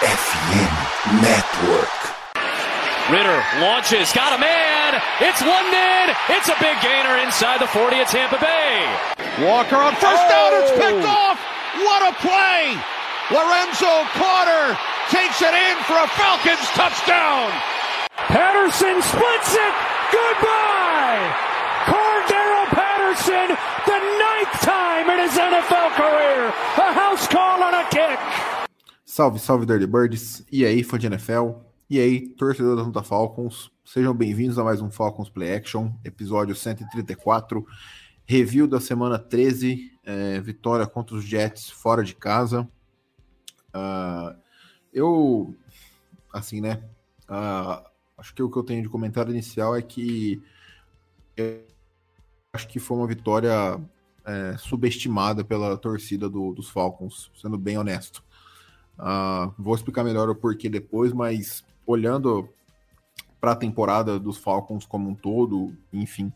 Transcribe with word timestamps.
FM 0.00 1.20
Network. 1.20 1.92
Ritter 3.12 3.36
launches, 3.60 4.08
got 4.16 4.32
a 4.32 4.40
man. 4.40 4.96
It's 5.20 5.44
London. 5.44 6.16
It's 6.32 6.48
a 6.48 6.56
big 6.56 6.80
gainer 6.80 7.20
inside 7.20 7.60
the 7.60 7.68
40 7.68 8.00
at 8.00 8.08
Tampa 8.08 8.40
Bay. 8.40 8.80
Walker 9.44 9.76
on 9.76 9.92
first 10.00 10.24
down. 10.32 10.56
It's 10.56 10.72
oh! 10.72 10.80
picked 10.80 11.04
off. 11.04 11.36
What 11.84 12.00
a 12.08 12.16
play! 12.16 12.80
Lorenzo 13.28 14.08
Carter 14.16 14.72
takes 15.12 15.44
it 15.44 15.52
in 15.52 15.76
for 15.84 16.00
a 16.00 16.08
Falcons 16.16 16.64
touchdown. 16.72 17.52
Patterson 18.32 19.04
splits 19.04 19.52
it. 19.52 19.74
Goodbye. 20.16 21.28
Cordero 21.92 22.72
Patterson, 22.72 23.52
the 23.84 24.00
ninth 24.16 24.56
time 24.64 25.12
in 25.12 25.28
his 25.28 25.36
NFL 25.36 25.92
career. 25.92 26.48
A 26.48 26.88
house 26.88 27.28
call 27.28 27.60
on 27.60 27.76
a 27.76 27.84
kick. 27.92 28.16
Salve, 29.20 29.38
salve 29.38 29.66
Dirty 29.66 29.86
Birds. 29.86 30.46
E 30.50 30.64
aí, 30.64 30.82
fã 30.82 30.98
de 30.98 31.06
NFL? 31.06 31.50
E 31.90 32.00
aí, 32.00 32.26
torcedor 32.26 32.74
da 32.74 32.84
Santa 32.84 33.02
Falcons? 33.02 33.70
Sejam 33.84 34.14
bem-vindos 34.14 34.58
a 34.58 34.64
mais 34.64 34.80
um 34.80 34.90
Falcons 34.90 35.28
Play 35.28 35.54
Action, 35.54 35.92
episódio 36.02 36.54
134. 36.54 37.62
Review 38.24 38.66
da 38.66 38.80
semana 38.80 39.18
13, 39.18 39.92
é, 40.04 40.40
vitória 40.40 40.86
contra 40.86 41.16
os 41.16 41.22
Jets 41.22 41.68
fora 41.68 42.02
de 42.02 42.14
casa. 42.14 42.66
Uh, 43.74 44.34
eu, 44.90 45.54
assim, 46.32 46.62
né? 46.62 46.82
Uh, 47.28 47.86
acho 48.16 48.34
que 48.34 48.42
o 48.42 48.50
que 48.50 48.56
eu 48.56 48.64
tenho 48.64 48.82
de 48.82 48.88
comentário 48.88 49.32
inicial 49.32 49.76
é 49.76 49.82
que 49.82 50.42
acho 52.54 52.66
que 52.66 52.78
foi 52.78 52.96
uma 52.96 53.06
vitória 53.06 53.78
é, 54.24 54.56
subestimada 54.56 55.44
pela 55.44 55.76
torcida 55.76 56.26
do, 56.26 56.54
dos 56.54 56.70
Falcons, 56.70 57.30
sendo 57.34 57.58
bem 57.58 57.76
honesto. 57.76 58.24
Uh, 59.00 59.52
vou 59.58 59.74
explicar 59.74 60.04
melhor 60.04 60.28
o 60.28 60.34
porquê 60.34 60.68
depois, 60.68 61.12
mas 61.12 61.64
olhando 61.86 62.48
para 63.40 63.52
a 63.52 63.56
temporada 63.56 64.20
dos 64.20 64.36
Falcons 64.36 64.84
como 64.84 65.08
um 65.08 65.14
todo, 65.14 65.74
enfim, 65.90 66.30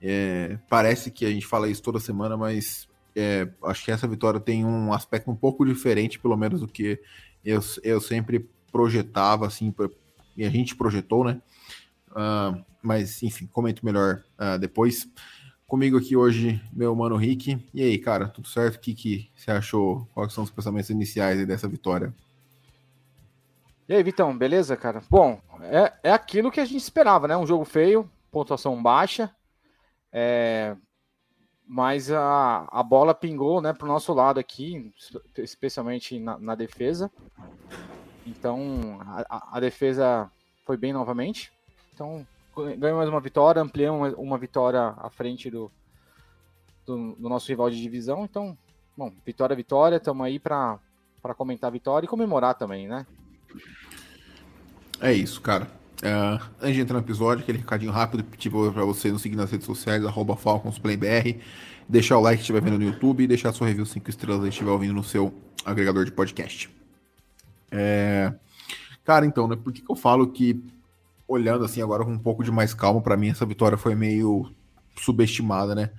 é, 0.00 0.58
parece 0.68 1.10
que 1.10 1.26
a 1.26 1.30
gente 1.30 1.46
fala 1.46 1.68
isso 1.68 1.82
toda 1.82 2.00
semana, 2.00 2.36
mas 2.36 2.88
é, 3.14 3.46
acho 3.64 3.84
que 3.84 3.90
essa 3.90 4.08
vitória 4.08 4.40
tem 4.40 4.64
um 4.64 4.92
aspecto 4.92 5.30
um 5.30 5.36
pouco 5.36 5.66
diferente, 5.66 6.18
pelo 6.18 6.36
menos 6.36 6.60
do 6.60 6.68
que 6.68 6.98
eu, 7.44 7.60
eu 7.82 8.00
sempre 8.00 8.48
projetava, 8.72 9.46
assim, 9.46 9.70
pra, 9.70 9.90
e 10.36 10.44
a 10.44 10.50
gente 10.50 10.74
projetou, 10.74 11.24
né? 11.24 11.40
Uh, 12.10 12.64
mas, 12.82 13.22
enfim, 13.22 13.46
comento 13.46 13.84
melhor 13.84 14.22
uh, 14.38 14.58
depois. 14.58 15.06
Comigo 15.70 15.98
aqui 15.98 16.16
hoje, 16.16 16.60
meu 16.72 16.96
mano 16.96 17.14
Rick. 17.14 17.64
E 17.72 17.80
aí, 17.80 17.96
cara, 17.96 18.26
tudo 18.26 18.48
certo? 18.48 18.74
O 18.74 18.80
que, 18.80 18.92
que 18.92 19.30
você 19.36 19.52
achou? 19.52 20.04
Quais 20.12 20.32
são 20.32 20.42
os 20.42 20.50
pensamentos 20.50 20.90
iniciais 20.90 21.46
dessa 21.46 21.68
vitória? 21.68 22.12
E 23.88 23.94
aí, 23.94 24.02
Vitão, 24.02 24.36
beleza, 24.36 24.76
cara? 24.76 25.00
Bom, 25.08 25.40
é, 25.60 25.92
é 26.02 26.12
aquilo 26.12 26.50
que 26.50 26.58
a 26.58 26.64
gente 26.64 26.82
esperava, 26.82 27.28
né? 27.28 27.36
Um 27.36 27.46
jogo 27.46 27.64
feio, 27.64 28.10
pontuação 28.32 28.82
baixa. 28.82 29.32
É, 30.12 30.76
mas 31.64 32.10
a, 32.10 32.66
a 32.68 32.82
bola 32.82 33.14
pingou 33.14 33.60
né, 33.60 33.72
para 33.72 33.84
o 33.84 33.88
nosso 33.88 34.12
lado 34.12 34.40
aqui, 34.40 34.92
especialmente 35.38 36.18
na, 36.18 36.36
na 36.36 36.56
defesa. 36.56 37.08
Então 38.26 38.98
a, 39.02 39.56
a, 39.56 39.60
defesa 39.60 40.28
foi 40.66 40.76
bem 40.76 40.92
novamente. 40.92 41.52
Então 41.94 42.26
ganhou 42.78 42.98
mais 42.98 43.08
uma 43.08 43.20
vitória, 43.20 43.62
ampliamos 43.62 44.14
uma, 44.16 44.38
vitória 44.38 44.94
à 44.98 45.10
frente 45.10 45.50
do, 45.50 45.70
do, 46.86 47.14
do, 47.14 47.28
nosso 47.28 47.48
rival 47.48 47.70
de 47.70 47.80
divisão. 47.80 48.24
Então, 48.24 48.56
bom, 48.96 49.12
vitória, 49.24 49.54
vitória, 49.54 49.96
estamos 49.96 50.24
aí 50.24 50.38
para 50.38 50.78
comentar 51.36 51.68
a 51.68 51.72
vitória 51.72 52.06
e 52.06 52.08
comemorar 52.08 52.54
também, 52.54 52.88
né? 52.88 53.06
É 55.00 55.12
isso, 55.12 55.40
cara. 55.40 55.68
Uh, 56.00 56.42
antes 56.60 56.76
de 56.76 56.80
entrar 56.80 56.94
no 56.94 57.04
episódio, 57.04 57.42
aquele 57.42 57.58
recadinho 57.58 57.92
rápido 57.92 58.22
tipo, 58.36 58.72
para 58.72 58.84
você 58.84 59.12
nos 59.12 59.20
seguir 59.20 59.36
nas 59.36 59.50
redes 59.50 59.66
sociais, 59.66 60.04
arroba 60.04 60.34
FalconsPlayBR, 60.34 61.40
deixar 61.88 62.16
o 62.16 62.20
like 62.20 62.38
se 62.38 62.42
estiver 62.42 62.62
vendo 62.62 62.78
no 62.78 62.84
YouTube 62.84 63.22
e 63.22 63.26
deixar 63.26 63.52
sua 63.52 63.66
review 63.66 63.84
5 63.84 64.08
estrelas 64.08 64.42
se 64.44 64.48
estiver 64.48 64.70
ouvindo 64.70 64.94
no 64.94 65.04
seu 65.04 65.34
agregador 65.64 66.04
de 66.04 66.12
podcast. 66.12 66.70
É... 67.70 68.32
Cara, 69.04 69.26
então, 69.26 69.46
né, 69.46 69.56
por 69.56 69.72
que, 69.72 69.82
que 69.82 69.90
eu 69.90 69.96
falo 69.96 70.28
que, 70.28 70.62
olhando 71.30 71.64
assim 71.64 71.80
agora 71.80 72.04
com 72.04 72.10
um 72.10 72.18
pouco 72.18 72.42
de 72.42 72.50
mais 72.50 72.74
calma, 72.74 73.00
para 73.00 73.16
mim 73.16 73.28
essa 73.28 73.46
vitória 73.46 73.78
foi 73.78 73.94
meio 73.94 74.52
subestimada, 74.98 75.76
né? 75.76 75.90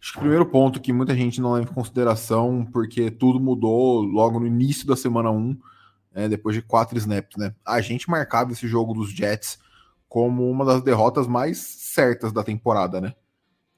Acho 0.00 0.12
que 0.12 0.18
o 0.18 0.20
primeiro 0.20 0.44
ponto 0.44 0.80
que 0.80 0.92
muita 0.92 1.14
gente 1.14 1.40
não 1.40 1.52
leva 1.52 1.70
em 1.70 1.72
consideração, 1.72 2.66
porque 2.72 3.08
tudo 3.10 3.38
mudou 3.38 4.02
logo 4.02 4.40
no 4.40 4.46
início 4.46 4.86
da 4.86 4.96
semana 4.96 5.30
1, 5.30 5.56
é, 6.12 6.28
depois 6.28 6.56
de 6.56 6.60
quatro 6.60 6.98
snaps, 6.98 7.36
né? 7.36 7.54
A 7.64 7.80
gente 7.80 8.10
marcava 8.10 8.52
esse 8.52 8.66
jogo 8.66 8.92
dos 8.92 9.10
Jets 9.10 9.58
como 10.08 10.50
uma 10.50 10.64
das 10.64 10.82
derrotas 10.82 11.26
mais 11.28 11.58
certas 11.58 12.32
da 12.32 12.42
temporada, 12.42 13.00
né? 13.00 13.14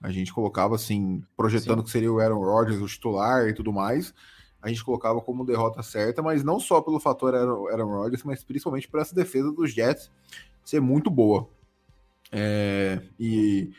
A 0.01 0.11
gente 0.11 0.33
colocava 0.33 0.75
assim, 0.75 1.23
projetando 1.37 1.81
Sim. 1.81 1.85
que 1.85 1.91
seria 1.91 2.13
o 2.13 2.19
Aaron 2.19 2.41
Rodgers 2.41 2.81
o 2.81 2.87
titular 2.87 3.47
e 3.49 3.55
tudo 3.55 3.73
mais. 3.73 4.15
A 4.63 4.69
gente 4.69 4.85
colocava 4.85 5.21
como 5.21 5.45
derrota 5.45 5.83
certa, 5.83 6.23
mas 6.23 6.43
não 6.43 6.59
só 6.59 6.81
pelo 6.81 6.99
fator 6.99 7.35
Aaron, 7.35 7.69
Aaron 7.69 7.89
Rodgers, 7.89 8.25
mas 8.25 8.43
principalmente 8.43 8.89
por 8.89 9.01
essa 9.01 9.15
defesa 9.15 9.53
dos 9.53 9.73
Jets 9.73 10.11
ser 10.67 10.81
muito 10.81 11.09
boa. 11.09 11.49
É, 12.33 13.01
e 13.19 13.71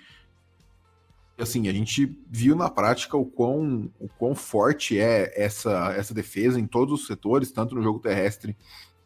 assim, 1.38 1.68
a 1.68 1.74
gente 1.74 2.18
viu 2.30 2.56
na 2.56 2.70
prática 2.70 3.16
o 3.16 3.26
quão, 3.26 3.92
o 4.00 4.08
quão 4.08 4.34
forte 4.34 5.00
é 5.00 5.32
essa, 5.36 5.94
essa 5.96 6.14
defesa 6.14 6.60
em 6.60 6.66
todos 6.66 7.02
os 7.02 7.08
setores, 7.08 7.52
tanto 7.52 7.76
no 7.76 7.84
jogo 7.84 8.00
terrestre 8.00 8.56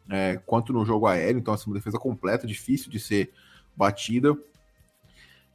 é, 0.08 0.40
quanto 0.46 0.72
no 0.72 0.86
jogo 0.86 1.06
aéreo. 1.06 1.38
Então, 1.38 1.52
assim, 1.52 1.68
uma 1.68 1.76
defesa 1.76 1.98
completa, 1.98 2.46
difícil 2.46 2.90
de 2.90 3.00
ser 3.00 3.32
batida. 3.76 4.36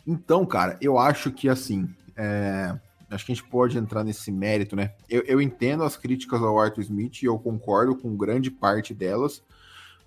Então, 0.06 0.46
cara, 0.46 0.78
eu 0.82 1.00
acho 1.00 1.32
que 1.32 1.50
assim. 1.50 1.90
É, 2.16 2.78
acho 3.09 3.26
que 3.26 3.32
a 3.32 3.36
gente 3.36 3.48
pode 3.48 3.78
entrar 3.78 4.04
nesse 4.04 4.32
mérito, 4.32 4.76
né? 4.76 4.94
Eu, 5.09 5.22
eu 5.22 5.42
entendo 5.42 5.84
as 5.84 5.96
críticas 5.96 6.42
ao 6.42 6.59
Arthur 6.59 6.82
Smith 6.82 7.22
e 7.22 7.26
eu 7.26 7.40
concordo 7.40 7.96
com 7.96 8.18
grande 8.18 8.52
parte 8.52 8.94
delas, 8.94 9.42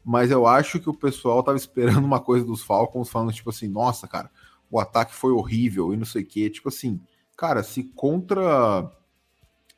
mas 0.05 0.31
eu 0.31 0.47
acho 0.47 0.81
que 0.81 0.89
o 0.89 0.95
pessoal 0.95 1.43
tava 1.43 1.57
esperando 1.57 2.05
uma 2.05 2.21
coisa 2.21 2.45
dos 2.45 2.63
Falcons, 2.63 3.11
falando 3.11 3.33
tipo 3.33 3.51
assim, 3.51 3.69
nossa, 3.69 4.09
cara, 4.09 4.31
o 4.71 4.79
ataque 4.79 5.15
foi 5.15 5.33
horrível 5.33 5.93
e 5.93 5.97
não 5.97 6.05
sei 6.05 6.23
o 6.23 6.27
quê. 6.27 6.49
Tipo 6.49 6.69
assim, 6.69 7.01
cara, 7.37 7.63
se 7.63 7.85
contra 7.85 8.91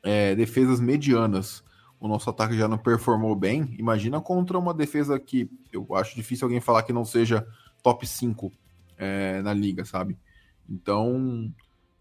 é, 0.03 0.35
defesas 0.35 0.79
medianas 0.79 1.63
o 2.03 2.07
nosso 2.07 2.29
ataque 2.29 2.57
já 2.57 2.67
não 2.67 2.77
performou 2.77 3.33
bem, 3.33 3.73
imagina 3.79 4.19
contra 4.19 4.59
uma 4.59 4.73
defesa 4.73 5.17
que 5.17 5.49
eu 5.71 5.87
acho 5.95 6.17
difícil 6.17 6.45
alguém 6.45 6.59
falar 6.59 6.83
que 6.83 6.91
não 6.91 7.05
seja 7.05 7.47
top 7.81 8.05
5 8.05 8.51
é, 8.97 9.41
na 9.41 9.53
liga, 9.53 9.85
sabe? 9.85 10.17
Então, 10.69 11.49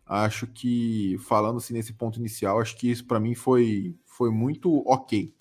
acho 0.05 0.49
que, 0.49 1.17
falando 1.21 1.59
assim 1.59 1.75
nesse 1.75 1.93
ponto 1.93 2.19
inicial, 2.19 2.61
acho 2.61 2.77
que 2.77 2.91
isso 2.91 3.07
para 3.07 3.21
mim 3.21 3.37
foi, 3.37 3.95
foi 4.05 4.33
muito 4.33 4.83
ok. 4.89 5.33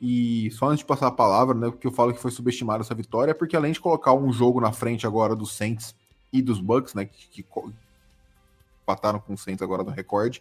E 0.00 0.50
só 0.52 0.66
antes 0.66 0.80
de 0.80 0.84
passar 0.84 1.08
a 1.08 1.12
palavra, 1.12 1.56
né, 1.56 1.70
porque 1.70 1.86
eu 1.86 1.92
falo 1.92 2.12
que 2.12 2.20
foi 2.20 2.30
subestimada 2.30 2.82
essa 2.82 2.94
vitória, 2.94 3.32
é 3.32 3.34
porque 3.34 3.56
além 3.56 3.72
de 3.72 3.80
colocar 3.80 4.12
um 4.12 4.32
jogo 4.32 4.60
na 4.60 4.70
frente 4.70 5.06
agora 5.06 5.34
do 5.34 5.44
Saints 5.44 5.94
e 6.32 6.40
dos 6.40 6.60
Bucks, 6.60 6.94
né, 6.94 7.04
que, 7.04 7.42
que 7.42 7.46
empataram 8.82 9.18
com 9.18 9.34
o 9.34 9.38
Saints 9.38 9.62
agora 9.62 9.82
no 9.82 9.90
recorde, 9.90 10.40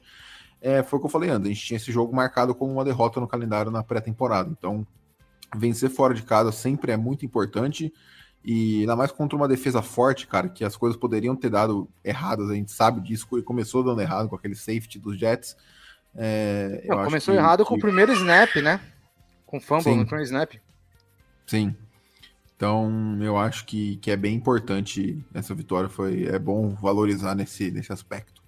é, 0.62 0.84
foi 0.84 0.98
o 0.98 1.00
que 1.00 1.08
eu 1.08 1.12
falei 1.12 1.30
antes, 1.30 1.46
a 1.46 1.54
gente 1.54 1.66
tinha 1.66 1.78
esse 1.78 1.92
jogo 1.92 2.16
marcado 2.16 2.54
como 2.54 2.72
uma 2.72 2.86
derrota 2.86 3.20
no 3.20 3.28
calendário 3.28 3.72
na 3.72 3.84
pré-temporada. 3.84 4.50
Então, 4.52 4.86
vencer 5.56 5.90
fora 5.90 6.14
de 6.14 6.22
casa 6.22 6.52
sempre 6.52 6.92
é 6.92 6.98
muito 6.98 7.26
importante, 7.26 7.92
e 8.46 8.82
ainda 8.82 8.96
mais 8.96 9.12
contra 9.12 9.36
uma 9.36 9.48
defesa 9.48 9.82
forte, 9.82 10.28
cara, 10.28 10.48
que 10.48 10.64
as 10.64 10.78
coisas 10.78 10.98
poderiam 10.98 11.36
ter 11.36 11.50
dado 11.50 11.90
erradas, 12.04 12.50
a 12.50 12.54
gente 12.54 12.72
sabe 12.72 13.02
disso, 13.02 13.28
e 13.38 13.42
começou 13.42 13.84
dando 13.84 14.02
errado 14.02 14.30
com 14.30 14.36
aquele 14.36 14.56
safety 14.56 15.00
dos 15.00 15.18
Jets. 15.18 15.58
É, 16.16 16.86
Não, 16.88 17.04
começou 17.04 17.34
que, 17.34 17.40
errado 17.40 17.64
que... 17.64 17.70
com 17.70 17.76
o 17.76 17.80
primeiro 17.80 18.14
snap, 18.14 18.56
né? 18.58 18.80
Com 19.48 19.60
fumble 19.60 19.84
Sim. 19.84 19.98
no 19.98 20.06
primeiro 20.06 20.26
snap. 20.26 20.54
Sim. 21.48 21.76
Então, 22.56 23.18
eu 23.22 23.38
acho 23.38 23.66
que, 23.66 23.96
que 23.98 24.12
é 24.12 24.18
bem 24.18 24.36
importante 24.36 25.24
essa 25.34 25.56
vitória. 25.56 25.88
Foi, 25.88 26.26
é 26.26 26.38
bom 26.38 26.70
valorizar 26.70 27.34
nesse, 27.34 27.72
nesse 27.72 27.94
aspecto. 27.94 28.44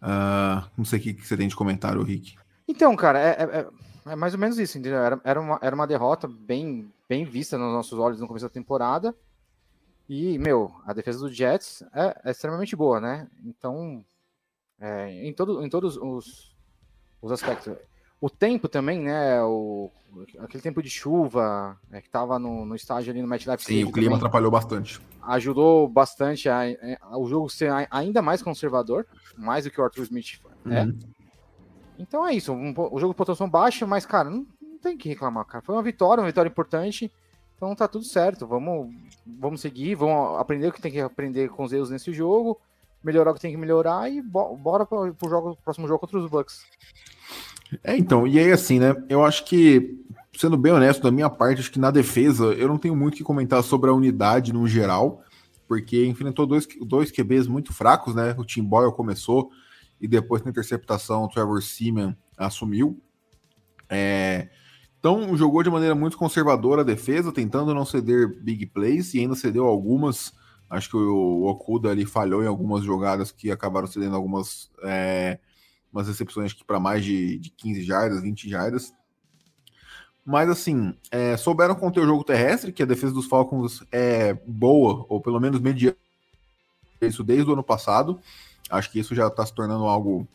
Uh, 0.00 0.62
não 0.76 0.84
sei 0.84 1.00
o 1.00 1.02
que, 1.02 1.14
que 1.14 1.26
você 1.26 1.36
tem 1.36 1.48
de 1.48 1.56
comentário, 1.56 2.02
Rick. 2.02 2.36
Então, 2.68 2.94
cara, 2.94 3.18
é, 3.18 3.30
é, 3.42 4.12
é 4.12 4.16
mais 4.16 4.34
ou 4.34 4.38
menos 4.38 4.58
isso. 4.58 4.78
Entendeu? 4.78 5.00
Era, 5.00 5.20
era, 5.24 5.40
uma, 5.40 5.58
era 5.60 5.74
uma 5.74 5.86
derrota 5.86 6.28
bem, 6.28 6.92
bem 7.08 7.24
vista 7.24 7.58
nos 7.58 7.72
nossos 7.72 7.98
olhos 7.98 8.20
no 8.20 8.28
começo 8.28 8.46
da 8.46 8.50
temporada. 8.50 9.14
E, 10.08 10.38
meu, 10.38 10.72
a 10.86 10.92
defesa 10.92 11.18
do 11.18 11.32
Jets 11.32 11.82
é, 11.92 12.20
é 12.24 12.30
extremamente 12.30 12.76
boa, 12.76 13.00
né? 13.00 13.26
Então, 13.44 14.04
é, 14.78 15.26
em, 15.26 15.32
todo, 15.32 15.64
em 15.64 15.68
todos 15.68 15.96
os, 15.96 16.54
os 17.20 17.32
aspectos 17.32 17.74
o 18.20 18.30
tempo 18.30 18.68
também, 18.68 19.00
né? 19.00 19.42
O, 19.42 19.90
aquele 20.38 20.62
tempo 20.62 20.82
de 20.82 20.88
chuva 20.88 21.76
é, 21.90 22.00
que 22.00 22.08
estava 22.08 22.38
no, 22.38 22.64
no 22.64 22.74
estágio 22.74 23.10
ali 23.10 23.20
no 23.20 23.28
MetLife 23.28 23.64
Sim, 23.64 23.84
o 23.84 23.92
clima 23.92 24.16
atrapalhou 24.16 24.50
bastante. 24.50 25.00
Ajudou 25.22 25.88
bastante 25.88 26.48
a, 26.48 26.60
a, 27.02 27.18
o 27.18 27.26
jogo 27.28 27.48
ser 27.48 27.70
ainda 27.90 28.22
mais 28.22 28.42
conservador, 28.42 29.06
mais 29.36 29.64
do 29.64 29.70
que 29.70 29.80
o 29.80 29.84
Arthur 29.84 30.04
Smith 30.04 30.40
é. 30.66 30.82
Uhum. 30.82 30.98
Então 31.98 32.26
é 32.26 32.34
isso, 32.34 32.52
um, 32.52 32.74
o 32.76 33.00
jogo 33.00 33.12
de 33.12 33.16
pontuação 33.16 33.48
baixa, 33.48 33.86
mas, 33.86 34.04
cara, 34.04 34.28
não, 34.28 34.46
não, 34.60 34.78
tem 34.78 34.96
que 34.96 35.08
reclamar, 35.08 35.44
cara. 35.46 35.64
Foi 35.64 35.74
uma 35.74 35.82
vitória, 35.82 36.20
uma 36.20 36.26
vitória 36.26 36.48
importante. 36.48 37.10
Então 37.56 37.74
tá 37.74 37.88
tudo 37.88 38.04
certo. 38.04 38.46
Vamos, 38.46 38.94
vamos 39.26 39.62
seguir, 39.62 39.94
vamos 39.94 40.38
aprender 40.38 40.68
o 40.68 40.72
que 40.72 40.80
tem 40.80 40.92
que 40.92 41.00
aprender 41.00 41.48
com 41.48 41.64
os 41.64 41.72
erros 41.72 41.88
nesse 41.88 42.12
jogo, 42.12 42.60
melhorar 43.02 43.30
o 43.30 43.34
que 43.34 43.40
tem 43.40 43.50
que 43.50 43.56
melhorar 43.56 44.10
e 44.10 44.20
bora 44.20 44.84
pro, 44.84 45.14
pro 45.14 45.30
jogo, 45.30 45.56
próximo 45.64 45.88
jogo 45.88 46.00
contra 46.00 46.18
os 46.18 46.28
Bucks. 46.28 46.66
É, 47.82 47.96
então, 47.96 48.26
e 48.26 48.38
aí 48.38 48.52
assim, 48.52 48.78
né? 48.78 48.94
Eu 49.08 49.24
acho 49.24 49.44
que, 49.44 49.98
sendo 50.36 50.56
bem 50.56 50.72
honesto, 50.72 51.02
da 51.02 51.10
minha 51.10 51.30
parte, 51.30 51.60
acho 51.60 51.70
que 51.70 51.78
na 51.78 51.90
defesa 51.90 52.46
eu 52.46 52.68
não 52.68 52.78
tenho 52.78 52.94
muito 52.96 53.14
o 53.14 53.16
que 53.18 53.24
comentar 53.24 53.62
sobre 53.62 53.90
a 53.90 53.94
unidade 53.94 54.52
no 54.52 54.66
geral, 54.66 55.22
porque 55.66 56.06
enfrentou 56.06 56.46
dois, 56.46 56.66
dois 56.82 57.10
QBs 57.10 57.46
muito 57.46 57.72
fracos, 57.72 58.14
né? 58.14 58.34
O 58.38 58.44
Tim 58.44 58.62
Boyle 58.62 58.92
começou 58.92 59.50
e 60.00 60.06
depois 60.06 60.42
na 60.42 60.50
interceptação 60.50 61.24
o 61.24 61.28
Trevor 61.28 61.62
Seaman 61.62 62.16
assumiu. 62.36 63.00
É, 63.88 64.48
então 64.98 65.36
jogou 65.36 65.62
de 65.62 65.70
maneira 65.70 65.94
muito 65.94 66.18
conservadora 66.18 66.82
a 66.82 66.84
defesa, 66.84 67.32
tentando 67.32 67.74
não 67.74 67.84
ceder 67.84 68.42
big 68.42 68.66
plays 68.66 69.14
e 69.14 69.20
ainda 69.20 69.34
cedeu 69.34 69.64
algumas. 69.64 70.32
Acho 70.68 70.90
que 70.90 70.96
o 70.96 71.44
Okuda 71.44 71.90
ali 71.90 72.04
falhou 72.04 72.42
em 72.42 72.48
algumas 72.48 72.82
jogadas 72.84 73.30
que 73.30 73.50
acabaram 73.50 73.86
cedendo 73.86 74.16
algumas 74.16 74.68
é, 74.82 75.38
umas 75.92 76.08
recepções 76.08 76.52
aqui 76.52 76.64
para 76.64 76.80
mais 76.80 77.04
de, 77.04 77.38
de 77.38 77.50
15 77.50 77.82
jardas, 77.82 78.22
20 78.22 78.48
jardas. 78.48 78.92
Mas 80.24 80.48
assim, 80.48 80.92
é, 81.10 81.36
souberam 81.36 81.74
conter 81.74 82.00
o 82.00 82.06
jogo 82.06 82.24
terrestre, 82.24 82.72
que 82.72 82.82
a 82.82 82.86
defesa 82.86 83.12
dos 83.12 83.26
Falcons 83.26 83.84
é 83.92 84.34
boa, 84.46 85.06
ou 85.08 85.20
pelo 85.20 85.40
menos 85.40 85.60
mediana. 85.60 85.96
Isso 87.00 87.22
desde 87.22 87.48
o 87.48 87.52
ano 87.52 87.62
passado. 87.62 88.20
Acho 88.68 88.90
que 88.90 88.98
isso 88.98 89.14
já 89.14 89.28
está 89.28 89.46
se 89.46 89.54
tornando 89.54 89.84
algo 89.84 90.26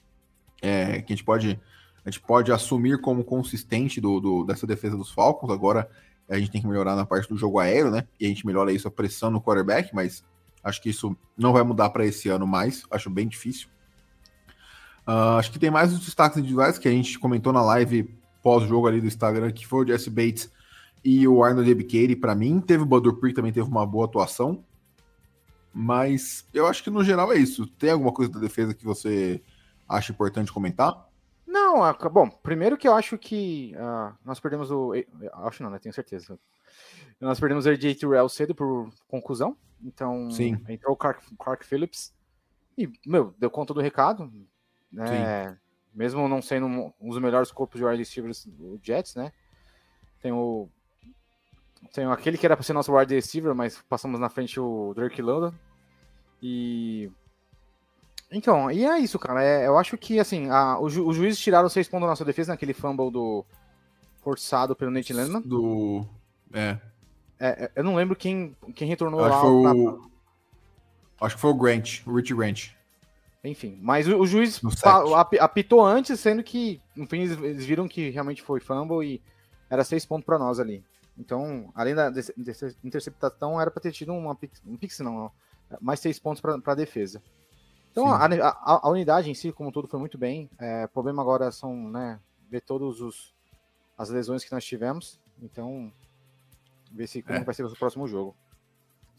é, 0.61 1.01
que 1.01 1.11
a 1.11 1.15
gente 1.15 1.25
pode 1.25 1.59
a 2.03 2.09
gente 2.09 2.21
pode 2.21 2.51
assumir 2.51 2.99
como 2.99 3.23
consistente 3.23 4.01
do, 4.01 4.19
do, 4.19 4.43
dessa 4.43 4.65
defesa 4.65 4.97
dos 4.97 5.11
Falcons. 5.11 5.51
Agora 5.51 5.89
a 6.27 6.39
gente 6.39 6.49
tem 6.49 6.61
que 6.61 6.67
melhorar 6.67 6.95
na 6.95 7.05
parte 7.05 7.29
do 7.29 7.37
jogo 7.37 7.59
aéreo, 7.59 7.91
né? 7.91 8.07
E 8.19 8.25
a 8.25 8.29
gente 8.29 8.45
melhora 8.45 8.71
isso 8.71 8.87
a 8.87 8.91
pressão 8.91 9.29
no 9.29 9.41
quarterback, 9.41 9.93
mas 9.93 10.23
acho 10.63 10.81
que 10.81 10.89
isso 10.89 11.15
não 11.37 11.53
vai 11.53 11.63
mudar 11.63 11.89
para 11.89 12.05
esse 12.05 12.29
ano 12.29 12.47
mais. 12.47 12.85
Acho 12.89 13.09
bem 13.09 13.27
difícil. 13.27 13.67
Uh, 15.07 15.37
acho 15.37 15.51
que 15.51 15.59
tem 15.59 15.71
mais 15.71 15.93
os 15.93 15.99
destaques 15.99 16.37
individuais 16.37 16.77
que 16.77 16.87
a 16.87 16.91
gente 16.91 17.17
comentou 17.17 17.51
na 17.51 17.61
live 17.61 18.15
pós-jogo 18.41 18.87
ali 18.87 19.01
do 19.01 19.07
Instagram, 19.07 19.51
que 19.51 19.65
foi 19.65 19.83
o 19.83 19.87
Jesse 19.87 20.09
Bates 20.09 20.51
e 21.03 21.27
o 21.27 21.43
Arnold 21.43 21.69
Ebikeri. 21.69 22.15
Para 22.15 22.35
mim, 22.35 22.59
teve 22.59 22.83
o 22.83 22.85
Badur 22.85 23.19
Prick 23.19 23.35
também 23.35 23.51
teve 23.51 23.67
uma 23.67 23.85
boa 23.85 24.05
atuação. 24.05 24.63
Mas 25.73 26.45
eu 26.53 26.67
acho 26.67 26.83
que 26.83 26.89
no 26.89 27.03
geral 27.03 27.31
é 27.31 27.37
isso. 27.37 27.65
Tem 27.65 27.91
alguma 27.91 28.11
coisa 28.11 28.31
da 28.31 28.39
defesa 28.39 28.73
que 28.73 28.83
você 28.83 29.41
acha 29.87 30.11
importante 30.11 30.51
comentar? 30.51 31.09
Não, 31.47 31.81
bom, 32.11 32.29
primeiro 32.29 32.77
que 32.77 32.87
eu 32.87 32.93
acho 32.93 33.17
que 33.17 33.73
uh, 33.75 34.13
nós 34.23 34.39
perdemos 34.39 34.71
o. 34.71 34.93
Acho 35.33 35.63
não, 35.63 35.69
né? 35.69 35.79
Tenho 35.79 35.93
certeza. 35.93 36.37
Nós 37.19 37.39
perdemos 37.39 37.65
o 37.65 37.69
AJ 37.69 37.99
Terrell 37.99 38.29
cedo 38.29 38.55
por 38.55 38.89
conclusão. 39.07 39.55
Então, 39.83 40.29
Sim. 40.31 40.57
entrou 40.67 40.93
o 40.93 40.97
Clark, 40.97 41.23
Clark 41.37 41.65
Phillips. 41.65 42.13
E, 42.77 42.89
meu, 43.05 43.33
deu 43.37 43.49
conta 43.49 43.73
do 43.73 43.81
recado. 43.81 44.31
Né? 44.91 45.57
Mesmo 45.93 46.27
não 46.27 46.41
sendo 46.41 46.65
um, 46.65 46.93
um 46.99 47.09
dos 47.09 47.19
melhores 47.19 47.51
corpos 47.51 47.79
de 47.79 47.85
wide 47.85 47.99
receivers 47.99 48.45
do 48.45 48.79
Jets, 48.81 49.15
né? 49.15 49.31
Tem 50.21 50.31
o 50.31 50.69
tem 51.93 52.05
aquele 52.05 52.37
que 52.37 52.45
era 52.45 52.55
para 52.55 52.63
ser 52.63 52.73
nosso 52.73 52.95
wide 52.95 53.13
receiver, 53.13 53.55
mas 53.55 53.81
passamos 53.89 54.19
na 54.19 54.29
frente 54.29 54.59
o 54.59 54.93
Drake 54.95 55.21
London. 55.21 55.53
E. 56.41 57.11
Então, 58.31 58.71
e 58.71 58.85
é 58.85 58.99
isso, 58.99 59.19
cara. 59.19 59.43
É, 59.43 59.67
eu 59.67 59.77
acho 59.77 59.97
que, 59.97 60.19
assim, 60.19 60.49
a, 60.49 60.79
o 60.79 60.89
ju, 60.89 61.05
os 61.05 61.15
juízes 61.15 61.39
tiraram 61.39 61.67
seis 61.67 61.87
pontos 61.87 62.05
da 62.05 62.11
nossa 62.11 62.23
defesa 62.23 62.53
naquele 62.53 62.73
fumble 62.73 63.11
do. 63.11 63.45
forçado 64.23 64.75
pelo 64.75 64.91
Nate 64.91 65.11
Landman. 65.11 65.41
Do. 65.41 66.05
É. 66.53 66.77
é. 67.39 67.63
é 67.63 67.71
eu 67.75 67.83
não 67.83 67.95
lembro 67.95 68.15
quem, 68.15 68.55
quem 68.75 68.87
retornou 68.87 69.23
acho 69.23 69.33
lá. 69.33 69.41
Foi 69.41 69.79
o... 69.79 70.11
Acho 71.19 71.35
que 71.35 71.41
foi 71.41 71.51
o 71.51 71.55
Grant, 71.55 72.01
o 72.07 72.15
Rich 72.15 72.33
Grant. 72.33 72.69
Enfim, 73.43 73.79
mas 73.81 74.07
o, 74.07 74.19
o 74.19 74.27
juiz 74.27 74.61
apitou 75.39 75.83
antes, 75.83 76.19
sendo 76.19 76.43
que, 76.43 76.79
no 76.95 77.07
fim, 77.07 77.21
eles, 77.21 77.41
eles 77.41 77.65
viram 77.65 77.87
que 77.87 78.09
realmente 78.09 78.41
foi 78.41 78.59
fumble 78.59 79.05
e 79.05 79.21
era 79.69 79.83
seis 79.83 80.05
pontos 80.05 80.25
para 80.25 80.37
nós 80.37 80.59
ali. 80.59 80.83
Então, 81.17 81.71
além 81.75 81.95
da 81.95 82.11
interceptação, 82.83 83.59
era 83.59 83.71
para 83.71 83.81
ter 83.81 83.91
tido 83.91 84.13
uma, 84.13 84.37
um 84.65 84.77
pix, 84.77 84.99
não, 84.99 85.31
mais 85.79 85.99
seis 85.99 86.19
pontos 86.19 86.41
para 86.41 86.59
a 86.63 86.75
defesa. 86.75 87.21
Então, 87.91 88.07
a, 88.07 88.25
a, 88.25 88.87
a, 88.87 88.89
unidade 88.89 89.29
em 89.29 89.33
si, 89.33 89.51
como 89.51 89.71
tudo, 89.71 89.87
foi 89.87 89.99
muito 89.99 90.17
bem. 90.17 90.49
É, 90.57 90.85
o 90.85 90.89
problema 90.89 91.21
agora 91.21 91.51
são, 91.51 91.89
né, 91.89 92.19
ver 92.49 92.61
todos 92.61 93.01
os 93.01 93.33
as 93.97 94.09
lesões 94.09 94.43
que 94.43 94.51
nós 94.51 94.65
tivemos. 94.65 95.19
Então, 95.41 95.91
ver 96.91 97.07
se 97.07 97.21
como 97.21 97.39
é. 97.39 97.43
vai 97.43 97.53
ser 97.53 97.65
o 97.65 97.75
próximo 97.75 98.07
jogo. 98.07 98.35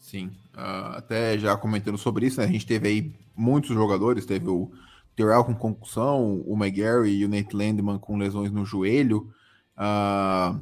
Sim, 0.03 0.31
uh, 0.53 0.97
até 0.97 1.39
já 1.39 1.55
comentando 1.55 1.97
sobre 1.97 2.27
isso, 2.27 2.41
né, 2.41 2.45
a 2.45 2.49
gente 2.51 2.67
teve 2.67 2.89
aí 2.89 3.15
muitos 3.33 3.69
jogadores, 3.69 4.25
teve 4.25 4.49
o 4.49 4.69
Terrell 5.15 5.45
com 5.45 5.55
concussão, 5.55 6.43
o 6.45 6.61
McGarry 6.61 7.19
e 7.19 7.25
o 7.25 7.29
Nate 7.29 7.55
Landman 7.55 7.97
com 7.97 8.17
lesões 8.17 8.51
no 8.51 8.65
joelho. 8.65 9.33
Uh, 9.77 10.61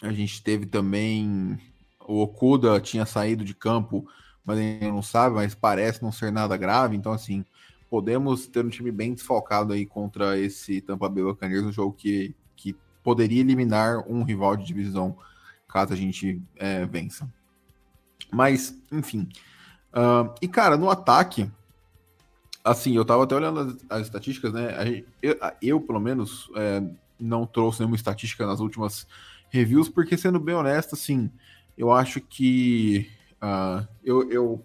a 0.00 0.12
gente 0.12 0.40
teve 0.40 0.66
também 0.66 1.58
o 2.06 2.20
Okuda 2.20 2.80
tinha 2.80 3.04
saído 3.04 3.44
de 3.44 3.54
campo, 3.54 4.08
mas 4.44 4.56
gente 4.56 4.86
não 4.86 5.02
sabe, 5.02 5.34
mas 5.34 5.56
parece 5.56 6.00
não 6.00 6.12
ser 6.12 6.30
nada 6.30 6.56
grave. 6.56 6.96
Então, 6.96 7.10
assim, 7.10 7.44
podemos 7.90 8.46
ter 8.46 8.64
um 8.64 8.70
time 8.70 8.92
bem 8.92 9.14
desfalcado 9.14 9.72
aí 9.72 9.84
contra 9.84 10.38
esse 10.38 10.80
Tampa 10.80 11.08
Bay 11.08 11.24
Buccaneers, 11.24 11.64
um 11.64 11.72
jogo 11.72 11.92
que, 11.92 12.36
que 12.54 12.76
poderia 13.02 13.40
eliminar 13.40 14.08
um 14.08 14.22
rival 14.22 14.56
de 14.56 14.64
divisão 14.64 15.18
caso 15.66 15.92
a 15.92 15.96
gente 15.96 16.40
é, 16.56 16.86
vença. 16.86 17.28
Mas, 18.30 18.76
enfim. 18.92 19.28
Uh, 19.92 20.32
e, 20.40 20.48
cara, 20.48 20.76
no 20.76 20.90
ataque, 20.90 21.50
assim, 22.62 22.94
eu 22.94 23.04
tava 23.04 23.24
até 23.24 23.34
olhando 23.34 23.60
as, 23.60 23.76
as 23.88 24.06
estatísticas, 24.06 24.52
né? 24.52 25.02
Eu, 25.22 25.36
eu 25.60 25.80
pelo 25.80 26.00
menos, 26.00 26.50
é, 26.56 26.82
não 27.18 27.46
trouxe 27.46 27.80
nenhuma 27.80 27.96
estatística 27.96 28.46
nas 28.46 28.60
últimas 28.60 29.06
reviews, 29.50 29.88
porque, 29.88 30.16
sendo 30.16 30.38
bem 30.38 30.54
honesto, 30.54 30.94
assim, 30.94 31.30
eu 31.76 31.90
acho 31.90 32.20
que 32.20 33.10
uh, 33.42 33.86
eu, 34.04 34.30
eu 34.30 34.64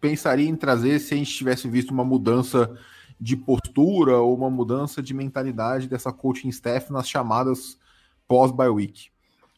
pensaria 0.00 0.48
em 0.48 0.56
trazer 0.56 0.98
se 0.98 1.14
a 1.14 1.16
gente 1.16 1.32
tivesse 1.32 1.68
visto 1.68 1.90
uma 1.90 2.04
mudança 2.04 2.76
de 3.20 3.36
postura 3.36 4.18
ou 4.18 4.34
uma 4.34 4.50
mudança 4.50 5.00
de 5.00 5.14
mentalidade 5.14 5.88
dessa 5.88 6.12
coaching 6.12 6.48
staff 6.48 6.92
nas 6.92 7.08
chamadas 7.08 7.78
pós-bye 8.26 8.68
week. 8.68 9.11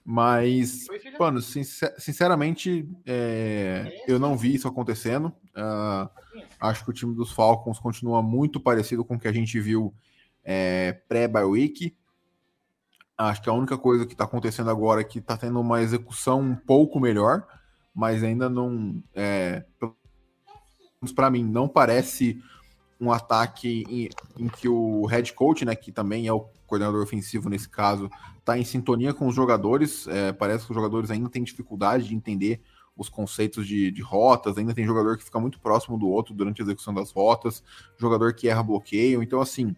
Mas, 0.04 0.86
mano, 1.18 1.40
sinceramente, 1.40 2.86
é, 3.06 4.04
eu 4.06 4.18
não 4.18 4.36
vi 4.36 4.54
isso 4.54 4.68
acontecendo. 4.68 5.28
Uh, 5.56 6.10
acho 6.60 6.84
que 6.84 6.90
o 6.90 6.92
time 6.92 7.14
dos 7.14 7.32
Falcons 7.32 7.78
continua 7.78 8.22
muito 8.22 8.60
parecido 8.60 9.02
com 9.02 9.14
o 9.14 9.18
que 9.18 9.28
a 9.28 9.32
gente 9.32 9.58
viu 9.58 9.94
é, 10.44 10.92
pré-bye 11.08 11.44
week. 11.44 11.96
Acho 13.16 13.42
que 13.42 13.48
a 13.48 13.54
única 13.54 13.78
coisa 13.78 14.04
que 14.04 14.12
está 14.12 14.24
acontecendo 14.24 14.68
agora 14.68 15.00
é 15.00 15.04
que 15.04 15.20
está 15.20 15.38
tendo 15.38 15.58
uma 15.58 15.80
execução 15.80 16.40
um 16.40 16.54
pouco 16.54 17.00
melhor, 17.00 17.46
mas 17.94 18.22
ainda 18.22 18.50
não. 18.50 19.02
É, 19.14 19.64
para 21.14 21.30
mim, 21.30 21.44
não 21.44 21.66
parece 21.66 22.42
um 23.00 23.10
ataque 23.10 23.84
em, 23.88 24.10
em, 24.42 24.48
que 24.48 24.68
o 24.68 25.06
head 25.06 25.32
coach, 25.32 25.64
né, 25.64 25.74
que 25.74 25.92
também 25.92 26.26
é 26.26 26.32
o 26.32 26.40
coordenador 26.74 27.02
ofensivo 27.02 27.48
nesse 27.48 27.68
caso, 27.68 28.10
está 28.38 28.58
em 28.58 28.64
sintonia 28.64 29.14
com 29.14 29.28
os 29.28 29.34
jogadores. 29.34 30.06
É, 30.08 30.32
parece 30.32 30.64
que 30.64 30.72
os 30.72 30.74
jogadores 30.74 31.10
ainda 31.10 31.28
têm 31.28 31.44
dificuldade 31.44 32.08
de 32.08 32.14
entender 32.14 32.60
os 32.96 33.08
conceitos 33.08 33.66
de, 33.66 33.90
de, 33.90 34.02
rotas, 34.02 34.56
ainda 34.56 34.72
tem 34.72 34.84
jogador 34.84 35.16
que 35.16 35.24
fica 35.24 35.40
muito 35.40 35.58
próximo 35.58 35.98
do 35.98 36.08
outro 36.08 36.32
durante 36.32 36.62
a 36.62 36.64
execução 36.64 36.94
das 36.94 37.10
rotas, 37.10 37.62
jogador 37.98 38.32
que 38.34 38.48
erra 38.48 38.62
bloqueio. 38.62 39.20
Então, 39.20 39.40
assim, 39.40 39.74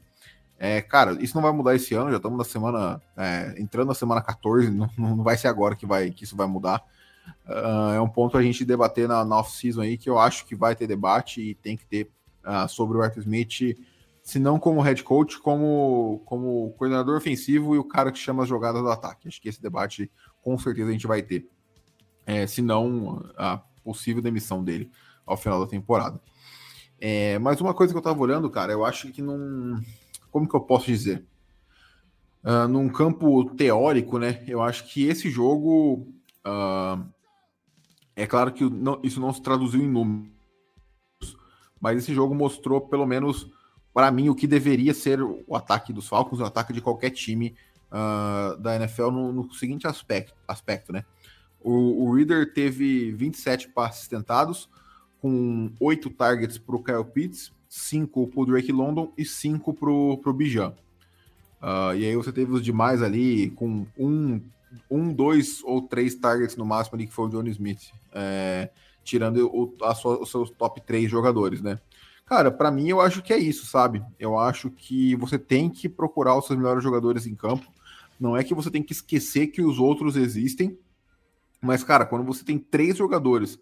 é, 0.59 0.83
cara, 0.83 1.13
isso 1.23 1.35
não 1.35 1.43
vai 1.43 1.53
mudar 1.53 1.75
esse 1.75 1.95
ano, 1.95 2.11
já 2.11 2.17
estamos 2.17 2.37
na 2.37 2.45
semana. 2.45 3.01
É, 3.17 3.55
entrando 3.59 3.89
na 3.89 3.95
semana 3.95 4.21
14, 4.21 4.71
não, 4.71 4.89
não 4.99 5.23
vai 5.23 5.37
ser 5.37 5.49
agora 5.49 5.75
que, 5.75 5.87
vai, 5.87 6.11
que 6.11 6.25
isso 6.25 6.37
vai 6.37 6.47
mudar. 6.47 6.83
Uh, 7.47 7.95
é 7.95 8.01
um 8.01 8.09
ponto 8.09 8.37
a 8.37 8.43
gente 8.43 8.65
debater 8.65 9.09
na, 9.09 9.25
na 9.25 9.39
off-season 9.39 9.81
aí, 9.81 9.97
que 9.99 10.09
eu 10.09 10.19
acho 10.19 10.47
que 10.47 10.55
vai 10.55 10.77
ter 10.77 10.87
debate 10.87 11.41
e 11.41 11.55
tem 11.55 11.77
que 11.77 11.87
ter 11.87 12.11
uh, 12.45 12.69
sobre 12.69 12.99
o 12.99 13.03
Arthur 13.03 13.21
Smith, 13.21 13.77
se 14.27 14.41
não 14.41 14.59
como 14.59 14.81
head 14.81 15.05
coach, 15.05 15.39
como, 15.39 16.21
como 16.25 16.73
coordenador 16.73 17.17
ofensivo 17.17 17.77
e 17.77 17.79
o 17.79 17.85
cara 17.85 18.11
que 18.11 18.19
chama 18.19 18.43
as 18.43 18.49
jogadas 18.49 18.83
do 18.83 18.91
ataque. 18.91 19.29
Acho 19.29 19.41
que 19.41 19.49
esse 19.49 19.63
debate 19.63 20.11
com 20.43 20.59
certeza 20.59 20.89
a 20.89 20.93
gente 20.93 21.07
vai 21.07 21.23
ter. 21.23 21.49
É, 22.27 22.45
se 22.45 22.61
não, 22.61 23.25
a 23.37 23.59
possível 23.85 24.21
demissão 24.21 24.65
dele 24.65 24.91
ao 25.25 25.37
final 25.37 25.61
da 25.61 25.67
temporada. 25.69 26.21
É, 26.99 27.39
mas 27.39 27.61
uma 27.61 27.73
coisa 27.73 27.95
que 27.95 27.99
eu 27.99 28.03
tava 28.03 28.21
olhando, 28.21 28.51
cara, 28.51 28.73
eu 28.73 28.85
acho 28.85 29.13
que 29.13 29.23
não 29.23 29.81
como 30.29 30.49
que 30.49 30.57
eu 30.57 30.61
posso 30.61 30.87
dizer? 30.87 31.25
Uh, 32.43 32.67
num 32.67 32.89
campo 32.89 33.45
teórico, 33.55 34.19
né? 34.19 34.43
Eu 34.49 34.61
acho 34.61 34.89
que 34.93 35.07
esse 35.07 35.31
jogo. 35.31 36.13
Uh, 36.45 37.07
é 38.17 38.27
claro 38.27 38.53
que 38.53 38.69
não, 38.69 38.99
isso 39.05 39.21
não 39.21 39.33
se 39.33 39.41
traduziu 39.41 39.81
em 39.81 39.89
números, 39.89 40.29
mas 41.81 41.99
esse 41.99 42.13
jogo 42.13 42.35
mostrou 42.35 42.81
pelo 42.81 43.07
menos 43.07 43.49
para 43.97 44.11
mim, 44.11 44.29
o 44.29 44.35
que 44.35 44.47
deveria 44.47 44.93
ser 44.93 45.23
o 45.23 45.57
ataque 45.57 45.91
dos 45.91 46.07
Falcons, 46.07 46.39
o 46.39 46.45
ataque 46.45 46.71
de 46.71 46.83
qualquer 46.83 47.09
time 47.09 47.55
uh, 47.91 48.55
da 48.59 48.77
NFL 48.77 49.11
no, 49.11 49.33
no, 49.33 49.51
seguinte 49.55 49.87
aspecto, 49.87 50.35
aspecto 50.47 50.93
né? 50.93 51.03
O, 51.63 52.05
o 52.05 52.15
Reader 52.15 52.53
teve 52.53 53.11
27 53.13 53.69
passes 53.69 54.07
tentados, 54.07 54.69
com 55.19 55.73
8 55.81 56.11
targets 56.11 56.59
para 56.59 56.77
o 56.77 56.85
Kyle 56.85 57.07
Pitts, 57.07 57.51
5 57.71 58.27
para 58.27 58.41
o 58.43 58.45
Drake 58.45 58.71
London 58.71 59.11
e 59.17 59.25
5 59.25 59.73
para 59.73 59.91
o 59.91 60.33
Bijan. 60.35 60.75
Uh, 61.63 61.97
e 61.97 62.05
aí 62.05 62.17
você 62.17 62.31
teve 62.31 62.53
os 62.53 62.63
demais 62.63 63.01
ali 63.01 63.49
com 63.53 63.87
um, 63.99 64.43
um, 64.91 65.11
dois 65.11 65.65
ou 65.65 65.81
três 65.81 66.15
targets 66.15 66.55
no 66.55 66.67
máximo 66.67 66.97
ali, 66.97 67.07
que 67.07 67.15
foi 67.15 67.29
o 67.29 67.31
Johnny 67.31 67.49
Smith, 67.49 67.93
é, 68.13 68.69
tirando 69.03 69.47
o, 69.47 69.75
sua, 69.95 70.21
os 70.21 70.31
seus 70.31 70.51
top 70.51 70.83
3 70.83 71.11
jogadores, 71.11 71.63
né? 71.63 71.81
Cara, 72.27 72.51
para 72.51 72.73
mim 72.73 72.89
eu 72.89 73.01
acho 73.01 73.23
que 73.23 73.33
é 73.33 73.39
isso, 73.39 73.67
sabe? 73.67 74.05
Eu 74.19 74.37
acho 74.37 74.69
que 74.69 75.15
você 75.15 75.39
tem 75.39 75.71
que 75.71 75.89
procurar 75.89 76.37
os 76.37 76.45
seus 76.45 76.59
melhores 76.59 76.83
jogadores 76.83 77.25
em 77.25 77.37
campo. 77.37 77.73
Não 78.19 78.37
é 78.37 78.43
que 78.43 78.53
você 78.53 78.69
tem 78.69 78.83
que 78.83 78.93
esquecer 78.93 79.47
que 79.47 79.63
os 79.63 79.79
outros 79.79 80.17
existem, 80.17 80.77
mas, 81.61 81.85
cara, 81.85 82.05
quando 82.05 82.25
você 82.25 82.45
tem 82.45 82.59
três 82.59 82.97
jogadores 82.97 83.59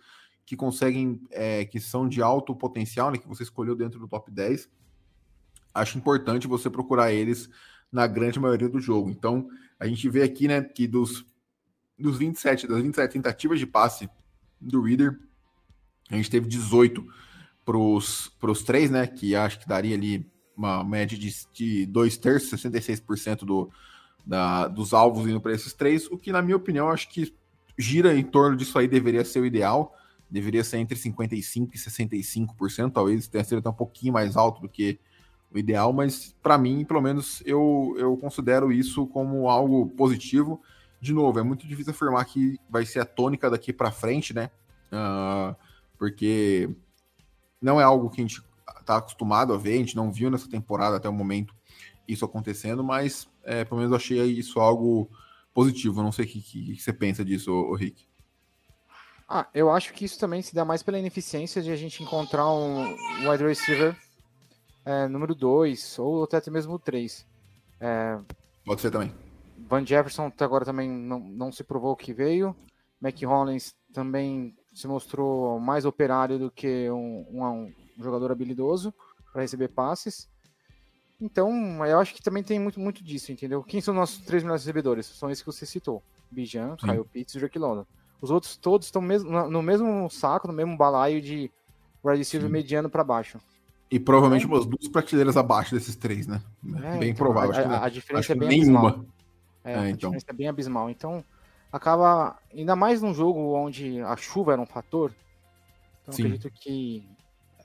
que 0.46 0.56
conseguem, 0.56 1.20
é, 1.30 1.66
que 1.66 1.78
são 1.78 2.08
de 2.08 2.22
alto 2.22 2.54
potencial, 2.56 3.10
né, 3.10 3.18
que 3.18 3.28
você 3.28 3.42
escolheu 3.42 3.76
dentro 3.76 4.00
do 4.00 4.08
top 4.08 4.30
10, 4.30 4.68
acho 5.74 5.98
importante 5.98 6.46
você 6.46 6.70
procurar 6.70 7.12
eles 7.12 7.50
na 7.92 8.06
grande 8.06 8.40
maioria 8.40 8.68
do 8.68 8.80
jogo. 8.80 9.10
Então, 9.10 9.46
a 9.78 9.86
gente 9.86 10.08
vê 10.08 10.22
aqui, 10.22 10.48
né, 10.48 10.62
que 10.62 10.86
dos, 10.86 11.26
dos 11.98 12.16
27, 12.16 12.66
das 12.66 12.82
27 12.82 13.12
tentativas 13.12 13.58
de 13.58 13.66
passe 13.66 14.08
do 14.58 14.80
Reader, 14.80 15.20
a 16.10 16.16
gente 16.16 16.30
teve 16.30 16.48
18 16.48 17.06
para 17.64 17.78
os 17.78 18.62
três, 18.64 18.90
né, 18.90 19.06
que 19.06 19.34
acho 19.34 19.60
que 19.60 19.68
daria 19.68 19.96
ali 19.96 20.26
uma 20.56 20.84
média 20.84 21.18
de, 21.18 21.34
de 21.52 21.86
dois 21.86 22.16
terços, 22.16 22.60
66% 22.60 23.44
do, 23.44 23.70
da, 24.24 24.68
dos 24.68 24.92
alvos 24.92 25.28
indo 25.28 25.40
para 25.40 25.52
esses 25.52 25.72
três, 25.72 26.06
o 26.10 26.18
que, 26.18 26.30
na 26.32 26.42
minha 26.42 26.56
opinião, 26.56 26.88
acho 26.88 27.08
que 27.08 27.34
gira 27.76 28.14
em 28.16 28.22
torno 28.22 28.56
disso 28.56 28.78
aí, 28.78 28.86
deveria 28.86 29.24
ser 29.24 29.40
o 29.40 29.46
ideal, 29.46 29.94
deveria 30.30 30.62
ser 30.62 30.78
entre 30.78 30.96
55% 30.98 31.70
e 31.72 31.78
65%, 31.78 32.92
talvez 32.92 33.26
tenha 33.28 33.44
sido 33.44 33.58
até 33.58 33.68
um 33.68 33.74
pouquinho 33.74 34.12
mais 34.12 34.36
alto 34.36 34.60
do 34.60 34.68
que 34.68 34.98
o 35.52 35.58
ideal, 35.58 35.92
mas 35.92 36.34
para 36.42 36.58
mim, 36.58 36.84
pelo 36.84 37.00
menos, 37.00 37.42
eu, 37.46 37.94
eu 37.96 38.16
considero 38.16 38.72
isso 38.72 39.06
como 39.06 39.48
algo 39.48 39.86
positivo. 39.90 40.60
De 41.00 41.12
novo, 41.12 41.38
é 41.38 41.42
muito 41.42 41.66
difícil 41.66 41.92
afirmar 41.92 42.24
que 42.24 42.58
vai 42.68 42.84
ser 42.84 43.00
a 43.00 43.04
tônica 43.04 43.48
daqui 43.48 43.72
para 43.72 43.92
frente, 43.92 44.34
né? 44.34 44.50
Uh, 44.90 45.54
porque 45.96 46.68
não 47.64 47.80
é 47.80 47.84
algo 47.84 48.10
que 48.10 48.20
a 48.20 48.24
gente 48.24 48.42
está 48.78 48.98
acostumado 48.98 49.52
a 49.52 49.56
ver, 49.56 49.74
a 49.74 49.78
gente 49.78 49.96
não 49.96 50.12
viu 50.12 50.30
nessa 50.30 50.48
temporada 50.48 50.96
até 50.96 51.08
o 51.08 51.12
momento 51.12 51.54
isso 52.06 52.24
acontecendo, 52.24 52.84
mas 52.84 53.26
é, 53.42 53.64
pelo 53.64 53.78
menos 53.80 53.90
eu 53.92 53.96
achei 53.96 54.22
isso 54.24 54.60
algo 54.60 55.08
positivo. 55.54 56.00
Eu 56.00 56.04
não 56.04 56.12
sei 56.12 56.26
o 56.26 56.28
que, 56.28 56.42
que, 56.42 56.74
que, 56.74 56.82
você 56.82 56.92
pensa 56.92 57.24
disso, 57.24 57.50
ô, 57.50 57.74
Rick. 57.74 58.06
Ah, 59.26 59.48
eu 59.54 59.70
acho 59.70 59.94
que 59.94 60.04
isso 60.04 60.18
também 60.18 60.42
se 60.42 60.54
dá 60.54 60.64
mais 60.64 60.82
pela 60.82 60.98
ineficiência 60.98 61.62
de 61.62 61.70
a 61.70 61.76
gente 61.76 62.02
encontrar 62.02 62.46
um 62.52 62.94
wide 63.26 63.42
receiver 63.42 63.96
é, 64.84 65.08
número 65.08 65.34
2, 65.34 65.98
ou 65.98 66.24
até 66.24 66.50
mesmo 66.50 66.78
3. 66.78 67.26
É, 67.80 68.18
Pode 68.66 68.82
ser 68.82 68.90
também. 68.90 69.12
Van 69.56 69.84
Jefferson 69.84 70.26
até 70.26 70.44
agora 70.44 70.66
também 70.66 70.90
não, 70.90 71.18
não 71.20 71.50
se 71.50 71.64
provou 71.64 71.96
que 71.96 72.12
veio. 72.12 72.54
Mac 73.00 73.18
Hollins 73.22 73.74
também 73.92 74.54
se 74.74 74.88
mostrou 74.88 75.60
mais 75.60 75.84
operário 75.84 76.38
do 76.38 76.50
que 76.50 76.90
um, 76.90 77.24
um, 77.30 77.72
um 77.98 78.02
jogador 78.02 78.32
habilidoso 78.32 78.92
para 79.32 79.42
receber 79.42 79.68
passes. 79.68 80.28
Então, 81.20 81.84
eu 81.86 81.98
acho 81.98 82.12
que 82.12 82.22
também 82.22 82.42
tem 82.42 82.58
muito, 82.58 82.80
muito 82.80 83.02
disso, 83.02 83.30
entendeu? 83.30 83.62
Quem 83.62 83.80
são 83.80 83.94
nossos 83.94 84.18
três 84.18 84.42
melhores 84.42 84.64
recebedores? 84.64 85.06
São 85.06 85.30
esses 85.30 85.42
que 85.42 85.50
você 85.50 85.64
citou: 85.64 86.02
Bijan, 86.30 86.76
Kyle 86.76 87.04
Pitts 87.04 87.36
e 87.36 87.38
Drake 87.38 87.58
London. 87.58 87.86
Os 88.20 88.30
outros 88.30 88.56
todos 88.56 88.88
estão 88.88 89.00
mesmo, 89.00 89.48
no 89.48 89.62
mesmo 89.62 90.10
saco, 90.10 90.48
no 90.48 90.52
mesmo 90.52 90.76
balaio 90.76 91.20
de 91.20 91.50
wide 92.02 92.48
mediano 92.48 92.90
para 92.90 93.04
baixo. 93.04 93.38
E 93.90 94.00
provavelmente 94.00 94.46
umas 94.46 94.66
duas 94.66 94.88
prateleiras 94.88 95.36
abaixo 95.36 95.74
desses 95.74 95.94
três, 95.94 96.26
né? 96.26 96.42
É, 96.82 96.98
bem 96.98 97.10
então, 97.10 97.26
provável. 97.26 97.54
A, 97.54 97.76
a, 97.76 97.84
a 97.84 97.88
diferença 97.88 98.32
é 98.32 98.34
bem 98.34 98.48
nenhuma. 98.48 98.88
abismal. 98.88 99.06
É, 99.62 99.72
é, 99.72 99.76
a 99.76 99.90
então. 99.90 100.10
diferença 100.10 100.26
é 100.28 100.32
bem 100.32 100.48
abismal. 100.48 100.90
Então, 100.90 101.24
acaba, 101.74 102.38
ainda 102.56 102.76
mais 102.76 103.02
num 103.02 103.12
jogo 103.12 103.52
onde 103.52 104.00
a 104.00 104.16
chuva 104.16 104.52
era 104.52 104.62
um 104.62 104.66
fator, 104.66 105.12
então 106.02 106.14
acredito 106.14 106.48
que 106.48 107.04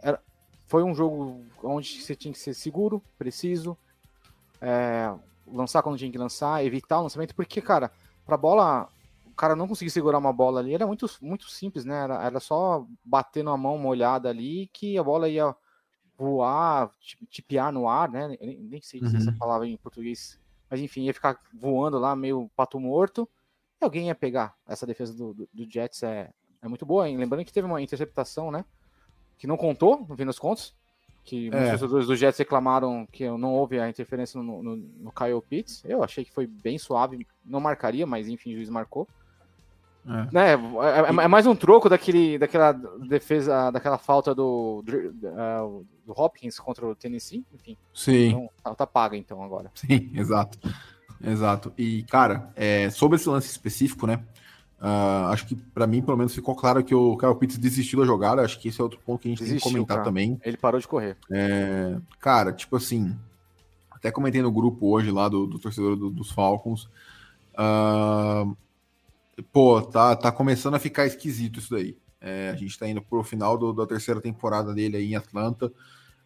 era, 0.02 0.20
foi 0.66 0.82
um 0.82 0.96
jogo 0.96 1.46
onde 1.64 2.02
você 2.02 2.16
tinha 2.16 2.34
que 2.34 2.40
ser 2.40 2.56
seguro, 2.56 3.04
preciso, 3.20 3.78
é, 4.60 5.14
lançar 5.46 5.84
quando 5.84 6.00
tinha 6.00 6.12
que 6.12 6.18
lançar, 6.18 6.66
evitar 6.66 7.00
o 7.00 7.04
lançamento, 7.04 7.36
porque, 7.36 7.62
cara, 7.62 7.92
pra 8.26 8.36
bola, 8.36 8.90
o 9.28 9.32
cara 9.36 9.56
não 9.56 9.68
conseguir 9.68 9.92
segurar 9.92 10.18
uma 10.18 10.34
bola 10.34 10.60
ali, 10.60 10.74
era 10.74 10.88
muito, 10.88 11.06
muito 11.22 11.48
simples, 11.48 11.86
né? 11.86 12.04
Era, 12.04 12.24
era 12.24 12.40
só 12.40 12.88
bater 13.06 13.44
numa 13.44 13.58
mão 13.58 13.78
molhada 13.78 14.28
ali 14.28 14.72
que 14.74 14.98
a 14.98 15.04
bola 15.04 15.30
ia 15.30 15.56
voar, 16.18 16.90
tipear 17.30 17.72
no 17.72 17.88
ar, 17.88 18.10
né? 18.10 18.36
Nem, 18.42 18.58
nem 18.58 18.82
sei 18.82 19.00
dizer 19.00 19.18
uhum. 19.18 19.22
essa 19.30 19.38
palavra 19.38 19.68
em 19.68 19.78
português, 19.78 20.40
mas 20.68 20.80
enfim, 20.80 21.04
ia 21.04 21.14
ficar 21.14 21.40
voando 21.54 22.00
lá, 22.00 22.16
meio 22.16 22.50
pato 22.56 22.80
morto 22.80 23.30
alguém 23.86 24.08
ia 24.08 24.16
pegar. 24.16 24.56
Essa 24.68 24.86
defesa 24.86 25.14
do, 25.14 25.34
do, 25.34 25.50
do 25.54 25.70
Jets 25.70 26.04
é, 26.04 26.30
é 26.62 26.68
muito 26.68 26.86
boa, 26.86 27.08
hein? 27.08 27.18
Lembrando 27.18 27.46
que 27.46 27.54
teve 27.54 27.68
uma 27.68 27.82
interceptação, 27.82 28.52
né? 28.52 28.66
Que 29.38 29.48
não 29.48 29.58
contou, 29.58 30.06
no 30.08 30.16
fim 30.16 30.26
das 30.26 30.40
contas. 30.40 30.74
Que 31.24 31.48
é. 31.48 31.52
muitos 31.52 31.80
torcedores 31.80 32.08
do 32.08 32.16
Jets 32.16 32.40
reclamaram 32.40 33.08
que 33.12 33.30
não 33.30 33.54
houve 33.54 33.80
a 33.80 33.90
interferência 33.90 34.42
no, 34.42 34.64
no, 34.64 34.76
no 34.76 35.12
Kyle 35.12 35.42
Pitts. 35.42 35.84
Eu 35.86 36.04
achei 36.04 36.26
que 36.26 36.32
foi 36.32 36.48
bem 36.48 36.78
suave, 36.78 37.26
não 37.46 37.60
marcaria, 37.60 38.06
mas 38.06 38.28
enfim, 38.28 38.54
o 38.54 38.56
juiz 38.56 38.70
marcou. 38.70 39.08
É. 40.08 40.34
Né, 40.34 40.54
é, 40.54 41.22
é, 41.22 41.24
é, 41.24 41.28
mais 41.28 41.46
um 41.46 41.56
troco 41.56 41.90
daquele, 41.90 42.38
daquela 42.38 42.72
defesa, 42.72 43.70
daquela 43.70 43.98
falta 43.98 44.34
do, 44.34 44.82
do, 44.84 45.86
do 46.06 46.14
Hopkins 46.20 46.58
contra 46.60 46.88
o 46.88 46.96
Tennessee, 46.96 47.46
enfim. 47.54 47.78
Sim. 47.94 48.30
Então, 48.30 48.50
tá, 48.64 48.76
tá 48.76 48.88
paga 48.88 49.16
então 49.18 49.44
agora. 49.44 49.70
Sim, 49.76 50.10
exato. 50.16 50.58
Exato. 51.24 51.74
E, 51.78 52.04
cara, 52.04 52.52
é, 52.56 52.90
sobre 52.90 53.18
esse 53.18 53.28
lance 53.28 53.50
específico, 53.50 54.08
né? 54.08 54.22
Uh, 54.82 55.28
acho 55.28 55.46
que 55.46 55.56
para 55.56 55.86
mim, 55.86 56.02
pelo 56.02 56.18
menos, 56.18 56.34
ficou 56.34 56.56
claro 56.56 56.82
que 56.84 56.96
o 56.96 57.18
Kyle 57.18 57.36
Pitts 57.36 57.58
desistiu 57.58 58.00
da 58.00 58.06
jogada. 58.06 58.42
Acho 58.42 58.60
que 58.60 58.70
esse 58.70 58.80
é 58.80 58.84
outro 58.84 59.00
ponto 59.06 59.22
que 59.22 59.28
a 59.28 59.32
gente 59.32 59.40
Desistiu, 59.40 59.62
tem 59.62 59.72
que 59.72 59.74
comentar 59.74 59.98
cara. 59.98 60.06
também. 60.06 60.40
Ele 60.44 60.58
parou 60.58 60.80
de 60.80 60.88
correr. 60.88 61.18
É, 61.30 61.98
cara, 62.20 62.54
tipo 62.54 62.78
assim, 62.78 63.14
até 63.92 64.10
comentei 64.10 64.42
no 64.42 64.52
grupo 64.52 64.88
hoje 64.88 65.12
lá 65.12 65.28
do, 65.28 65.46
do 65.46 65.60
torcedor 65.60 65.98
do, 65.98 66.10
dos 66.10 66.32
Falcons. 66.32 66.90
Uh, 67.54 68.56
pô, 69.52 69.82
tá, 69.82 70.16
tá 70.16 70.32
começando 70.32 70.76
a 70.76 70.80
ficar 70.80 71.06
esquisito 71.06 71.60
isso 71.60 71.72
daí. 71.72 71.98
É, 72.22 72.50
a 72.50 72.56
gente 72.56 72.78
tá 72.78 72.88
indo 72.88 73.02
pro 73.02 73.24
final 73.24 73.58
do, 73.58 73.74
da 73.74 73.86
terceira 73.86 74.22
temporada 74.22 74.74
dele 74.74 74.96
aí 74.96 75.12
em 75.12 75.16
Atlanta. 75.16 75.72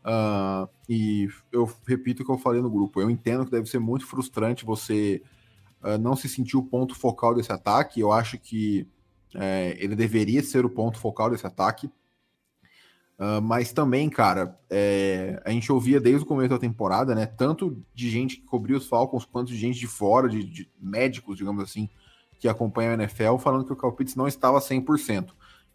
Uh, 0.05 0.67
e 0.89 1.29
eu 1.51 1.69
repito 1.88 2.22
o 2.22 2.25
que 2.25 2.31
eu 2.31 2.38
falei 2.38 2.62
no 2.62 2.69
grupo. 2.69 3.01
Eu 3.01 3.10
entendo 3.10 3.45
que 3.45 3.51
deve 3.51 3.69
ser 3.69 3.79
muito 3.79 4.05
frustrante 4.05 4.65
você 4.65 5.22
uh, 5.81 5.98
não 5.98 6.15
se 6.15 6.27
sentir 6.27 6.57
o 6.57 6.63
ponto 6.63 6.93
focal 6.93 7.33
desse 7.33 7.51
ataque. 7.51 8.00
Eu 8.00 8.12
acho 8.12 8.38
que 8.38 8.88
é, 9.36 9.75
ele 9.79 9.95
deveria 9.95 10.43
ser 10.43 10.65
o 10.65 10.69
ponto 10.69 11.00
focal 11.00 11.29
desse 11.29 11.48
ataque. 11.48 11.89
Uh, 13.17 13.41
mas 13.41 13.72
também, 13.72 14.10
cara, 14.10 14.60
é, 14.69 15.41
a 15.45 15.51
gente 15.51 15.72
ouvia 15.72 16.00
desde 16.00 16.24
o 16.24 16.25
começo 16.25 16.50
da 16.50 16.57
temporada, 16.57 17.15
né? 17.15 17.25
Tanto 17.25 17.81
de 17.93 18.10
gente 18.10 18.38
que 18.38 18.45
cobria 18.45 18.75
os 18.75 18.88
Falcons, 18.88 19.24
quanto 19.24 19.50
de 19.50 19.57
gente 19.57 19.79
de 19.79 19.88
fora, 19.88 20.27
de, 20.27 20.43
de 20.43 20.69
médicos, 20.79 21.38
digamos 21.38 21.63
assim, 21.63 21.89
que 22.39 22.48
acompanham 22.48 22.91
a 22.91 22.95
NFL, 22.95 23.38
falando 23.38 23.65
que 23.65 23.72
o 23.72 23.75
Calpitz 23.75 24.15
não 24.15 24.27
estava 24.27 24.60
100%, 24.60 25.29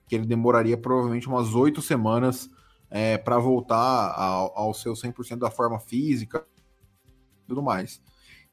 que 0.07 0.17
ele 0.17 0.27
demoraria 0.27 0.77
provavelmente 0.77 1.29
umas 1.29 1.55
oito 1.55 1.81
semanas 1.81 2.51
é, 2.91 3.19
para 3.19 3.39
voltar 3.39 4.13
ao, 4.17 4.57
ao 4.57 4.75
seu 4.75 4.95
100% 4.95 5.37
da 5.37 5.51
forma 5.51 5.79
física 5.79 6.45
e 7.45 7.49
tudo 7.49 7.63
mais. 7.63 8.01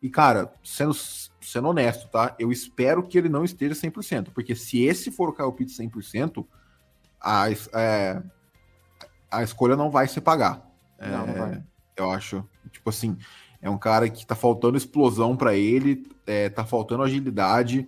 E, 0.02 0.10
cara, 0.10 0.54
sendo, 0.64 0.94
sendo 0.94 1.68
honesto, 1.70 2.08
tá? 2.10 2.36
Eu 2.38 2.52
espero 2.52 3.02
que 3.02 3.18
ele 3.18 3.30
não 3.30 3.44
esteja 3.44 3.74
100%, 3.74 4.32
porque 4.34 4.56
se 4.56 4.84
esse 4.84 5.10
for 5.10 5.30
o 5.30 5.34
Kyle 5.34 5.52
Pitts 5.52 5.78
100%, 5.78 6.46
a, 7.20 7.46
é, 7.74 8.22
a 9.32 9.44
escolha 9.44 9.76
não 9.76 9.90
vai 9.90 10.08
se 10.08 10.22
pagar. 10.22 10.70
Não, 11.00 11.08
é, 11.08 11.28
não 11.28 11.34
vai. 11.34 11.64
Eu 11.98 12.12
acho, 12.12 12.48
tipo 12.72 12.90
assim, 12.90 13.18
é 13.62 13.70
um 13.70 13.78
cara 13.78 14.10
que 14.10 14.28
tá 14.28 14.36
faltando 14.36 14.78
explosão 14.78 15.36
para 15.36 15.56
ele, 15.56 16.06
é, 16.28 16.50
tá 16.50 16.66
faltando 16.66 17.04
agilidade. 17.04 17.88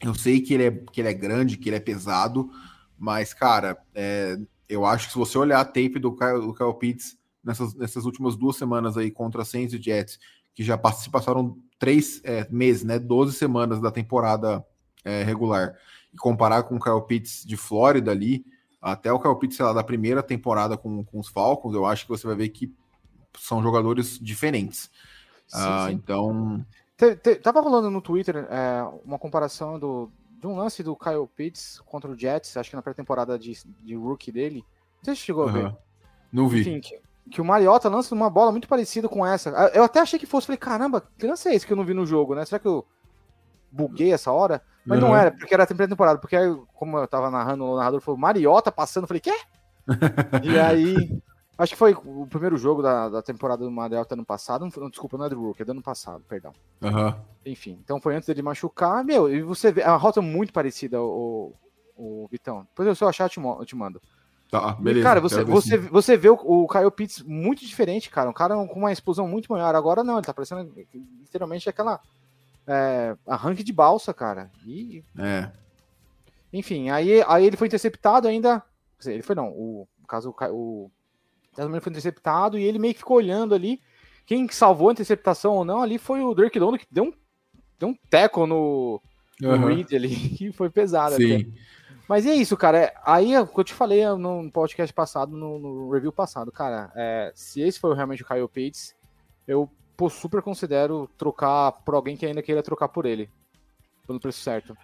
Eu 0.00 0.14
sei 0.14 0.40
que 0.40 0.54
ele, 0.54 0.64
é, 0.64 0.70
que 0.70 1.00
ele 1.00 1.08
é 1.08 1.14
grande, 1.14 1.56
que 1.56 1.68
ele 1.68 1.76
é 1.76 1.80
pesado, 1.80 2.50
mas, 2.98 3.34
cara, 3.34 3.76
é, 3.94 4.38
eu 4.70 4.86
acho 4.86 5.06
que 5.06 5.12
se 5.12 5.18
você 5.18 5.36
olhar 5.36 5.60
a 5.60 5.64
tape 5.64 5.98
do 5.98 6.14
Kyle, 6.14 6.40
do 6.40 6.54
Kyle 6.54 6.72
Pitts 6.78 7.18
nessas, 7.42 7.74
nessas 7.74 8.04
últimas 8.04 8.36
duas 8.36 8.56
semanas 8.56 8.96
aí 8.96 9.10
contra 9.10 9.44
Saints 9.44 9.74
e 9.74 9.82
Jets, 9.82 10.18
que 10.54 10.62
já 10.62 10.80
se 10.92 11.10
passaram 11.10 11.58
três 11.78 12.20
é, 12.24 12.46
meses, 12.50 12.84
né, 12.84 12.98
12 12.98 13.34
semanas 13.34 13.80
da 13.80 13.90
temporada 13.90 14.64
é, 15.04 15.24
regular, 15.24 15.74
e 16.14 16.16
comparar 16.16 16.62
com 16.62 16.76
o 16.76 16.80
Kyle 16.80 17.02
Pitts 17.06 17.44
de 17.44 17.56
Flórida 17.56 18.12
ali, 18.12 18.44
até 18.80 19.12
o 19.12 19.18
Kyle 19.18 19.38
Pitts, 19.38 19.56
sei 19.56 19.66
lá, 19.66 19.72
da 19.72 19.82
primeira 19.82 20.22
temporada 20.22 20.76
com, 20.76 21.04
com 21.04 21.18
os 21.18 21.28
Falcons, 21.28 21.74
eu 21.74 21.84
acho 21.84 22.04
que 22.04 22.10
você 22.10 22.26
vai 22.26 22.36
ver 22.36 22.50
que 22.50 22.72
são 23.38 23.62
jogadores 23.62 24.18
diferentes. 24.18 24.90
Sim, 25.48 25.58
uh, 25.58 25.88
sim. 25.88 25.92
Então. 25.94 26.66
Te, 26.96 27.16
te, 27.16 27.34
tava 27.36 27.60
rolando 27.60 27.90
no 27.90 28.00
Twitter 28.00 28.46
é, 28.50 28.82
uma 29.04 29.18
comparação 29.18 29.78
do, 29.78 30.12
de 30.40 30.46
um 30.46 30.56
lance 30.56 30.82
do 30.82 30.96
Kyle 30.96 31.26
Pitts 31.36 31.80
contra 31.84 32.10
o 32.10 32.18
Jets, 32.18 32.56
acho 32.56 32.70
que 32.70 32.76
na 32.76 32.80
pré-temporada 32.80 33.38
de, 33.38 33.52
de 33.82 33.94
rookie 33.94 34.32
dele. 34.32 34.64
Não 34.98 35.04
sei 35.04 35.14
se 35.14 35.20
chegou 35.20 35.46
a 35.46 35.52
ver. 35.52 35.76
Não 36.32 36.48
vi. 36.48 36.60
Enfim, 36.60 36.80
que, 36.80 36.98
que, 37.30 37.40
o 37.42 37.44
Mariota 37.44 37.90
lança 37.90 38.14
uma 38.14 38.30
bola 38.30 38.50
muito 38.50 38.66
parecida 38.66 39.06
com 39.06 39.26
essa. 39.26 39.50
Eu 39.74 39.84
até 39.84 40.00
achei 40.00 40.18
que 40.18 40.26
fosse, 40.26 40.46
falei, 40.46 40.58
caramba, 40.58 41.06
que 41.18 41.26
lance 41.26 41.46
é 41.48 41.54
esse 41.54 41.66
que 41.66 41.72
eu 41.72 41.76
não 41.76 41.84
vi 41.84 41.92
no 41.92 42.06
jogo, 42.06 42.34
né? 42.34 42.44
Será 42.46 42.58
que 42.58 42.66
eu 42.66 42.86
buguei 43.70 44.14
essa 44.14 44.32
hora? 44.32 44.62
Mas 44.84 45.02
uhum. 45.02 45.08
não 45.08 45.16
era, 45.16 45.30
porque 45.30 45.52
era 45.52 45.66
pré-temporada. 45.66 46.18
Porque 46.18 46.36
aí, 46.36 46.56
como 46.74 46.96
eu 46.96 47.06
tava 47.06 47.30
narrando, 47.30 47.64
o 47.64 47.76
narrador 47.76 48.00
falou, 48.00 48.18
Mariota 48.18 48.72
passando, 48.72 49.04
eu 49.04 49.08
falei, 49.08 49.20
quê? 49.20 49.38
e 50.42 50.58
aí 50.58 51.22
Acho 51.60 51.74
que 51.74 51.78
foi 51.78 51.92
o 51.92 52.26
primeiro 52.26 52.56
jogo 52.56 52.80
da, 52.80 53.10
da 53.10 53.20
temporada 53.20 53.62
do 53.62 53.70
Mariota 53.70 54.14
ano 54.14 54.24
passado. 54.24 54.66
Não, 54.78 54.88
desculpa, 54.88 55.18
não 55.18 55.26
é 55.26 55.28
do 55.28 55.38
Rook, 55.38 55.60
é 55.60 55.64
do 55.66 55.72
ano 55.72 55.82
passado, 55.82 56.24
perdão. 56.26 56.54
Uhum. 56.80 57.14
Enfim, 57.44 57.78
então 57.84 58.00
foi 58.00 58.16
antes 58.16 58.26
dele 58.26 58.40
machucar. 58.40 59.04
Meu, 59.04 59.30
e 59.30 59.42
você 59.42 59.70
vê, 59.70 59.82
é 59.82 59.88
uma 59.88 59.98
rota 59.98 60.22
muito 60.22 60.54
parecida, 60.54 60.98
o, 61.02 61.52
o 61.94 62.26
Vitão. 62.30 62.66
Depois 62.70 62.88
eu, 62.88 62.94
se 62.94 63.04
eu 63.04 63.08
achar, 63.08 63.24
eu 63.26 63.28
te, 63.28 63.38
eu 63.38 63.66
te 63.66 63.76
mando. 63.76 64.00
Tá, 64.50 64.72
beleza. 64.72 65.00
E, 65.00 65.02
cara, 65.02 65.20
você, 65.20 65.44
você, 65.44 65.76
você 65.76 66.16
vê 66.16 66.30
o, 66.30 66.34
o 66.34 66.66
Kyle 66.66 66.90
Pitts 66.90 67.22
muito 67.22 67.60
diferente, 67.60 68.08
cara. 68.08 68.30
Um 68.30 68.32
cara 68.32 68.54
com 68.66 68.78
uma 68.78 68.90
explosão 68.90 69.28
muito 69.28 69.52
maior. 69.52 69.74
Agora 69.74 70.02
não, 70.02 70.16
ele 70.16 70.24
tá 70.24 70.32
parecendo 70.32 70.72
literalmente 71.20 71.68
aquela 71.68 72.00
é, 72.66 73.14
arranque 73.26 73.62
de 73.62 73.72
balsa, 73.72 74.14
cara. 74.14 74.50
E, 74.64 75.04
é. 75.18 75.52
Enfim, 76.50 76.88
aí, 76.88 77.22
aí 77.28 77.44
ele 77.44 77.58
foi 77.58 77.66
interceptado 77.66 78.26
ainda. 78.26 78.62
Ele 79.04 79.22
foi 79.22 79.36
não, 79.36 79.50
o, 79.50 79.86
no 80.00 80.06
caso, 80.06 80.30
o, 80.30 80.54
o 80.54 80.90
também 81.54 81.80
foi 81.80 81.90
interceptado 81.90 82.58
e 82.58 82.64
ele 82.64 82.78
meio 82.78 82.94
que 82.94 83.00
ficou 83.00 83.16
olhando 83.16 83.54
ali. 83.54 83.80
Quem 84.26 84.48
salvou 84.48 84.88
a 84.88 84.92
interceptação 84.92 85.54
ou 85.54 85.64
não 85.64 85.82
ali 85.82 85.98
foi 85.98 86.20
o 86.20 86.34
Drake 86.34 86.58
London, 86.58 86.78
que 86.78 86.86
deu 86.90 87.04
um, 87.04 87.12
deu 87.78 87.88
um 87.88 87.96
teco 88.08 88.46
no, 88.46 89.00
no 89.40 89.50
uhum. 89.50 89.66
Reed 89.66 89.92
ali, 89.92 90.14
que 90.14 90.52
foi 90.52 90.70
pesado. 90.70 91.16
Sim. 91.16 91.34
Até. 91.34 91.46
Mas 92.08 92.26
é 92.26 92.34
isso, 92.34 92.56
cara. 92.56 92.78
É, 92.78 92.94
aí, 93.04 93.38
o 93.38 93.46
que 93.46 93.60
eu 93.60 93.64
te 93.64 93.72
falei 93.72 94.04
no 94.16 94.50
podcast 94.50 94.92
passado, 94.92 95.36
no, 95.36 95.60
no 95.60 95.90
review 95.92 96.12
passado, 96.12 96.50
cara, 96.50 96.90
é, 96.96 97.30
se 97.36 97.60
esse 97.60 97.78
foi 97.78 97.94
realmente 97.94 98.22
o 98.22 98.26
Kyle 98.26 98.48
Pitts, 98.48 98.96
eu 99.46 99.70
pô, 99.96 100.10
super 100.10 100.42
considero 100.42 101.08
trocar 101.16 101.70
por 101.70 101.94
alguém 101.94 102.16
que 102.16 102.26
ainda 102.26 102.42
queira 102.42 102.64
trocar 102.64 102.88
por 102.88 103.06
ele. 103.06 103.30
Pelo 104.08 104.18
preço 104.18 104.40
certo. 104.40 104.76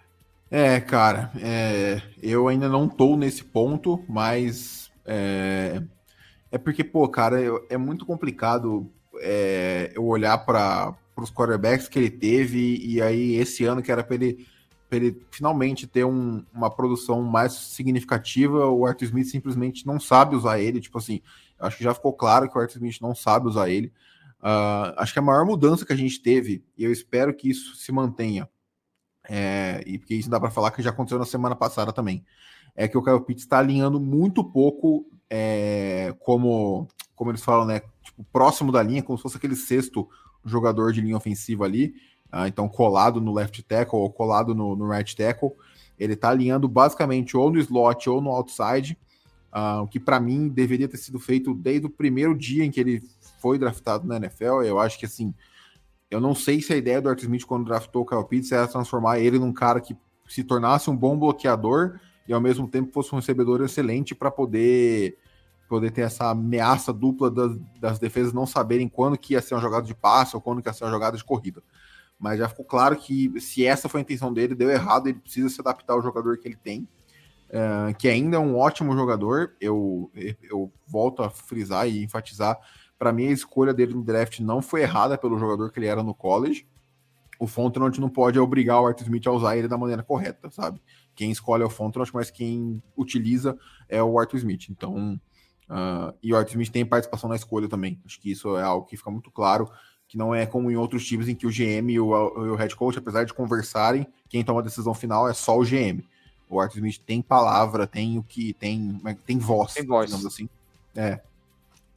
É, 0.49 0.79
cara, 0.79 1.29
é, 1.41 2.01
eu 2.23 2.47
ainda 2.47 2.69
não 2.69 2.87
tô 2.87 3.17
nesse 3.17 3.43
ponto, 3.43 4.01
mas 4.07 4.89
é, 5.05 5.81
é 6.51 6.57
porque, 6.57 6.83
pô, 6.83 7.07
cara, 7.07 7.39
é 7.69 7.77
muito 7.77 8.05
complicado 8.05 8.91
é, 9.19 9.91
eu 9.95 10.05
olhar 10.05 10.37
para 10.39 10.95
os 11.15 11.31
quarterbacks 11.31 11.87
que 11.87 11.99
ele 11.99 12.09
teve 12.09 12.77
e 12.77 13.01
aí 13.01 13.35
esse 13.35 13.65
ano 13.65 13.81
que 13.81 13.91
era 13.91 14.03
para 14.03 14.15
ele, 14.15 14.47
ele 14.91 15.25
finalmente 15.31 15.87
ter 15.87 16.05
um, 16.05 16.45
uma 16.53 16.69
produção 16.69 17.21
mais 17.23 17.53
significativa, 17.53 18.67
o 18.67 18.85
Arthur 18.85 19.05
Smith 19.05 19.27
simplesmente 19.27 19.85
não 19.85 19.99
sabe 19.99 20.35
usar 20.35 20.59
ele. 20.59 20.79
Tipo 20.79 20.99
assim, 20.99 21.21
acho 21.59 21.77
que 21.77 21.83
já 21.83 21.93
ficou 21.93 22.13
claro 22.13 22.49
que 22.49 22.57
o 22.57 22.61
Arthur 22.61 22.77
Smith 22.77 23.01
não 23.01 23.13
sabe 23.13 23.47
usar 23.47 23.69
ele. 23.69 23.91
Uh, 24.39 24.93
acho 24.97 25.13
que 25.13 25.19
a 25.19 25.23
maior 25.23 25.45
mudança 25.45 25.85
que 25.85 25.93
a 25.93 25.97
gente 25.97 26.21
teve, 26.21 26.63
e 26.77 26.83
eu 26.83 26.91
espero 26.91 27.33
que 27.33 27.49
isso 27.49 27.75
se 27.75 27.91
mantenha, 27.91 28.47
é, 29.27 29.83
e 29.85 29.97
porque 29.97 30.15
isso 30.15 30.29
dá 30.29 30.39
para 30.39 30.51
falar 30.51 30.71
que 30.71 30.81
já 30.81 30.91
aconteceu 30.91 31.19
na 31.19 31.25
semana 31.25 31.55
passada 31.55 31.91
também, 31.91 32.23
é 32.75 32.87
que 32.87 32.97
o 32.97 33.03
Kyle 33.03 33.19
Pitts 33.19 33.43
está 33.43 33.57
alinhando 33.57 33.99
muito 33.99 34.43
pouco 34.43 35.05
é, 35.29 36.13
como, 36.19 36.87
como 37.15 37.31
eles 37.31 37.43
falam, 37.43 37.65
né? 37.65 37.81
Tipo, 38.01 38.23
próximo 38.31 38.71
da 38.71 38.81
linha, 38.81 39.03
como 39.03 39.17
se 39.17 39.23
fosse 39.23 39.37
aquele 39.37 39.55
sexto 39.55 40.07
jogador 40.45 40.93
de 40.93 41.01
linha 41.01 41.17
ofensiva 41.17 41.65
ali. 41.65 41.93
Ah, 42.31 42.47
então, 42.47 42.67
colado 42.67 43.21
no 43.21 43.33
left 43.33 43.61
tackle 43.63 43.99
ou 43.99 44.11
colado 44.11 44.53
no, 44.53 44.75
no 44.75 44.89
right 44.89 45.15
tackle. 45.15 45.51
Ele 45.97 46.13
está 46.13 46.29
alinhando 46.29 46.67
basicamente 46.67 47.35
ou 47.35 47.51
no 47.51 47.59
slot 47.59 48.09
ou 48.09 48.21
no 48.21 48.29
outside, 48.29 48.97
ah, 49.51 49.81
o 49.81 49.87
que 49.87 49.99
para 49.99 50.19
mim 50.19 50.49
deveria 50.49 50.87
ter 50.87 50.97
sido 50.97 51.19
feito 51.19 51.53
desde 51.53 51.87
o 51.87 51.89
primeiro 51.89 52.37
dia 52.37 52.63
em 52.63 52.71
que 52.71 52.79
ele 52.79 53.01
foi 53.41 53.57
draftado 53.57 54.07
na 54.07 54.17
NFL. 54.17 54.63
Eu 54.63 54.79
acho 54.79 54.99
que 54.99 55.05
assim, 55.05 55.33
eu 56.11 56.21
não 56.21 56.35
sei 56.35 56.61
se 56.61 56.73
a 56.73 56.77
ideia 56.77 57.01
do 57.01 57.09
Arthur 57.09 57.25
Smith 57.25 57.45
quando 57.45 57.65
draftou 57.65 58.03
o 58.03 58.05
Kyle 58.05 58.27
Pitts 58.27 58.51
era 58.51 58.67
transformar 58.67 59.19
ele 59.19 59.39
num 59.39 59.53
cara 59.53 59.81
que 59.81 59.95
se 60.27 60.43
tornasse 60.43 60.89
um 60.89 60.95
bom 60.95 61.17
bloqueador 61.17 61.99
e 62.27 62.33
ao 62.33 62.41
mesmo 62.41 62.67
tempo 62.67 62.91
fosse 62.91 63.13
um 63.13 63.17
recebedor 63.17 63.61
excelente 63.61 64.13
para 64.13 64.29
poder 64.29 65.17
poder 65.67 65.91
ter 65.91 66.01
essa 66.01 66.29
ameaça 66.29 66.93
dupla 66.93 67.29
das, 67.29 67.57
das, 67.79 67.99
defesas 67.99 68.31
não 68.31 68.45
saberem 68.45 68.87
quando 68.87 69.17
que 69.17 69.33
ia 69.33 69.41
ser 69.41 69.53
uma 69.53 69.61
jogada 69.61 69.85
de 69.85 69.93
passe 69.93 70.35
ou 70.35 70.41
quando 70.41 70.61
que 70.61 70.69
ia 70.69 70.73
ser 70.73 70.85
uma 70.85 70.91
jogada 70.91 71.17
de 71.17 71.23
corrida. 71.23 71.61
Mas 72.17 72.39
já 72.39 72.47
ficou 72.47 72.65
claro 72.65 72.95
que 72.95 73.39
se 73.39 73.65
essa 73.65 73.89
foi 73.89 73.99
a 73.99 74.01
intenção 74.01 74.33
dele, 74.33 74.55
deu 74.55 74.69
errado, 74.69 75.07
ele 75.07 75.19
precisa 75.19 75.49
se 75.49 75.61
adaptar 75.61 75.93
ao 75.93 76.01
jogador 76.01 76.37
que 76.37 76.47
ele 76.47 76.55
tem, 76.55 76.87
uh, 77.49 77.93
que 77.97 78.07
ainda 78.07 78.37
é 78.37 78.39
um 78.39 78.57
ótimo 78.57 78.95
jogador. 78.95 79.51
Eu, 79.59 80.09
eu 80.41 80.71
volto 80.87 81.21
a 81.21 81.29
frisar 81.29 81.87
e 81.87 82.03
enfatizar, 82.03 82.57
para 82.97 83.11
mim 83.11 83.27
a 83.27 83.31
escolha 83.31 83.73
dele 83.73 83.93
no 83.93 84.03
draft 84.03 84.39
não 84.39 84.61
foi 84.61 84.81
errada 84.81 85.17
pelo 85.17 85.37
jogador 85.37 85.71
que 85.71 85.79
ele 85.79 85.87
era 85.87 86.01
no 86.01 86.13
college. 86.13 86.65
O 87.39 87.45
Fontenot 87.45 88.01
não 88.01 88.09
pode 88.09 88.39
obrigar 88.39 88.81
o 88.81 88.87
Arthur 88.87 89.03
Smith 89.03 89.27
a 89.27 89.31
usar 89.31 89.57
ele 89.57 89.67
da 89.67 89.77
maneira 89.77 90.01
correta, 90.01 90.49
sabe? 90.49 90.81
Quem 91.17 91.31
escolhe 91.31 91.63
é 91.63 91.65
o 91.65 91.69
Fontenot, 91.69 92.13
mas 92.13 92.29
quem 92.29 92.81
utiliza 92.95 93.57
é 93.89 94.01
o 94.01 94.19
Arthur 94.19 94.37
Smith. 94.37 94.69
Então, 94.69 95.19
uh, 95.67 96.15
e 96.21 96.31
o 96.31 96.37
Arthur 96.37 96.51
Smith 96.51 96.69
tem 96.69 96.85
participação 96.85 97.27
na 97.27 97.35
escolha 97.35 97.67
também. 97.67 97.99
Acho 98.05 98.21
que 98.21 98.31
isso 98.31 98.55
é 98.55 98.61
algo 98.61 98.85
que 98.85 98.95
fica 98.95 99.09
muito 99.09 99.31
claro, 99.31 99.67
que 100.07 100.15
não 100.15 100.33
é 100.33 100.45
como 100.45 100.69
em 100.69 100.75
outros 100.75 101.03
times 101.05 101.27
em 101.27 101.33
que 101.33 101.47
o 101.47 101.49
GM 101.49 101.91
e 101.91 101.99
o, 101.99 102.09
o 102.09 102.55
head 102.55 102.75
coach, 102.75 102.99
apesar 102.99 103.25
de 103.25 103.33
conversarem, 103.33 104.07
quem 104.29 104.43
toma 104.43 104.59
a 104.59 104.63
decisão 104.63 104.93
final 104.93 105.27
é 105.27 105.33
só 105.33 105.57
o 105.57 105.65
GM. 105.65 106.03
O 106.47 106.61
Arthur 106.61 106.77
Smith 106.77 107.01
tem 107.03 107.19
palavra, 107.19 107.87
tem 107.87 108.19
o 108.19 108.23
que 108.23 108.53
tem, 108.53 109.01
tem 109.25 109.39
voz, 109.39 109.73
tem 109.73 109.85
voz. 109.85 110.05
digamos 110.05 110.25
assim. 110.25 110.47
É. 110.95 111.19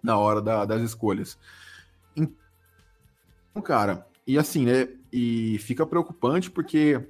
Na 0.03 0.19
hora 0.19 0.41
da, 0.41 0.65
das 0.65 0.81
escolhas. 0.81 1.39
Então, 2.17 3.63
cara, 3.63 4.07
e 4.27 4.39
assim, 4.39 4.65
né? 4.65 4.89
E 5.13 5.59
fica 5.59 5.85
preocupante 5.85 6.51
porque 6.51 7.07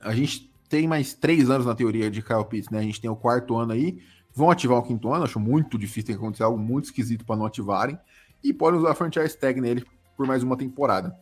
a 0.00 0.12
gente 0.12 0.51
tem 0.72 0.88
mais 0.88 1.12
três 1.12 1.50
anos 1.50 1.66
na 1.66 1.74
teoria 1.74 2.10
de 2.10 2.22
Kyle 2.22 2.46
Pitts, 2.46 2.70
né? 2.70 2.78
A 2.78 2.82
gente 2.82 2.98
tem 2.98 3.10
o 3.10 3.14
quarto 3.14 3.54
ano 3.58 3.72
aí, 3.72 4.02
vão 4.34 4.50
ativar 4.50 4.78
o 4.78 4.82
quinto 4.82 5.12
ano, 5.12 5.24
acho 5.24 5.38
muito 5.38 5.76
difícil 5.76 6.04
ter 6.04 6.12
que 6.14 6.18
acontecer 6.18 6.44
algo 6.44 6.58
muito 6.58 6.86
esquisito 6.86 7.26
para 7.26 7.36
não 7.36 7.44
ativarem, 7.44 7.98
e 8.42 8.54
podem 8.54 8.80
usar 8.80 8.92
a 8.92 8.94
franchise 8.94 9.36
tag 9.36 9.60
nele 9.60 9.84
por 10.16 10.26
mais 10.26 10.42
uma 10.42 10.56
temporada. 10.56 11.14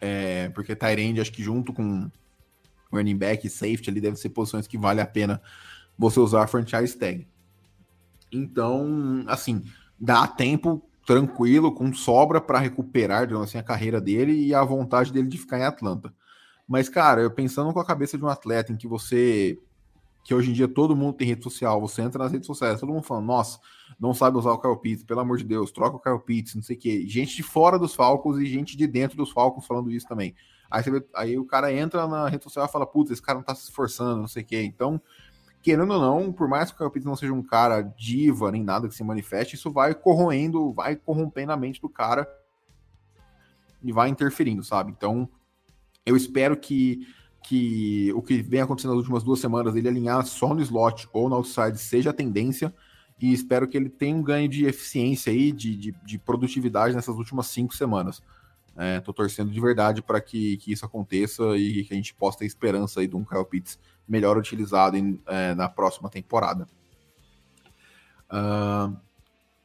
É, 0.00 0.48
porque 0.54 0.74
Tyrande, 0.74 1.20
acho 1.20 1.32
que 1.32 1.42
junto 1.42 1.70
com 1.70 2.10
running 2.90 3.18
back 3.18 3.46
e 3.46 3.50
safety 3.50 3.90
ali 3.90 4.00
devem 4.00 4.16
ser 4.16 4.30
posições 4.30 4.66
que 4.66 4.78
vale 4.78 5.02
a 5.02 5.06
pena 5.06 5.38
você 5.98 6.18
usar 6.18 6.42
a 6.42 6.46
franchise 6.46 6.96
tag. 6.96 7.28
Então, 8.32 9.22
assim, 9.26 9.62
dá 10.00 10.26
tempo 10.26 10.82
tranquilo, 11.04 11.74
com 11.74 11.92
sobra 11.92 12.40
para 12.40 12.58
recuperar, 12.58 13.30
assim, 13.34 13.58
a 13.58 13.62
carreira 13.62 14.00
dele 14.00 14.32
e 14.32 14.54
a 14.54 14.64
vontade 14.64 15.12
dele 15.12 15.28
de 15.28 15.36
ficar 15.36 15.58
em 15.58 15.64
Atlanta. 15.64 16.14
Mas, 16.66 16.88
cara, 16.88 17.20
eu 17.20 17.30
pensando 17.30 17.72
com 17.72 17.78
a 17.78 17.84
cabeça 17.84 18.18
de 18.18 18.24
um 18.24 18.28
atleta 18.28 18.72
em 18.72 18.76
que 18.76 18.88
você. 18.88 19.58
Que 20.24 20.34
hoje 20.34 20.50
em 20.50 20.52
dia 20.52 20.66
todo 20.66 20.96
mundo 20.96 21.14
tem 21.14 21.28
rede 21.28 21.44
social, 21.44 21.80
você 21.80 22.02
entra 22.02 22.24
nas 22.24 22.32
redes 22.32 22.48
sociais, 22.48 22.80
todo 22.80 22.92
mundo 22.92 23.04
falando, 23.04 23.26
nossa, 23.26 23.60
não 23.98 24.12
sabe 24.12 24.36
usar 24.36 24.50
o 24.50 24.58
Kyle 24.58 24.76
Pitts, 24.76 25.04
pelo 25.04 25.20
amor 25.20 25.38
de 25.38 25.44
Deus, 25.44 25.70
troca 25.70 25.96
o 25.96 26.00
Kyle 26.00 26.18
Pitts, 26.18 26.56
não 26.56 26.62
sei 26.64 26.74
o 26.74 26.78
quê. 26.80 27.04
Gente 27.06 27.36
de 27.36 27.44
fora 27.44 27.78
dos 27.78 27.94
Falcons 27.94 28.36
e 28.38 28.46
gente 28.46 28.76
de 28.76 28.88
dentro 28.88 29.16
dos 29.16 29.30
Falcons 29.30 29.64
falando 29.64 29.88
isso 29.88 30.08
também. 30.08 30.34
Aí, 30.68 30.82
vê, 30.82 31.04
aí 31.14 31.38
o 31.38 31.44
cara 31.44 31.72
entra 31.72 32.08
na 32.08 32.28
rede 32.28 32.42
social 32.42 32.66
e 32.66 32.68
fala, 32.68 32.84
putz, 32.84 33.12
esse 33.12 33.22
cara 33.22 33.38
não 33.38 33.44
tá 33.44 33.54
se 33.54 33.62
esforçando, 33.62 34.20
não 34.20 34.26
sei 34.26 34.42
o 34.42 34.46
quê. 34.46 34.62
Então, 34.62 35.00
querendo 35.62 35.92
ou 35.92 36.00
não, 36.00 36.32
por 36.32 36.48
mais 36.48 36.72
que 36.72 36.76
o 36.76 36.78
Kyle 36.78 36.90
Pitts 36.90 37.06
não 37.06 37.14
seja 37.14 37.32
um 37.32 37.42
cara 37.42 37.82
diva 37.82 38.50
nem 38.50 38.64
nada 38.64 38.88
que 38.88 38.94
se 38.96 39.04
manifeste, 39.04 39.54
isso 39.54 39.70
vai 39.70 39.94
corroendo, 39.94 40.72
vai 40.72 40.96
corrompendo 40.96 41.52
a 41.52 41.56
mente 41.56 41.80
do 41.80 41.88
cara 41.88 42.28
e 43.80 43.92
vai 43.92 44.08
interferindo, 44.08 44.64
sabe? 44.64 44.90
Então, 44.90 45.28
eu 46.06 46.16
espero 46.16 46.56
que, 46.56 47.06
que 47.42 48.12
o 48.14 48.22
que 48.22 48.40
vem 48.40 48.60
acontecendo 48.60 48.92
nas 48.92 49.00
últimas 49.00 49.24
duas 49.24 49.40
semanas, 49.40 49.74
ele 49.74 49.88
alinhar 49.88 50.24
só 50.24 50.54
no 50.54 50.62
slot 50.62 51.08
ou 51.12 51.28
no 51.28 51.34
outside, 51.34 51.76
seja 51.76 52.10
a 52.10 52.14
tendência. 52.14 52.72
E 53.20 53.32
espero 53.32 53.66
que 53.66 53.76
ele 53.76 53.88
tenha 53.88 54.14
um 54.14 54.22
ganho 54.22 54.48
de 54.48 54.66
eficiência 54.66 55.32
aí, 55.32 55.50
de, 55.50 55.74
de, 55.74 55.94
de 56.04 56.18
produtividade 56.18 56.94
nessas 56.94 57.16
últimas 57.16 57.46
cinco 57.46 57.74
semanas. 57.74 58.22
Estou 58.98 59.12
é, 59.12 59.16
torcendo 59.16 59.50
de 59.50 59.58
verdade 59.58 60.02
para 60.02 60.20
que, 60.20 60.58
que 60.58 60.70
isso 60.70 60.84
aconteça 60.84 61.56
e 61.56 61.84
que 61.84 61.94
a 61.94 61.96
gente 61.96 62.14
possa 62.14 62.38
ter 62.38 62.44
esperança 62.44 63.00
aí 63.00 63.06
de 63.06 63.16
um 63.16 63.24
Kyle 63.24 63.44
Pitts 63.44 63.78
melhor 64.06 64.36
utilizado 64.36 64.98
em, 64.98 65.18
é, 65.26 65.54
na 65.54 65.66
próxima 65.66 66.10
temporada. 66.10 66.68
Uh, 68.30 68.94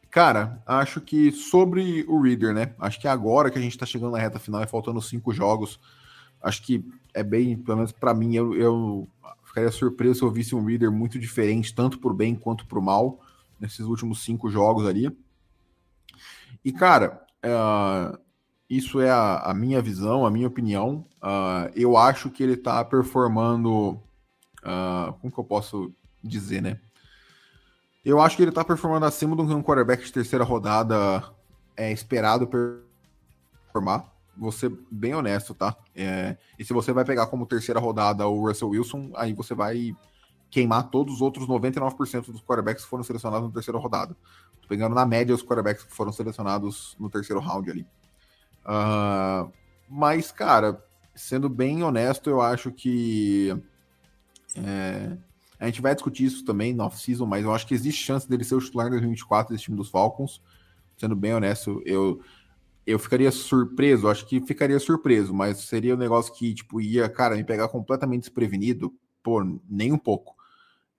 cara, 0.09 0.63
acho 0.65 1.01
que 1.01 1.29
sobre 1.31 2.05
o 2.07 2.21
Reader, 2.21 2.53
né? 2.53 2.73
Acho 2.79 3.01
que 3.01 3.07
agora 3.07 3.51
que 3.51 3.59
a 3.59 3.61
gente 3.61 3.73
está 3.73 3.85
chegando 3.85 4.13
na 4.13 4.19
reta 4.19 4.39
final 4.39 4.63
e 4.63 4.67
faltando 4.67 5.01
cinco 5.01 5.33
jogos, 5.33 5.77
acho 6.41 6.63
que 6.63 6.83
é 7.13 7.23
bem, 7.23 7.57
pelo 7.57 7.77
menos 7.77 7.91
para 7.91 8.13
mim, 8.13 8.35
eu, 8.35 8.53
eu, 8.55 9.07
ficaria 9.43 9.71
surpreso 9.71 10.19
se 10.19 10.23
eu 10.23 10.31
visse 10.31 10.55
um 10.55 10.65
Reader 10.65 10.91
muito 10.91 11.19
diferente, 11.19 11.73
tanto 11.73 11.99
por 11.99 12.13
bem 12.13 12.35
quanto 12.35 12.65
por 12.65 12.81
mal, 12.81 13.19
nesses 13.59 13.85
últimos 13.85 14.23
cinco 14.23 14.49
jogos 14.49 14.85
ali. 14.85 15.15
E, 16.63 16.71
cara, 16.71 17.25
uh, 17.45 18.17
isso 18.69 19.01
é 19.01 19.09
a, 19.09 19.37
a, 19.37 19.53
minha 19.53 19.81
visão, 19.81 20.25
a 20.25 20.31
minha 20.31 20.47
opinião. 20.47 21.05
Uh, 21.21 21.71
eu 21.75 21.97
acho 21.97 22.29
que 22.29 22.41
ele 22.41 22.55
tá 22.55 22.83
performando. 22.85 23.99
Uh, 24.63 25.13
como 25.19 25.33
que 25.33 25.39
eu 25.39 25.43
posso 25.43 25.93
dizer, 26.23 26.61
né? 26.61 26.79
Eu 28.03 28.19
acho 28.21 28.35
que 28.35 28.41
ele 28.41 28.51
tá 28.51 28.63
performando 28.63 29.05
acima 29.05 29.35
do 29.35 29.45
que 29.45 29.53
um 29.53 29.61
quarterback 29.61 30.03
de 30.03 30.13
terceira 30.13 30.43
rodada 30.43 31.23
é 31.75 31.91
esperado 31.91 32.47
performar. 32.47 34.11
Vou 34.35 34.51
ser 34.51 34.71
bem 34.89 35.13
honesto, 35.13 35.53
tá? 35.53 35.75
É, 35.95 36.37
e 36.57 36.63
se 36.63 36.73
você 36.73 36.93
vai 36.93 37.03
pegar 37.03 37.27
como 37.27 37.45
terceira 37.45 37.79
rodada 37.79 38.27
o 38.27 38.47
Russell 38.47 38.69
Wilson, 38.69 39.11
aí 39.15 39.33
você 39.33 39.53
vai 39.53 39.95
queimar 40.49 40.89
todos 40.89 41.15
os 41.15 41.21
outros 41.21 41.47
99% 41.47 42.31
dos 42.31 42.41
quarterbacks 42.41 42.83
que 42.83 42.89
foram 42.89 43.03
selecionados 43.03 43.47
na 43.47 43.53
terceira 43.53 43.79
rodada. 43.79 44.15
Tô 44.61 44.67
pegando 44.67 44.93
na 44.93 45.05
média 45.05 45.33
os 45.33 45.43
quarterbacks 45.43 45.83
que 45.83 45.93
foram 45.93 46.11
selecionados 46.11 46.95
no 46.99 47.09
terceiro 47.09 47.41
round 47.41 47.69
ali. 47.69 47.87
Uh, 48.65 49.51
mas, 49.89 50.31
cara, 50.31 50.83
sendo 51.15 51.49
bem 51.49 51.83
honesto, 51.83 52.29
eu 52.29 52.41
acho 52.41 52.71
que. 52.71 53.55
É, 54.55 55.17
a 55.59 55.67
gente 55.67 55.81
vai 55.81 55.93
discutir 55.93 56.25
isso 56.25 56.43
também 56.43 56.73
no 56.73 56.83
off-season, 56.83 57.25
mas 57.25 57.45
eu 57.45 57.53
acho 57.53 57.67
que 57.67 57.73
existe 57.73 58.03
chance 58.03 58.27
dele 58.27 58.43
ser 58.43 58.55
o 58.55 58.59
titular 58.59 58.87
em 58.87 58.91
2024 58.91 59.53
desse 59.53 59.65
time 59.65 59.77
dos 59.77 59.89
Falcons. 59.89 60.41
Sendo 60.97 61.15
bem 61.15 61.33
honesto, 61.33 61.81
eu, 61.85 62.19
eu 62.85 62.97
ficaria 62.97 63.31
surpreso, 63.31 64.07
acho 64.07 64.25
que 64.25 64.41
ficaria 64.41 64.79
surpreso, 64.79 65.33
mas 65.33 65.57
seria 65.59 65.93
um 65.93 65.97
negócio 65.97 66.33
que, 66.33 66.53
tipo, 66.53 66.81
ia, 66.81 67.07
cara, 67.07 67.35
me 67.35 67.43
pegar 67.43 67.67
completamente 67.67 68.21
desprevenido, 68.21 68.93
pô, 69.21 69.43
nem 69.69 69.91
um 69.91 69.97
pouco. 69.97 70.35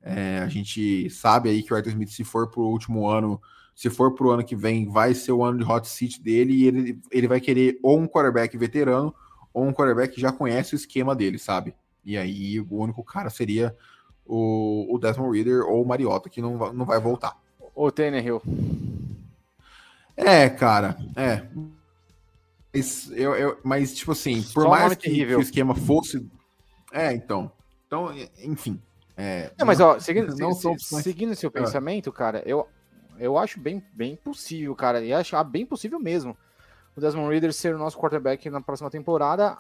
É, 0.00 0.38
a 0.38 0.48
gente 0.48 1.08
sabe 1.10 1.48
aí 1.48 1.62
que 1.62 1.72
o 1.72 1.76
Arthur 1.76 1.90
Smith, 1.90 2.10
se 2.10 2.24
for 2.24 2.50
pro 2.50 2.62
último 2.62 3.08
ano, 3.08 3.40
se 3.74 3.88
for 3.88 4.14
pro 4.14 4.30
ano 4.30 4.44
que 4.44 4.56
vem, 4.56 4.88
vai 4.88 5.14
ser 5.14 5.32
o 5.32 5.44
ano 5.44 5.58
de 5.58 5.64
hot 5.64 5.88
seat 5.88 6.20
dele 6.20 6.52
e 6.52 6.66
ele, 6.66 7.00
ele 7.10 7.28
vai 7.28 7.40
querer 7.40 7.78
ou 7.82 7.98
um 7.98 8.06
quarterback 8.06 8.56
veterano 8.56 9.14
ou 9.52 9.64
um 9.64 9.72
quarterback 9.72 10.14
que 10.14 10.20
já 10.20 10.32
conhece 10.32 10.74
o 10.74 10.76
esquema 10.76 11.14
dele, 11.14 11.38
sabe? 11.38 11.74
E 12.04 12.16
aí 12.16 12.60
o 12.60 12.76
único 12.76 13.04
cara 13.04 13.30
seria 13.30 13.76
o, 14.26 14.94
o 14.94 14.98
Desmond 14.98 15.36
Reader 15.36 15.62
ou 15.64 15.82
o 15.82 15.86
Mariota, 15.86 16.28
que 16.28 16.42
não, 16.42 16.72
não 16.72 16.84
vai 16.84 17.00
voltar. 17.00 17.36
O 17.74 17.90
Tannehill. 17.90 18.42
É, 20.16 20.48
cara, 20.48 20.96
é. 21.16 21.42
Mas, 22.72 23.10
eu, 23.12 23.34
eu, 23.34 23.58
mas 23.62 23.94
tipo 23.94 24.12
assim, 24.12 24.42
por 24.42 24.64
Só 24.64 24.68
mais 24.68 24.94
que, 24.94 25.10
que, 25.10 25.34
o 25.34 25.40
esquema 25.40 25.74
fosse. 25.74 26.26
É, 26.92 27.12
então. 27.12 27.50
Então, 27.86 28.10
enfim. 28.42 28.80
É, 29.16 29.52
não, 29.58 29.66
mas 29.66 29.80
ó, 29.80 30.00
seguindo, 30.00 30.34
não 30.36 30.52
se, 30.52 30.68
seguindo 30.78 31.34
seu 31.34 31.48
é. 31.48 31.52
pensamento, 31.52 32.10
cara, 32.10 32.42
eu, 32.46 32.66
eu 33.18 33.36
acho 33.36 33.60
bem, 33.60 33.82
bem 33.92 34.16
possível, 34.16 34.74
cara. 34.74 35.04
E 35.04 35.12
acho 35.12 35.36
ah, 35.36 35.44
bem 35.44 35.66
possível 35.66 35.98
mesmo 35.98 36.36
o 36.96 37.00
Desmond 37.00 37.30
Reader 37.30 37.52
ser 37.52 37.74
o 37.74 37.78
nosso 37.78 37.98
quarterback 37.98 38.48
na 38.50 38.60
próxima 38.60 38.90
temporada, 38.90 39.56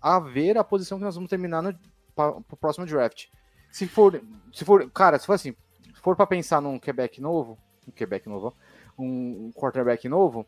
a 0.00 0.18
ver 0.18 0.58
a 0.58 0.64
posição 0.64 0.98
que 0.98 1.04
nós 1.04 1.14
vamos 1.14 1.30
terminar 1.30 1.62
no 1.62 1.74
pro 2.14 2.56
próximo 2.60 2.86
draft. 2.86 3.26
Se 3.70 3.86
for, 3.86 4.22
se 4.52 4.64
for, 4.64 4.90
cara, 4.90 5.18
se 5.18 5.26
for 5.26 5.34
assim, 5.34 5.54
se 5.94 6.00
for 6.00 6.16
para 6.16 6.26
pensar 6.26 6.60
num 6.60 6.78
Quebec 6.78 7.20
novo, 7.20 7.58
um 7.86 7.92
Quebec 7.92 8.28
novo, 8.28 8.54
um, 8.98 9.52
quarterback 9.54 10.08
novo, 10.08 10.46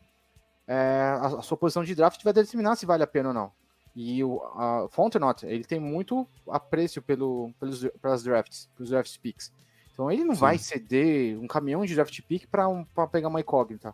é, 0.67 1.15
a, 1.19 1.25
a, 1.25 1.41
sua 1.41 1.57
posição 1.57 1.83
de 1.83 1.95
draft 1.95 2.23
vai 2.23 2.33
determinar 2.33 2.75
se 2.75 2.85
vale 2.85 3.03
a 3.03 3.07
pena 3.07 3.29
ou 3.29 3.33
não. 3.33 3.51
E 3.95 4.23
o 4.23 4.41
a 4.55 4.87
Fontenot, 4.89 5.45
ele 5.45 5.63
tem 5.63 5.79
muito 5.79 6.27
apreço 6.47 7.01
pelo, 7.01 7.51
pelos, 7.59 7.85
pelas 8.01 8.23
drafts, 8.23 8.69
pelos 8.75 8.89
draft 8.89 9.17
picks. 9.19 9.51
Então 9.91 10.11
ele 10.11 10.23
não 10.23 10.35
Sim. 10.35 10.41
vai 10.41 10.57
ceder 10.57 11.37
um 11.39 11.47
caminhão 11.47 11.85
de 11.85 11.95
draft 11.95 12.21
pick 12.21 12.47
para 12.47 12.67
um, 12.69 12.85
pegar 13.11 13.27
uma 13.27 13.41
incógnita. 13.41 13.93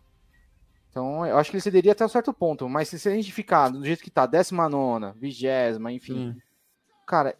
Então 0.89 1.25
eu 1.25 1.37
acho 1.37 1.49
que 1.49 1.55
ele 1.57 1.63
cederia 1.63 1.93
até 1.93 2.05
um 2.05 2.09
certo 2.09 2.33
ponto, 2.33 2.69
mas 2.69 2.89
se 2.89 3.09
a 3.09 3.11
gente 3.11 3.31
ficar 3.31 3.69
do 3.69 3.83
jeito 3.83 4.03
que 4.03 4.11
tá, 4.11 4.25
19, 4.25 5.17
vigésima, 5.17 5.91
enfim, 5.91 6.29
hum. 6.29 6.39
cara, 7.07 7.35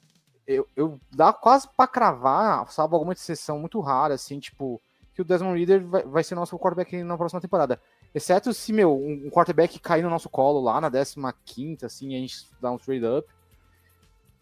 eu, 0.48 0.68
eu 0.76 1.00
dá 1.12 1.34
quase 1.34 1.68
para 1.76 1.88
cravar, 1.88 2.70
salvo 2.72 2.96
alguma 2.96 3.14
exceção 3.14 3.60
muito 3.60 3.80
rara, 3.80 4.14
assim, 4.14 4.40
tipo, 4.40 4.82
que 5.16 5.22
o 5.22 5.26
Desmond 5.26 5.58
Reader 5.58 5.88
vai, 5.88 6.04
vai 6.04 6.24
ser 6.24 6.36
nosso 6.36 6.60
quarterback 6.60 7.02
na 7.02 7.18
próxima 7.18 7.40
temporada. 7.40 7.80
Exceto 8.14 8.54
se, 8.54 8.74
meu, 8.74 8.94
um, 8.94 9.30
quarterback 9.30 9.80
cair 9.80 10.04
no 10.04 10.10
nosso 10.10 10.30
colo 10.30 10.60
lá 10.60 10.82
na 10.82 10.92
15, 11.46 11.86
assim, 11.86 12.16
a 12.16 12.20
gente 12.20 12.50
dá 12.62 12.70
um 12.70 12.78
trade 12.78 13.06
up. 13.06 13.28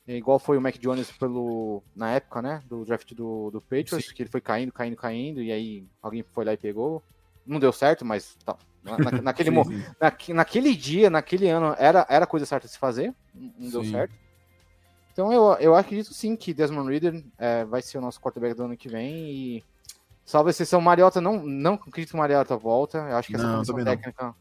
É 0.08 0.18
igual 0.18 0.40
foi 0.40 0.58
o 0.58 0.62
Mac 0.62 0.76
Jones 0.80 1.12
pelo, 1.12 1.82
na 1.96 2.12
época, 2.12 2.42
né, 2.42 2.62
do 2.68 2.84
draft 2.84 3.14
do, 3.14 3.52
do 3.52 3.62
Patriots, 3.62 4.08
Sim. 4.08 4.14
que 4.14 4.24
ele 4.24 4.30
foi 4.30 4.42
caindo, 4.42 4.74
caindo, 4.74 4.98
caindo, 4.98 5.42
e 5.42 5.52
aí 5.52 5.86
alguém 6.02 6.24
foi 6.24 6.44
lá 6.44 6.54
e 6.54 6.58
pegou. 6.58 7.02
Não 7.46 7.60
deu 7.60 7.72
certo, 7.72 8.04
mas 8.04 8.36
tá, 8.44 8.58
na, 8.84 8.98
naquele, 9.22 9.52
sim, 9.52 9.84
Na, 10.02 10.12
naquele 10.34 10.76
dia, 10.76 11.10
naquele 11.10 11.48
ano, 11.48 11.76
era, 11.78 12.06
era 12.10 12.26
coisa 12.26 12.46
certa 12.46 12.68
de 12.68 12.74
se 12.74 12.80
fazer, 12.80 13.14
não 13.34 13.70
deu 13.70 13.86
certo. 13.86 14.14
Então 15.14 15.32
eu, 15.32 15.54
eu 15.60 15.76
acredito 15.76 16.14
sim 16.14 16.36
que 16.36 16.54
Desmond 16.54 16.90
Reader 16.90 17.24
é, 17.38 17.64
vai 17.64 17.82
ser 17.84 18.00
o 18.00 18.02
nosso 18.02 18.20
quarterback 18.20 18.56
do 18.56 18.64
ano 18.64 18.76
que 18.76 18.90
vem 18.90 19.30
e 19.30 19.64
salvo 20.26 20.50
exceção, 20.50 20.82
Mariota 20.82 21.20
não, 21.20 21.46
não 21.46 21.74
acredito 21.76 22.12
que 22.12 22.18
Mariota 22.18 22.56
volta, 22.58 22.98
eu 22.98 23.18
acho 23.18 23.30
que 23.30 23.36
essa 23.36 23.46
não, 23.46 23.54
comissão 23.56 23.84
técnica 23.84 24.36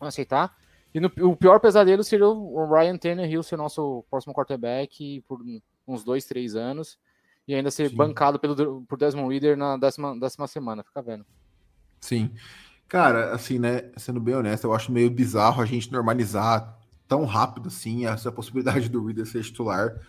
não 0.00 0.08
aceitar. 0.08 0.56
E 0.94 1.00
no, 1.00 1.10
o 1.20 1.36
pior 1.36 1.60
pesadelo 1.60 2.02
seria 2.02 2.26
o 2.26 2.72
Ryan 2.72 2.96
Tannehill 2.96 3.42
ser 3.42 3.56
nosso 3.56 4.04
próximo 4.10 4.32
quarterback 4.32 5.22
por 5.28 5.40
uns 5.86 6.02
dois, 6.02 6.24
três 6.24 6.54
anos 6.54 6.98
e 7.46 7.54
ainda 7.54 7.70
ser 7.70 7.90
sim. 7.90 7.96
bancado 7.96 8.38
pelo, 8.38 8.82
por 8.82 8.98
Desmond 8.98 9.32
Reader 9.32 9.56
na 9.56 9.76
décima, 9.76 10.18
décima 10.18 10.46
semana, 10.46 10.82
fica 10.82 11.02
vendo. 11.02 11.24
Sim. 12.00 12.30
Cara, 12.88 13.34
assim, 13.34 13.58
né, 13.58 13.90
sendo 13.96 14.20
bem 14.20 14.34
honesto, 14.34 14.64
eu 14.64 14.74
acho 14.74 14.92
meio 14.92 15.10
bizarro 15.10 15.60
a 15.60 15.66
gente 15.66 15.92
normalizar 15.92 16.78
tão 17.06 17.24
rápido 17.24 17.68
assim 17.68 18.06
essa 18.06 18.32
possibilidade 18.32 18.88
do 18.88 19.04
Reader 19.04 19.26
ser 19.26 19.42
titular. 19.42 20.00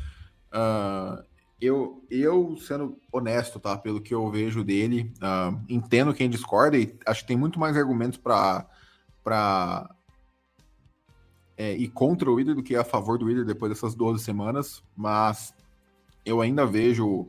Uh, 0.48 1.24
eu, 1.60 2.06
eu, 2.10 2.56
sendo 2.58 3.00
honesto, 3.12 3.60
tá? 3.60 3.78
Pelo 3.78 4.02
que 4.02 4.14
eu 4.14 4.30
vejo 4.30 4.64
dele, 4.64 5.12
uh, 5.18 5.60
entendo 5.68 6.14
quem 6.14 6.30
discorda 6.30 6.78
e 6.78 6.96
acho 7.06 7.22
que 7.22 7.28
tem 7.28 7.38
muito 7.38 7.60
mais 7.60 7.76
argumentos 7.76 8.18
para 8.18 8.66
para 9.24 9.94
é, 11.58 11.76
contra 11.94 12.30
o 12.32 12.36
Reader 12.36 12.56
do 12.56 12.64
que 12.64 12.76
a 12.76 12.84
favor 12.84 13.18
do 13.18 13.26
Reader 13.26 13.44
depois 13.44 13.72
dessas 13.72 13.94
12 13.94 14.24
semanas, 14.24 14.82
mas 14.96 15.54
eu 16.26 16.40
ainda 16.40 16.66
vejo 16.66 17.22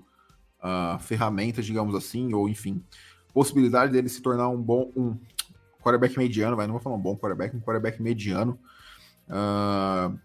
uh, 0.62 0.99
ferramentas, 1.01 1.67
digamos 1.67 1.95
assim, 1.95 2.35
ou 2.35 2.49
enfim, 2.49 2.85
possibilidade 3.33 3.91
dele 3.91 4.09
se 4.09 4.23
tornar 4.23 4.49
um 4.49 4.62
bom 4.62 4.93
um 4.95 5.19
quarterback 5.83 6.17
mediano, 6.17 6.57
vai, 6.57 6.67
não 6.67 6.75
vou 6.75 6.83
falar 6.83 6.97
um 6.97 7.01
bom 7.01 7.17
quarterback, 7.17 7.57
um 7.57 7.61
quarterback 7.61 8.01
mediano 8.01 8.59
Uh, 9.29 10.19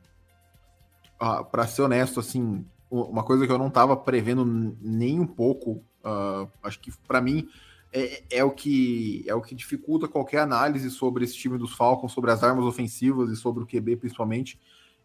uh, 1.22 1.44
para 1.46 1.68
ser 1.68 1.82
honesto, 1.82 2.20
assim, 2.20 2.66
uma 2.94 3.24
coisa 3.24 3.46
que 3.48 3.52
eu 3.52 3.58
não 3.58 3.68
estava 3.68 3.98
prevendo 3.98 4.46
nem 4.82 5.20
um 5.20 5.26
pouco, 5.26 5.84
uh, 6.04 6.48
acho 6.62 6.80
que 6.80 6.92
para 7.08 7.20
mim 7.20 7.48
é, 7.92 8.24
é, 8.30 8.44
o 8.44 8.52
que 8.52 9.24
é 9.28 9.34
o 9.34 9.42
que 9.42 9.56
dificulta 9.56 10.08
qualquer 10.08 10.40
análise 10.40 10.90
sobre 10.92 11.24
esse 11.24 11.36
time 11.36 11.58
dos 11.58 11.74
Falcons, 11.74 12.12
sobre 12.12 12.32
as 12.32 12.44
armas 12.44 12.66
ofensivas 12.66 13.30
e 13.30 13.36
sobre 13.36 13.64
o 13.64 13.68
QB 13.68 13.98
principalmente. 13.98 14.60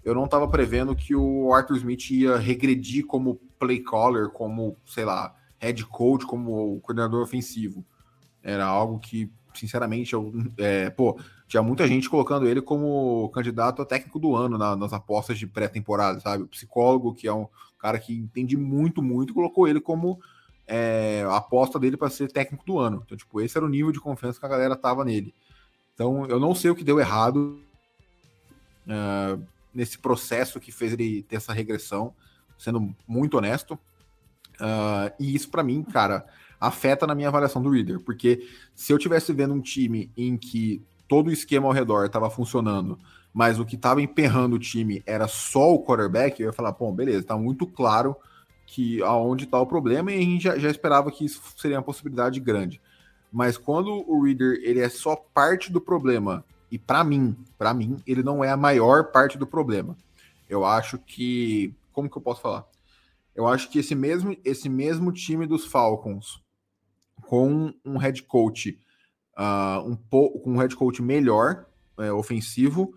Eu 0.05 0.14
não 0.14 0.27
estava 0.27 0.46
prevendo 0.48 0.94
que 0.94 1.14
o 1.14 1.53
Arthur 1.53 1.77
Smith 1.79 2.11
ia 2.11 2.37
regredir 2.37 3.07
como 3.07 3.40
play 3.59 3.81
caller, 3.81 4.29
como, 4.31 4.77
sei 4.87 5.05
lá, 5.05 5.35
head 5.59 5.85
coach, 5.87 6.24
como 6.24 6.81
coordenador 6.81 7.22
ofensivo. 7.22 7.85
Era 8.42 8.64
algo 8.64 8.98
que, 8.98 9.31
sinceramente, 9.53 10.14
eu, 10.14 10.33
é, 10.57 10.88
pô, 10.88 11.18
tinha 11.46 11.62
muita 11.62 11.87
gente 11.87 12.09
colocando 12.09 12.46
ele 12.46 12.62
como 12.62 13.29
candidato 13.31 13.83
a 13.83 13.85
técnico 13.85 14.18
do 14.18 14.37
ano 14.37 14.57
na, 14.57 14.77
nas 14.77 14.92
apostas 14.92 15.38
de 15.38 15.46
pré-temporada, 15.46 16.20
sabe? 16.20 16.44
O 16.44 16.48
psicólogo, 16.48 17.12
que 17.12 17.27
é 17.27 17.33
um 17.33 17.48
cara 17.78 17.98
que 17.98 18.12
entende 18.12 18.56
muito, 18.56 19.02
muito, 19.02 19.34
colocou 19.34 19.68
ele 19.68 19.80
como 19.80 20.20
é, 20.66 21.24
a 21.26 21.36
aposta 21.36 21.78
dele 21.78 21.96
para 21.96 22.10
ser 22.10 22.30
técnico 22.30 22.64
do 22.66 22.78
ano. 22.78 23.02
Então, 23.04 23.16
tipo, 23.16 23.40
esse 23.40 23.56
era 23.56 23.64
o 23.64 23.70
nível 23.70 23.90
de 23.90 24.00
confiança 24.00 24.38
que 24.38 24.46
a 24.46 24.48
galera 24.48 24.76
tava 24.76 25.04
nele. 25.04 25.34
Então, 25.94 26.26
eu 26.26 26.38
não 26.38 26.54
sei 26.54 26.70
o 26.70 26.74
que 26.74 26.84
deu 26.84 27.00
errado 27.00 27.60
uh, 28.86 29.42
nesse 29.74 29.98
processo 29.98 30.60
que 30.60 30.70
fez 30.70 30.92
ele 30.92 31.22
ter 31.22 31.36
essa 31.36 31.52
regressão, 31.52 32.14
sendo 32.58 32.94
muito 33.06 33.36
honesto. 33.38 33.74
Uh, 34.60 35.10
e 35.18 35.34
isso, 35.34 35.48
para 35.50 35.62
mim, 35.62 35.82
cara, 35.82 36.26
afeta 36.60 37.06
na 37.06 37.14
minha 37.14 37.28
avaliação 37.28 37.62
do 37.62 37.70
Reader, 37.70 38.00
porque 38.00 38.46
se 38.74 38.92
eu 38.92 38.98
tivesse 38.98 39.32
vendo 39.32 39.54
um 39.54 39.60
time 39.60 40.10
em 40.16 40.36
que 40.36 40.82
todo 41.06 41.28
o 41.28 41.32
esquema 41.32 41.66
ao 41.66 41.72
redor 41.72 42.06
estava 42.06 42.28
funcionando, 42.28 42.98
mas 43.38 43.61
o 43.61 43.64
que 43.64 43.77
estava 43.77 44.03
emperrando 44.03 44.57
o 44.57 44.59
time 44.59 45.01
era 45.07 45.29
só 45.29 45.72
o 45.72 45.85
quarterback, 45.85 46.42
eu 46.42 46.48
ia 46.48 46.53
falar, 46.53 46.72
bom, 46.72 46.92
beleza, 46.92 47.20
está 47.20 47.38
muito 47.38 47.68
claro 47.68 48.16
que 48.66 49.01
aonde 49.05 49.44
está 49.44 49.61
o 49.61 49.66
problema 49.66 50.11
e 50.11 50.18
a 50.18 50.20
gente 50.20 50.42
já, 50.42 50.59
já, 50.59 50.68
esperava 50.68 51.09
que 51.12 51.24
isso 51.24 51.40
seria 51.57 51.77
uma 51.77 51.85
possibilidade 51.85 52.40
grande. 52.40 52.83
Mas 53.31 53.57
quando 53.57 53.92
o 54.11 54.24
Reader 54.24 54.59
ele 54.64 54.81
é 54.81 54.88
só 54.88 55.14
parte 55.14 55.70
do 55.70 55.81
problema 55.81 56.44
e 56.68 56.81
para 56.81 57.05
mim, 57.05 57.37
para 57.57 57.72
mim, 57.72 58.03
ele 58.05 58.24
não 58.24 58.42
é 58.42 58.51
a 58.51 58.57
maior 58.57 59.12
parte 59.12 59.38
do 59.38 59.46
problema. 59.46 59.96
Eu 60.48 60.64
acho 60.64 60.98
que, 60.98 61.72
como 61.92 62.11
que 62.11 62.18
eu 62.18 62.22
posso 62.22 62.40
falar? 62.40 62.66
Eu 63.37 63.46
acho 63.46 63.70
que 63.70 63.79
esse 63.79 63.94
mesmo 63.94 64.37
esse 64.44 64.68
mesmo 64.68 65.12
time 65.12 65.46
dos 65.46 65.64
Falcons 65.64 66.42
com 67.29 67.72
um 67.85 67.98
head 67.98 68.20
coach 68.24 68.77
uh, 69.38 69.88
um 69.88 69.94
com 69.94 70.55
um 70.55 70.57
head 70.57 70.74
coach 70.74 71.01
melhor, 71.01 71.66
é, 72.01 72.11
ofensivo, 72.11 72.92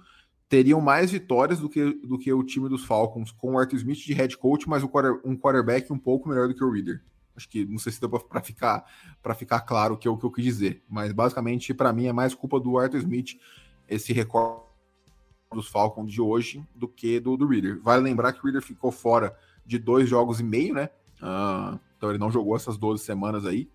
teriam 0.51 0.81
mais 0.81 1.09
vitórias 1.09 1.59
do 1.59 1.69
que, 1.69 1.93
do 2.05 2.19
que 2.19 2.33
o 2.33 2.43
time 2.43 2.67
dos 2.67 2.83
Falcons 2.83 3.31
com 3.31 3.53
o 3.53 3.57
Arthur 3.57 3.77
Smith 3.77 3.99
de 3.99 4.11
head 4.11 4.37
coach, 4.37 4.67
mas 4.67 4.83
um 4.83 5.33
quarterback 5.37 5.93
um 5.93 5.97
pouco 5.97 6.27
melhor 6.27 6.49
do 6.49 6.53
que 6.53 6.61
o 6.61 6.69
Reader. 6.69 7.01
Acho 7.33 7.47
que 7.47 7.63
não 7.63 7.79
sei 7.79 7.93
se 7.93 8.01
deu 8.01 8.09
para 8.09 8.41
ficar 8.41 8.85
para 9.23 9.33
ficar 9.33 9.61
claro 9.61 9.93
o 9.93 9.97
que, 9.97 10.09
eu, 10.09 10.17
que 10.17 10.25
eu 10.25 10.29
quis 10.29 10.43
dizer, 10.43 10.83
mas 10.89 11.13
basicamente 11.13 11.73
para 11.73 11.93
mim 11.93 12.07
é 12.07 12.11
mais 12.11 12.35
culpa 12.35 12.59
do 12.59 12.77
Arthur 12.77 12.97
Smith 12.97 13.39
esse 13.87 14.11
recorde 14.11 14.59
dos 15.53 15.69
Falcons 15.69 16.11
de 16.11 16.19
hoje 16.19 16.61
do 16.75 16.85
que 16.85 17.21
do, 17.21 17.37
do 17.37 17.47
Reader. 17.47 17.79
Vale 17.81 18.03
lembrar 18.03 18.33
que 18.33 18.39
o 18.39 18.43
Reader 18.43 18.61
ficou 18.61 18.91
fora 18.91 19.33
de 19.65 19.79
dois 19.79 20.09
jogos 20.09 20.41
e 20.41 20.43
meio, 20.43 20.73
né? 20.73 20.89
Uh, 21.21 21.79
então 21.95 22.09
ele 22.09 22.19
não 22.19 22.29
jogou 22.29 22.57
essas 22.57 22.77
12 22.77 23.01
semanas 23.01 23.45
aí, 23.45 23.69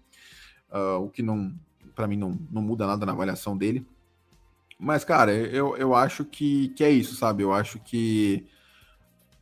uh, 0.71 1.03
o 1.03 1.09
que 1.09 1.23
não, 1.23 1.59
para 1.95 2.07
mim, 2.07 2.19
não, 2.19 2.39
não 2.51 2.61
muda 2.61 2.87
nada 2.87 3.07
na 3.07 3.12
avaliação 3.12 3.57
dele. 3.57 3.87
Mas, 4.79 5.05
cara, 5.05 5.33
eu, 5.33 5.77
eu 5.77 5.95
acho 5.95 6.25
que, 6.25 6.69
que 6.71 6.85
é 6.85 6.91
isso, 6.91 7.15
sabe? 7.17 7.43
Eu 7.43 7.53
acho 7.53 7.79
que. 7.81 8.47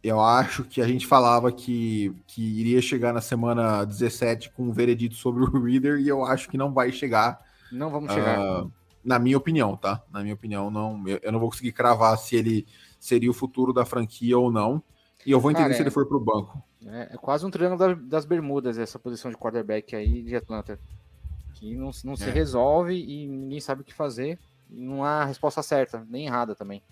Eu 0.02 0.20
acho 0.20 0.64
que 0.64 0.82
a 0.82 0.86
gente 0.86 1.06
falava 1.06 1.50
que, 1.50 2.14
que 2.26 2.42
iria 2.60 2.82
chegar 2.82 3.12
na 3.14 3.22
semana 3.22 3.84
17 3.84 4.50
com 4.50 4.64
um 4.64 4.72
veredito 4.72 5.14
sobre 5.14 5.42
o 5.42 5.62
Reader 5.62 5.98
e 5.98 6.06
eu 6.06 6.24
acho 6.24 6.48
que 6.50 6.58
não 6.58 6.74
vai 6.74 6.92
chegar. 6.92 7.40
Não 7.72 7.88
vamos 7.88 8.12
chegar. 8.12 8.38
Uh, 8.38 8.70
na 9.02 9.18
minha 9.18 9.36
opinião, 9.36 9.76
tá? 9.76 10.02
Na 10.12 10.22
minha 10.22 10.34
opinião, 10.34 10.70
não, 10.70 11.02
eu, 11.08 11.20
eu, 11.22 11.32
não 11.32 11.40
vou 11.40 11.48
conseguir 11.48 11.72
cravar 11.72 12.18
se 12.18 12.36
ele 12.36 12.66
seria 13.00 13.30
o 13.30 13.34
futuro 13.34 13.72
da 13.72 13.86
franquia 13.86 14.38
ou 14.38 14.52
não. 14.52 14.82
E 15.24 15.30
eu 15.30 15.40
vou 15.40 15.50
entender 15.50 15.64
Cara, 15.64 15.74
se 15.74 15.82
ele 15.82 15.90
for 15.90 16.06
pro 16.06 16.20
banco. 16.20 16.62
É, 16.86 17.14
é 17.14 17.16
quase 17.16 17.46
um 17.46 17.50
triângulo 17.50 17.96
das 17.96 18.26
Bermudas, 18.26 18.78
essa 18.78 18.98
posição 18.98 19.30
de 19.30 19.38
quarterback 19.38 19.96
aí 19.96 20.22
de 20.22 20.36
Atlanta. 20.36 20.78
Que 21.54 21.74
não, 21.74 21.90
não 22.04 22.16
se 22.16 22.28
é. 22.28 22.30
resolve 22.30 22.94
e 22.94 23.26
ninguém 23.26 23.60
sabe 23.60 23.80
o 23.80 23.84
que 23.84 23.94
fazer. 23.94 24.38
Não 24.68 25.04
há 25.04 25.24
resposta 25.24 25.62
certa, 25.62 26.06
nem 26.08 26.26
errada 26.26 26.54
também. 26.54 26.82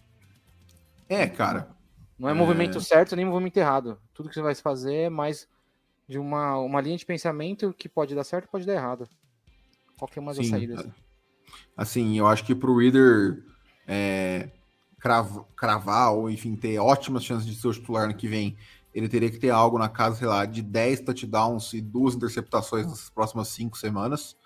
É, 1.09 1.27
cara. 1.27 1.69
Não 2.19 2.29
é, 2.29 2.33
é 2.33 2.35
movimento 2.35 2.81
certo 2.81 3.17
nem 3.17 3.25
movimento 3.25 3.57
errado. 3.57 3.99
Tudo 4.15 4.29
que 4.29 4.35
você 4.35 4.43
vai 4.43 4.55
fazer 4.55 4.95
é 4.95 5.11
mais 5.11 5.49
de 6.09 6.19
uma, 6.19 6.59
uma 6.59 6.81
linha 6.81 6.97
de 6.97 7.07
pensamento 7.07 7.75
que 7.77 7.89
pode 7.89 8.15
dar 8.15 8.25
certo 8.25 8.49
pode 8.49 8.67
dar 8.67 8.75
errado. 8.75 9.09
Qualquer 9.99 10.21
uma 10.21 10.35
das 10.35 10.47
saídas. 10.47 10.83
Cara. 10.83 10.95
Assim, 11.77 12.19
eu 12.19 12.27
acho 12.27 12.45
que 12.45 12.55
pro 12.55 12.77
Reader 12.77 13.45
é, 13.87 14.51
crav 14.99 15.45
cravar 15.57 16.13
ou, 16.13 16.31
enfim, 16.31 16.55
ter 16.55 16.79
ótimas 16.79 17.25
chances 17.25 17.47
de 17.47 17.55
ser 17.55 17.69
o 17.69 17.73
titular 17.73 18.07
no 18.07 18.15
que 18.15 18.29
vem, 18.29 18.57
ele 18.95 19.09
teria 19.09 19.31
que 19.31 19.39
ter 19.39 19.51
algo 19.51 19.79
na 19.79 19.89
casa, 19.89 20.17
sei 20.17 20.27
lá, 20.27 20.45
de 20.45 20.63
10 20.63 21.01
touchdowns 21.01 21.73
e 21.73 21.81
duas 21.81 22.15
interceptações 22.15 22.87
nas 22.87 23.11
próximas 23.11 23.49
cinco 23.49 23.77
semanas 23.77 24.37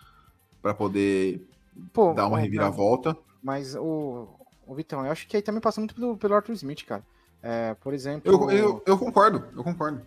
para 0.63 0.73
poder 0.73 1.47
Pô, 1.93 2.13
dar 2.13 2.27
uma 2.27 2.39
reviravolta. 2.39 3.17
Mas 3.43 3.75
o, 3.75 4.29
o 4.67 4.75
Vitão, 4.75 5.05
eu 5.05 5.13
acho 5.13 5.27
que 5.27 5.37
aí 5.37 5.43
também 5.43 5.61
passa 5.61 5.81
muito 5.81 5.95
pelo, 5.95 6.17
pelo 6.17 6.35
Arthur 6.35 6.53
Smith, 6.53 6.85
cara. 6.85 7.05
É, 7.43 7.75
por 7.75 7.95
exemplo. 7.95 8.31
Eu, 8.31 8.51
eu, 8.51 8.83
eu, 8.87 8.99
concordo, 8.99 9.45
eu 9.57 9.63
concordo. 9.63 10.03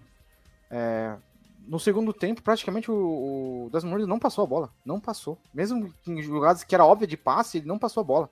É, 0.70 1.16
no 1.68 1.80
segundo 1.80 2.12
tempo, 2.12 2.42
praticamente 2.42 2.90
o, 2.90 3.66
o 3.66 3.70
Desmond 3.72 4.06
não 4.06 4.20
passou 4.20 4.44
a 4.44 4.48
bola. 4.48 4.74
Não 4.86 5.00
passou. 5.00 5.38
Mesmo 5.54 5.94
em 6.08 6.22
jogadas 6.22 6.64
que 6.64 6.74
era 6.74 6.86
óbvia 6.86 7.08
de 7.08 7.16
passe, 7.16 7.60
ele 7.60 7.68
não 7.68 7.78
passou 7.78 8.02
a 8.02 8.04
bola. 8.04 8.30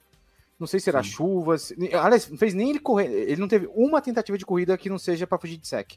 Não 0.60 0.66
sei 0.66 0.80
se 0.80 0.90
era 0.90 1.04
Sim. 1.04 1.10
chuva. 1.10 1.58
Se... 1.58 1.76
Aliás, 1.96 2.30
não 2.30 2.38
fez 2.38 2.54
nem 2.54 2.72
ele 2.72 2.80
correr. 2.80 3.06
Ele 3.06 3.40
não 3.40 3.48
teve 3.48 3.70
uma 3.76 4.02
tentativa 4.02 4.38
de 4.38 4.46
corrida 4.46 4.78
que 4.78 4.90
não 4.90 4.98
seja 4.98 5.28
para 5.28 5.38
fugir 5.38 5.58
de 5.58 5.68
sec 5.68 5.94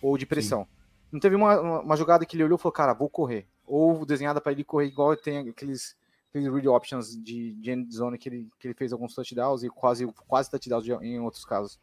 ou 0.00 0.16
de 0.16 0.24
pressão. 0.24 0.62
Sim. 0.62 0.68
Não 1.12 1.20
teve 1.20 1.34
uma, 1.34 1.80
uma, 1.80 1.96
jogada 1.96 2.24
que 2.24 2.36
ele 2.36 2.44
olhou 2.44 2.56
e 2.56 2.60
falou, 2.60 2.72
cara, 2.72 2.94
vou 2.94 3.08
correr. 3.08 3.46
Ou 3.66 4.06
desenhada 4.06 4.40
para 4.40 4.52
ele 4.52 4.62
correr 4.64 4.86
igual 4.86 5.16
tem 5.16 5.48
aqueles, 5.48 5.96
aqueles 6.36 6.52
read 6.52 6.68
options 6.68 7.16
de, 7.16 7.54
de 7.54 7.70
end 7.70 7.94
zone 7.94 8.18
que 8.18 8.28
ele, 8.28 8.48
que 8.58 8.68
ele 8.68 8.74
fez 8.74 8.92
alguns 8.92 9.14
touchdowns 9.14 9.62
e 9.62 9.68
quase, 9.68 10.06
quase 10.28 10.50
touchdowns 10.50 10.86
em 11.02 11.18
outros 11.20 11.44
casos. 11.44 11.78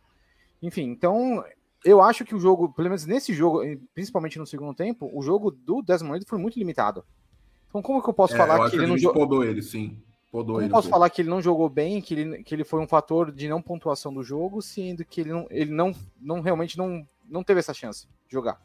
Enfim, 0.61 0.83
então 0.83 1.43
eu 1.83 2.01
acho 2.01 2.23
que 2.23 2.35
o 2.35 2.39
jogo, 2.39 2.71
pelo 2.71 2.89
menos 2.89 3.05
nesse 3.05 3.33
jogo, 3.33 3.61
principalmente 3.93 4.39
no 4.39 4.47
segundo 4.47 4.73
tempo, 4.73 5.09
o 5.13 5.21
jogo 5.21 5.51
do 5.51 5.81
Desmond 5.81 6.23
foi 6.27 6.37
muito 6.37 6.57
limitado. 6.57 7.03
Então, 7.67 7.81
como 7.81 8.01
que 8.01 8.09
eu 8.09 8.13
posso 8.13 8.35
é, 8.35 8.37
falar 8.37 8.57
eu 8.59 8.69
que 8.69 8.75
ele 8.75 8.87
não 8.87 8.97
jogou? 8.97 9.43
ele, 9.43 9.61
sim. 9.61 9.97
Podou 10.31 10.55
como 10.55 10.65
ele 10.65 10.71
posso 10.71 10.89
falar 10.89 11.09
que 11.09 11.21
ele 11.21 11.29
não 11.29 11.41
jogou 11.41 11.69
bem, 11.69 12.01
que 12.01 12.13
ele, 12.13 12.43
que 12.43 12.55
ele 12.55 12.63
foi 12.63 12.79
um 12.79 12.87
fator 12.87 13.31
de 13.31 13.47
não 13.47 13.61
pontuação 13.61 14.13
do 14.13 14.23
jogo, 14.23 14.61
sendo 14.61 15.03
que 15.03 15.21
ele 15.21 15.31
não, 15.31 15.47
ele 15.49 15.71
não, 15.71 15.93
não 16.19 16.41
realmente 16.41 16.77
não, 16.77 17.07
não 17.27 17.43
teve 17.43 17.59
essa 17.59 17.73
chance 17.73 18.07
de 18.27 18.33
jogar. 18.33 18.59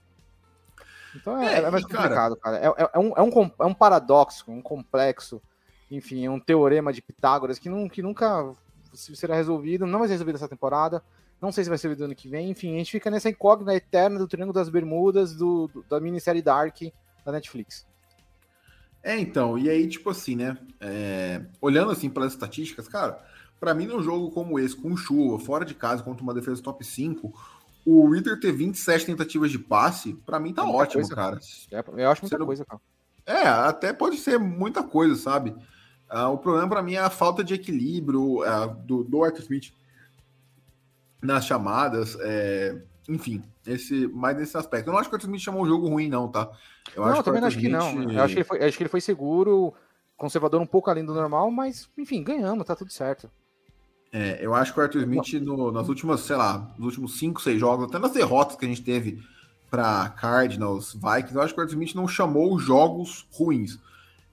Então 1.14 1.38
é, 1.42 1.54
é, 1.54 1.58
é 1.58 1.70
mais 1.70 1.84
complicado, 1.84 2.36
cara. 2.36 2.60
cara. 2.60 2.74
É, 2.78 2.82
é, 2.82 2.90
é, 2.94 2.98
um, 2.98 3.12
é, 3.16 3.22
um, 3.22 3.50
é 3.60 3.66
um 3.66 3.74
paradoxo, 3.74 4.50
um 4.50 4.62
complexo, 4.62 5.42
enfim, 5.90 6.24
é 6.24 6.30
um 6.30 6.40
teorema 6.40 6.92
de 6.92 7.02
Pitágoras 7.02 7.58
que, 7.58 7.68
não, 7.68 7.88
que 7.88 8.02
nunca 8.02 8.54
será 8.92 9.34
resolvido, 9.34 9.86
não 9.86 9.98
vai 9.98 10.08
ser 10.08 10.14
resolvido 10.14 10.36
essa 10.36 10.48
temporada. 10.48 11.02
Não 11.40 11.52
sei 11.52 11.62
se 11.62 11.70
vai 11.70 11.78
ser 11.78 11.94
do 11.94 12.04
ano 12.04 12.14
que 12.14 12.28
vem. 12.28 12.50
Enfim, 12.50 12.74
a 12.74 12.78
gente 12.78 12.90
fica 12.90 13.10
nessa 13.10 13.28
incógnita 13.28 13.74
eterna 13.74 14.18
do 14.18 14.26
Triângulo 14.26 14.52
das 14.52 14.68
Bermudas 14.68 15.34
do, 15.34 15.68
do 15.68 15.84
da 15.88 16.00
minissérie 16.00 16.42
Dark 16.42 16.76
da 17.24 17.30
Netflix. 17.30 17.86
É, 19.02 19.18
então, 19.18 19.56
e 19.56 19.70
aí, 19.70 19.86
tipo 19.86 20.10
assim, 20.10 20.34
né? 20.34 20.58
É, 20.80 21.42
olhando 21.60 21.92
assim 21.92 22.10
pelas 22.10 22.32
estatísticas, 22.32 22.88
cara, 22.88 23.24
para 23.60 23.72
mim, 23.72 23.86
num 23.86 24.02
jogo 24.02 24.30
como 24.30 24.58
esse, 24.58 24.74
com 24.74 24.96
chuva, 24.96 25.38
fora 25.38 25.64
de 25.64 25.74
casa, 25.74 26.02
contra 26.02 26.22
uma 26.22 26.34
defesa 26.34 26.60
top 26.60 26.84
5, 26.84 27.32
o 27.86 28.10
Ritter 28.10 28.38
ter 28.40 28.52
27 28.52 29.06
tentativas 29.06 29.50
de 29.50 29.58
passe, 29.58 30.14
para 30.26 30.40
mim 30.40 30.52
tá 30.52 30.62
é 30.62 30.66
ótimo, 30.66 31.02
coisa, 31.02 31.14
cara. 31.14 31.40
É, 31.70 31.84
eu 32.02 32.10
acho 32.10 32.22
muita 32.22 32.38
coisa, 32.38 32.64
cara. 32.64 32.80
É, 33.24 33.46
até 33.46 33.92
pode 33.92 34.16
ser 34.16 34.38
muita 34.38 34.82
coisa, 34.82 35.14
sabe? 35.14 35.54
Uh, 36.10 36.32
o 36.32 36.38
problema 36.38 36.68
para 36.68 36.82
mim 36.82 36.94
é 36.94 37.00
a 37.00 37.10
falta 37.10 37.44
de 37.44 37.54
equilíbrio 37.54 38.40
uh, 38.40 38.74
do, 38.84 39.04
do 39.04 39.22
Arthur 39.22 39.42
Smith 39.42 39.72
nas 41.22 41.44
chamadas, 41.44 42.16
é, 42.20 42.76
enfim, 43.08 43.42
esse, 43.66 44.06
mais 44.08 44.36
nesse 44.36 44.56
aspecto. 44.56 44.88
Eu 44.88 44.92
não 44.92 45.00
acho 45.00 45.08
que 45.08 45.14
o 45.14 45.16
Arthur 45.16 45.26
Smith 45.26 45.42
chamou 45.42 45.62
um 45.62 45.66
jogo 45.66 45.88
ruim, 45.88 46.08
não, 46.08 46.28
tá? 46.28 46.50
Eu 46.94 47.04
não, 47.04 47.12
acho 47.12 47.22
também 47.22 47.44
acho 47.44 47.58
que 47.58 47.68
não. 47.68 48.02
Eu 48.02 48.22
acho 48.22 48.34
que, 48.34 48.40
ele 48.40 48.44
foi, 48.44 48.64
acho 48.64 48.76
que 48.76 48.82
ele 48.82 48.90
foi 48.90 49.00
seguro, 49.00 49.74
conservador 50.16 50.60
um 50.60 50.66
pouco 50.66 50.90
além 50.90 51.04
do 51.04 51.14
normal, 51.14 51.50
mas, 51.50 51.88
enfim, 51.98 52.22
ganhamos, 52.22 52.64
tá 52.64 52.76
tudo 52.76 52.92
certo. 52.92 53.30
É, 54.12 54.38
eu 54.40 54.54
acho 54.54 54.72
que 54.72 54.80
o 54.80 54.82
Arthur 54.82 55.02
Smith, 55.02 55.34
no, 55.42 55.70
nas 55.70 55.88
últimas, 55.88 56.20
sei 56.20 56.36
lá, 56.36 56.72
nos 56.78 56.86
últimos 56.86 57.18
5, 57.18 57.42
6 57.42 57.60
jogos, 57.60 57.86
até 57.86 57.98
nas 57.98 58.12
derrotas 58.12 58.56
que 58.56 58.64
a 58.64 58.68
gente 58.68 58.82
teve 58.82 59.22
para 59.70 60.08
Cardinals, 60.10 60.94
Vikings, 60.94 61.34
eu 61.34 61.42
acho 61.42 61.52
que 61.52 61.60
o 61.60 61.62
Arthur 61.62 61.74
Smith 61.74 61.94
não 61.94 62.08
chamou 62.08 62.58
jogos 62.58 63.26
ruins. 63.30 63.78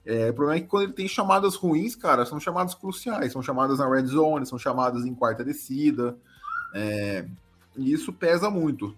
É, 0.06 0.30
o 0.30 0.34
problema 0.34 0.58
é 0.58 0.60
que 0.62 0.68
quando 0.68 0.84
ele 0.84 0.92
tem 0.92 1.08
chamadas 1.08 1.56
ruins, 1.56 1.96
cara, 1.96 2.24
são 2.24 2.38
chamadas 2.38 2.74
cruciais, 2.76 3.32
são 3.32 3.42
chamadas 3.42 3.80
na 3.80 3.88
red 3.90 4.06
zone, 4.06 4.46
são 4.46 4.56
chamadas 4.56 5.04
em 5.04 5.12
quarta 5.12 5.44
descida. 5.44 6.16
É, 6.72 7.26
e 7.76 7.92
isso 7.92 8.12
pesa 8.12 8.48
muito. 8.48 8.96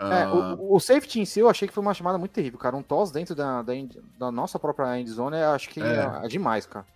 É, 0.00 0.28
o, 0.28 0.76
o, 0.76 0.80
safety 0.80 1.20
em 1.20 1.24
si 1.24 1.40
eu 1.40 1.48
achei 1.48 1.66
que 1.66 1.74
foi 1.74 1.82
uma 1.82 1.94
chamada 1.94 2.18
muito 2.18 2.32
terrível, 2.32 2.58
cara. 2.58 2.76
Um 2.76 2.82
toss 2.82 3.12
dentro 3.12 3.34
da, 3.34 3.62
da, 3.62 3.72
da 4.18 4.32
nossa 4.32 4.58
própria 4.58 4.98
endzone, 4.98 5.36
eu 5.36 5.50
acho 5.50 5.68
que 5.68 5.80
é. 5.80 6.20
é. 6.24 6.28
demais, 6.28 6.66
cara. 6.66 6.86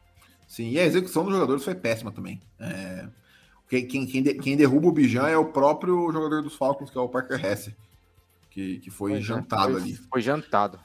Sim, 0.46 0.70
e 0.70 0.79
a 0.79 0.85
execução 0.85 1.25
dos 1.25 1.33
jogadores 1.33 1.64
foi 1.64 1.75
péssima 1.75 2.11
também. 2.12 2.40
É... 2.59 3.09
Quem, 3.68 3.87
quem, 3.87 4.07
quem, 4.07 4.22
de, 4.22 4.35
quem, 4.35 4.57
derruba 4.57 4.88
o 4.88 4.92
Bijan 4.92 5.29
é 5.29 5.37
o 5.37 5.46
próprio 5.46 6.12
jogador 6.12 6.42
dos 6.42 6.55
Falcons, 6.55 6.90
que 6.90 6.98
é 6.98 7.01
o 7.01 7.09
Parker 7.09 7.42
Hesse, 7.44 7.75
que, 8.51 8.79
que 8.81 8.90
foi, 8.90 9.12
foi 9.12 9.22
jantado 9.22 9.72
foi, 9.72 9.81
ali. 9.81 9.94
Foi 9.94 10.20
jantado. 10.20 10.79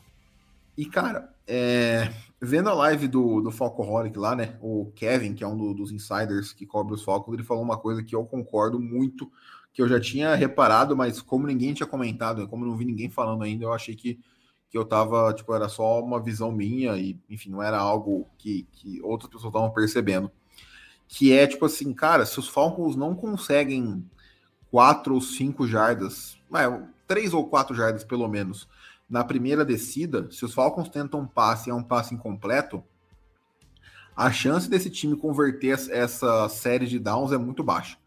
E, 0.77 0.85
cara, 0.85 1.33
é, 1.47 2.11
vendo 2.41 2.69
a 2.69 2.73
live 2.73 3.07
do, 3.07 3.41
do 3.41 3.51
Falcoholic 3.51 4.17
lá, 4.17 4.35
né? 4.35 4.57
O 4.61 4.91
Kevin, 4.93 5.33
que 5.33 5.43
é 5.43 5.47
um 5.47 5.57
do, 5.57 5.73
dos 5.73 5.91
insiders 5.91 6.51
que 6.51 6.65
cobre 6.65 6.93
os 6.93 7.03
Falcons, 7.03 7.33
ele 7.33 7.43
falou 7.43 7.63
uma 7.63 7.77
coisa 7.77 8.03
que 8.03 8.15
eu 8.15 8.25
concordo 8.25 8.79
muito, 8.79 9.31
que 9.73 9.81
eu 9.81 9.87
já 9.87 9.99
tinha 9.99 10.35
reparado, 10.35 10.95
mas 10.95 11.21
como 11.21 11.47
ninguém 11.47 11.73
tinha 11.73 11.87
comentado, 11.87 12.47
como 12.47 12.65
não 12.65 12.75
vi 12.75 12.85
ninguém 12.85 13.09
falando 13.09 13.43
ainda, 13.43 13.63
eu 13.63 13.73
achei 13.73 13.95
que, 13.95 14.19
que 14.69 14.77
eu 14.77 14.83
tava, 14.83 15.33
tipo, 15.33 15.53
era 15.53 15.69
só 15.69 16.03
uma 16.03 16.21
visão 16.21 16.51
minha 16.51 16.97
e, 16.97 17.17
enfim, 17.29 17.49
não 17.49 17.63
era 17.63 17.77
algo 17.77 18.27
que, 18.37 18.67
que 18.71 19.01
outras 19.01 19.31
pessoas 19.31 19.51
estavam 19.51 19.71
percebendo. 19.71 20.29
Que 21.07 21.31
é, 21.31 21.47
tipo 21.47 21.65
assim, 21.65 21.93
cara, 21.93 22.25
se 22.25 22.37
os 22.37 22.49
Falcons 22.49 22.97
não 22.97 23.15
conseguem 23.15 24.05
quatro 24.69 25.15
ou 25.15 25.21
cinco 25.21 25.65
jardas, 25.65 26.37
três 27.07 27.33
ou 27.33 27.47
quatro 27.47 27.73
jardas 27.73 28.03
pelo 28.03 28.27
menos, 28.27 28.67
na 29.09 29.23
primeira 29.23 29.63
descida, 29.63 30.29
se 30.31 30.43
os 30.43 30.53
Falcons 30.53 30.89
tentam 30.89 31.21
um 31.21 31.27
passe 31.27 31.69
e 31.69 31.71
é 31.71 31.73
um 31.73 31.83
passe 31.83 32.13
incompleto, 32.13 32.83
a 34.15 34.31
chance 34.31 34.69
desse 34.69 34.89
time 34.89 35.15
converter 35.15 35.79
essa 35.91 36.49
série 36.49 36.87
de 36.87 36.99
downs 36.99 37.31
é 37.31 37.37
muito 37.37 37.63
baixa. 37.63 37.97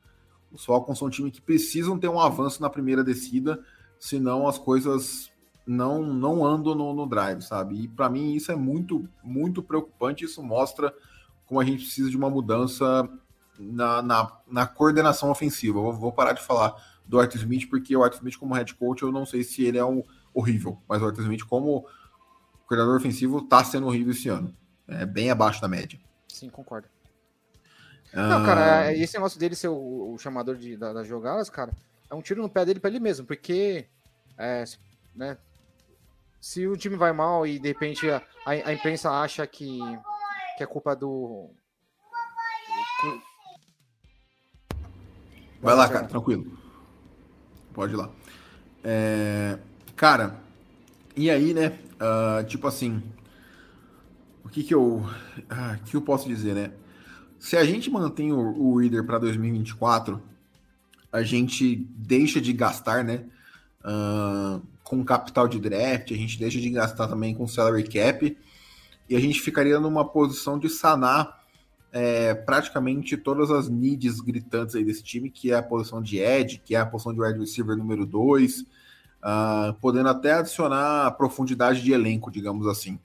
Os 0.50 0.64
Falcons 0.64 0.98
são 0.98 1.08
um 1.08 1.10
time 1.10 1.30
que 1.30 1.40
precisam 1.40 1.98
ter 1.98 2.08
um 2.08 2.18
avanço 2.18 2.60
na 2.60 2.68
primeira 2.68 3.04
descida, 3.04 3.62
senão 3.98 4.48
as 4.48 4.58
coisas 4.58 5.30
não 5.66 6.02
não 6.02 6.44
andam 6.44 6.74
no, 6.74 6.92
no 6.92 7.06
drive, 7.06 7.42
sabe? 7.42 7.84
E 7.84 7.88
para 7.88 8.08
mim 8.08 8.34
isso 8.34 8.50
é 8.50 8.56
muito 8.56 9.08
muito 9.22 9.62
preocupante. 9.62 10.24
Isso 10.24 10.42
mostra 10.42 10.92
como 11.46 11.60
a 11.60 11.64
gente 11.64 11.84
precisa 11.84 12.10
de 12.10 12.16
uma 12.16 12.28
mudança 12.28 13.08
na, 13.58 14.02
na, 14.02 14.32
na 14.50 14.66
coordenação 14.66 15.30
ofensiva. 15.30 15.78
Eu 15.78 15.92
vou, 15.92 16.12
parar 16.12 16.32
de 16.32 16.42
falar 16.42 16.74
do 17.06 17.20
Arthur 17.20 17.38
Smith, 17.38 17.68
porque 17.68 17.96
o 17.96 18.02
Arthur 18.02 18.18
Smith, 18.18 18.36
como 18.36 18.54
head 18.54 18.74
coach, 18.74 19.02
eu 19.02 19.12
não 19.12 19.26
sei 19.26 19.42
se 19.42 19.64
ele 19.64 19.78
é 19.78 19.84
um 19.84 20.02
horrível. 20.34 20.80
Mas 20.88 21.02
o 21.02 21.06
Arthur 21.06 21.24
como 21.46 21.86
coordenador 22.66 22.96
ofensivo, 22.96 23.38
está 23.38 23.64
sendo 23.64 23.86
horrível 23.86 24.12
esse 24.12 24.28
ano. 24.28 24.54
É 24.86 25.04
bem 25.04 25.30
abaixo 25.30 25.60
da 25.60 25.68
média. 25.68 25.98
sim, 26.28 26.48
concordo. 26.48 26.88
Não, 28.12 28.42
Ah, 28.42 28.44
cara, 28.46 28.90
é- 28.90 28.98
esse 28.98 29.14
negócio 29.14 29.38
dele 29.38 29.54
ser 29.54 29.68
o, 29.68 30.12
o 30.14 30.18
chamador 30.18 30.56
de, 30.56 30.76
da- 30.76 30.92
das 30.92 31.06
jogadas, 31.06 31.48
cara, 31.48 31.72
é 32.08 32.14
um 32.14 32.22
tiro 32.22 32.42
no 32.42 32.48
pé 32.48 32.64
dele 32.64 32.80
pra 32.80 32.90
ele 32.90 32.98
mesmo, 32.98 33.24
porque, 33.26 33.86
é, 34.36 34.66
se- 34.66 34.78
né, 35.14 35.38
se 36.40 36.66
o 36.66 36.76
time 36.76 36.96
vai 36.96 37.12
mal 37.12 37.46
e 37.46 37.58
de 37.58 37.68
repente 37.68 38.08
a, 38.10 38.22
a, 38.46 38.72
imprensa 38.72 39.10
acha 39.10 39.46
que, 39.46 39.78
que 40.56 40.62
é 40.64 40.66
culpa 40.66 40.96
do. 40.96 41.50
Vai 45.60 45.74
lá, 45.74 45.88
cara, 45.88 46.06
tranquilo. 46.06 46.58
Pode 47.74 47.92
ir 47.92 47.96
lá. 47.96 48.10
É, 48.82 49.58
Cara, 50.00 50.40
e 51.14 51.28
aí, 51.28 51.52
né? 51.52 51.78
ah, 52.00 52.42
tipo 52.42 52.66
assim, 52.66 53.02
o 54.42 54.48
que 54.48 54.62
que 54.62 54.74
eu, 54.74 55.04
o 55.04 55.84
que 55.84 55.94
eu 55.94 56.00
posso 56.00 56.26
dizer, 56.26 56.54
né? 56.54 56.72
Se 57.38 57.54
a 57.54 57.66
gente 57.66 57.90
mantém 57.90 58.32
o, 58.32 58.38
o 58.38 58.78
Reader 58.78 59.04
para 59.04 59.18
2024, 59.18 60.18
a 61.12 61.22
gente 61.22 61.86
deixa 61.98 62.40
de 62.40 62.50
gastar, 62.54 63.04
né? 63.04 63.26
ah, 63.84 64.58
com 64.82 65.04
capital 65.04 65.46
de 65.46 65.60
draft, 65.60 66.12
a 66.12 66.16
gente 66.16 66.38
deixa 66.38 66.58
de 66.58 66.70
gastar 66.70 67.06
também 67.06 67.34
com 67.34 67.46
salary 67.46 67.84
cap, 67.84 68.38
e 69.06 69.14
a 69.14 69.20
gente 69.20 69.38
ficaria 69.38 69.78
numa 69.78 70.08
posição 70.08 70.58
de 70.58 70.70
sanar 70.70 71.44
é, 71.92 72.32
praticamente 72.32 73.18
todas 73.18 73.50
as 73.50 73.68
needs 73.68 74.18
gritantes 74.22 74.74
aí 74.74 74.82
desse 74.82 75.02
time, 75.02 75.28
que 75.28 75.52
é 75.52 75.56
a 75.56 75.62
posição 75.62 76.00
de 76.00 76.20
Ed, 76.20 76.62
que 76.64 76.74
é 76.74 76.78
a 76.78 76.86
posição 76.86 77.12
de 77.12 77.20
wide 77.20 77.38
receiver 77.38 77.76
número 77.76 78.06
2, 78.06 78.64
podendo 79.80 80.08
até 80.08 80.32
adicionar 80.32 81.10
profundidade 81.12 81.82
de 81.82 81.92
elenco, 81.92 82.30
digamos 82.30 82.66
assim. 82.66 82.98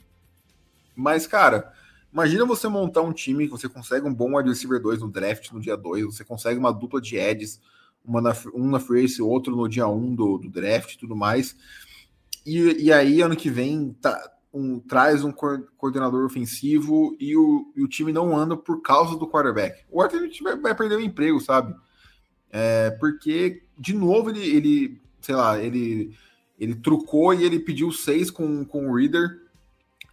Mas, 0.95 1.28
cara, 1.28 1.73
imagina 2.12 2.45
você 2.45 2.67
montar 2.67 3.01
um 3.01 3.12
time 3.12 3.45
que 3.45 3.51
você 3.51 3.67
consegue 3.67 4.08
um 4.08 4.13
bom 4.13 4.38
wide 4.38 4.49
receiver 4.49 4.82
2 4.82 5.01
no 5.01 5.10
draft 5.10 5.51
no 5.51 5.60
dia 5.60 5.75
2, 5.75 6.06
você 6.06 6.23
consegue 6.23 6.60
uma 6.60 6.71
dupla 6.71 7.01
de 7.01 7.17
Eds, 7.17 7.60
uma 8.04 8.21
na, 8.21 8.34
um 8.54 8.69
na 8.69 8.80
free 8.80 9.04
agency, 9.04 9.21
outro 9.21 9.56
no 9.56 9.67
dia 9.67 9.88
1 9.88 9.95
um 9.95 10.15
do, 10.15 10.38
do 10.38 10.49
draft 10.49 10.93
e 10.93 10.97
tudo 10.97 11.15
mais. 11.15 11.56
E, 12.45 12.86
e 12.86 12.93
aí, 12.93 13.21
ano 13.21 13.36
que 13.36 13.49
vem, 13.49 13.93
tá, 13.99 14.32
um, 14.54 14.80
traz 14.80 15.23
um 15.23 15.32
co- 15.32 15.63
coordenador 15.75 16.23
ofensivo 16.25 17.15
e 17.19 17.36
o, 17.36 17.73
e 17.75 17.84
o 17.84 17.88
time 17.88 18.13
não 18.13 18.38
anda 18.38 18.56
por 18.56 18.82
causa 18.82 19.17
do 19.17 19.28
quarterback. 19.28 19.84
O 19.91 20.01
Arthur 20.01 20.30
vai, 20.41 20.56
vai 20.58 20.75
perder 20.75 20.95
o 20.95 21.01
emprego, 21.01 21.41
sabe? 21.41 21.75
É, 22.51 22.91
porque, 22.91 23.63
de 23.78 23.93
novo, 23.93 24.30
ele, 24.30 24.45
ele, 24.47 25.01
sei 25.26 25.36
lá, 25.36 25.58
ele, 25.60 26.16
ele 26.60 26.76
trucou 26.76 27.34
e 27.34 27.44
ele 27.44 27.60
pediu 27.60 27.92
seis 27.92 28.30
com, 28.32 28.64
com 28.66 28.90
o 28.90 28.96
Reader 28.96 29.42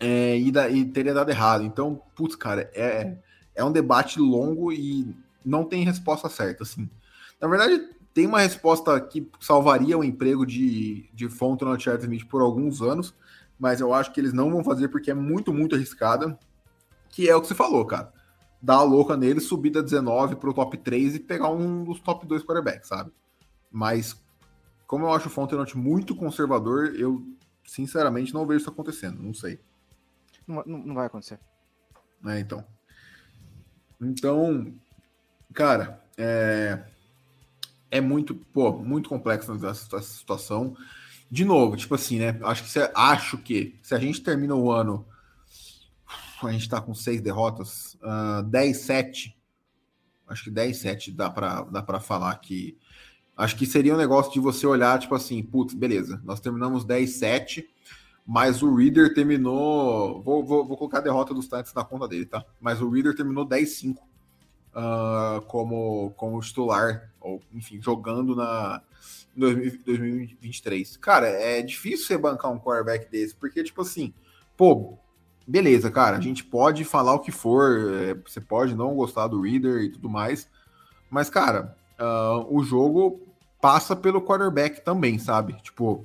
é, 0.00 0.38
e, 0.38 0.50
da- 0.50 0.68
e 0.68 0.84
teria 0.84 1.14
dado 1.14 1.30
errado. 1.30 1.64
Então, 1.64 2.02
putz, 2.14 2.34
cara, 2.34 2.70
é, 2.74 3.18
é 3.54 3.64
um 3.64 3.72
debate 3.72 4.18
longo 4.18 4.72
e 4.72 5.14
não 5.44 5.64
tem 5.64 5.84
resposta 5.84 6.28
certa, 6.28 6.62
assim. 6.64 6.88
Na 7.40 7.48
verdade, 7.48 7.80
tem 8.14 8.26
uma 8.26 8.40
resposta 8.40 9.00
que 9.00 9.28
salvaria 9.40 9.96
o 9.98 10.04
emprego 10.04 10.44
de, 10.46 11.08
de 11.12 11.28
Fontenot 11.28 11.80
e 11.80 11.84
Charles 11.84 12.04
Smith 12.04 12.26
por 12.28 12.40
alguns 12.42 12.82
anos, 12.82 13.14
mas 13.58 13.80
eu 13.80 13.92
acho 13.94 14.12
que 14.12 14.20
eles 14.20 14.32
não 14.32 14.50
vão 14.50 14.64
fazer 14.64 14.88
porque 14.88 15.10
é 15.10 15.14
muito, 15.14 15.52
muito 15.52 15.74
arriscada, 15.74 16.38
que 17.08 17.28
é 17.28 17.36
o 17.36 17.40
que 17.40 17.46
você 17.48 17.54
falou, 17.54 17.84
cara. 17.84 18.12
Dar 18.60 18.76
a 18.76 18.82
louca 18.82 19.16
nele, 19.16 19.40
subir 19.40 19.70
da 19.70 19.80
19 19.82 20.36
pro 20.36 20.54
top 20.54 20.76
3 20.78 21.16
e 21.16 21.20
pegar 21.20 21.50
um 21.50 21.84
dos 21.84 22.00
top 22.00 22.26
2 22.26 22.42
quarterbacks, 22.44 22.88
sabe? 22.88 23.10
Mas, 23.70 24.16
como 24.92 25.06
eu 25.06 25.12
acho 25.14 25.28
o 25.28 25.30
Fontenot 25.30 25.74
muito 25.74 26.14
conservador, 26.14 26.94
eu 26.94 27.26
sinceramente 27.64 28.34
não 28.34 28.46
vejo 28.46 28.60
isso 28.60 28.68
acontecendo, 28.68 29.22
não 29.22 29.32
sei. 29.32 29.58
Não, 30.46 30.62
não- 30.66 30.94
vai 30.94 31.06
acontecer. 31.06 31.40
né? 32.20 32.38
Então. 32.38 32.62
Então, 33.98 34.74
cara, 35.54 36.04
é, 36.18 36.84
é 37.90 38.02
muito, 38.02 38.34
pô, 38.34 38.70
muito 38.70 39.08
complexo 39.08 39.50
essa, 39.66 39.98
situação. 40.02 40.76
De 41.30 41.42
novo, 41.42 41.74
tipo 41.74 41.94
assim, 41.94 42.18
né? 42.18 42.38
Acho 42.42 42.62
que 42.62 42.68
se, 42.68 42.90
acho 42.94 43.38
que 43.38 43.80
se 43.82 43.94
a 43.94 43.98
gente 43.98 44.22
termina 44.22 44.54
o 44.54 44.70
ano, 44.70 45.06
a 46.42 46.52
gente 46.52 46.68
tá 46.68 46.82
com 46.82 46.92
seis 46.94 47.22
derrotas, 47.22 47.96
ah, 48.02 48.42
10-7. 48.44 49.34
Acho 50.28 50.44
que 50.44 50.50
10-7 50.50 51.12
dá 51.16 51.30
pra, 51.30 51.62
dá 51.62 51.82
pra 51.82 51.98
falar 51.98 52.36
que. 52.36 52.76
Acho 53.42 53.56
que 53.56 53.66
seria 53.66 53.92
um 53.92 53.98
negócio 53.98 54.32
de 54.32 54.38
você 54.38 54.64
olhar, 54.64 55.00
tipo 55.00 55.16
assim, 55.16 55.42
putz, 55.42 55.74
beleza, 55.74 56.22
nós 56.22 56.38
terminamos 56.38 56.84
10-7, 56.84 57.64
mas 58.24 58.62
o 58.62 58.72
Reader 58.72 59.12
terminou. 59.14 60.22
Vou, 60.22 60.44
vou, 60.44 60.64
vou 60.64 60.76
colocar 60.76 60.98
a 60.98 61.00
derrota 61.00 61.34
dos 61.34 61.46
Titans 61.46 61.74
na 61.74 61.82
conta 61.82 62.06
dele, 62.06 62.24
tá? 62.24 62.44
Mas 62.60 62.80
o 62.80 62.88
Reader 62.88 63.16
terminou 63.16 63.44
10-5 63.44 63.96
ah, 64.72 65.42
como, 65.48 66.12
como 66.16 66.40
titular, 66.40 67.10
ou 67.20 67.42
enfim, 67.52 67.82
jogando 67.82 68.36
na 68.36 68.80
em 69.36 69.40
2000 69.40 69.72
2023. 69.86 70.96
Cara, 70.98 71.26
é 71.26 71.62
difícil 71.62 72.06
você 72.06 72.16
bancar 72.16 72.52
um 72.52 72.60
quarterback 72.60 73.10
desse, 73.10 73.34
porque, 73.34 73.64
tipo 73.64 73.82
assim, 73.82 74.14
pô, 74.56 74.96
beleza, 75.44 75.90
cara, 75.90 76.16
a 76.16 76.20
gente 76.20 76.44
pode 76.44 76.84
falar 76.84 77.14
o 77.14 77.18
que 77.18 77.32
for, 77.32 77.92
é, 77.92 78.14
você 78.14 78.40
pode 78.40 78.76
não 78.76 78.94
gostar 78.94 79.26
do 79.26 79.40
Reader 79.40 79.82
e 79.82 79.88
tudo 79.90 80.08
mais, 80.08 80.48
mas, 81.10 81.28
cara, 81.28 81.76
ah, 81.98 82.46
o 82.48 82.62
jogo 82.62 83.31
passa 83.62 83.94
pelo 83.94 84.20
quarterback 84.20 84.80
também, 84.80 85.20
sabe? 85.20 85.52
Tipo, 85.62 86.04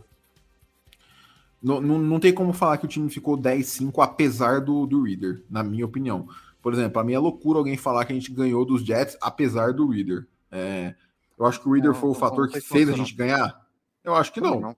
não, 1.61 1.81
não, 1.81 1.97
não 1.97 2.19
tem 2.19 2.31
como 2.31 2.53
falar 2.53 2.77
que 2.77 2.85
o 2.85 2.87
time 2.87 3.09
ficou 3.09 3.35
10-5 3.35 3.91
apesar 4.03 4.61
do, 4.61 4.85
do 4.85 5.01
Reader, 5.01 5.43
na 5.49 5.63
minha 5.63 5.83
opinião. 5.83 6.29
Por 6.61 6.71
exemplo, 6.71 7.03
mim 7.03 7.13
é 7.13 7.19
loucura 7.19 7.57
alguém 7.57 7.75
falar 7.75 8.05
que 8.05 8.13
a 8.13 8.15
gente 8.15 8.31
ganhou 8.31 8.63
dos 8.63 8.83
Jets 8.83 9.17
apesar 9.19 9.73
do 9.73 9.89
Reader. 9.89 10.27
É, 10.51 10.93
eu 11.35 11.47
acho 11.47 11.59
que 11.59 11.67
o 11.67 11.73
Reader 11.73 11.93
Não, 11.93 11.99
foi 11.99 12.09
o 12.11 12.13
fator 12.13 12.47
que 12.47 12.61
fez 12.61 12.87
a 12.89 12.93
gente 12.93 13.15
ganhar. 13.15 13.65
Eu 14.03 14.13
acho 14.13 14.31
que 14.31 14.39
não. 14.39 14.77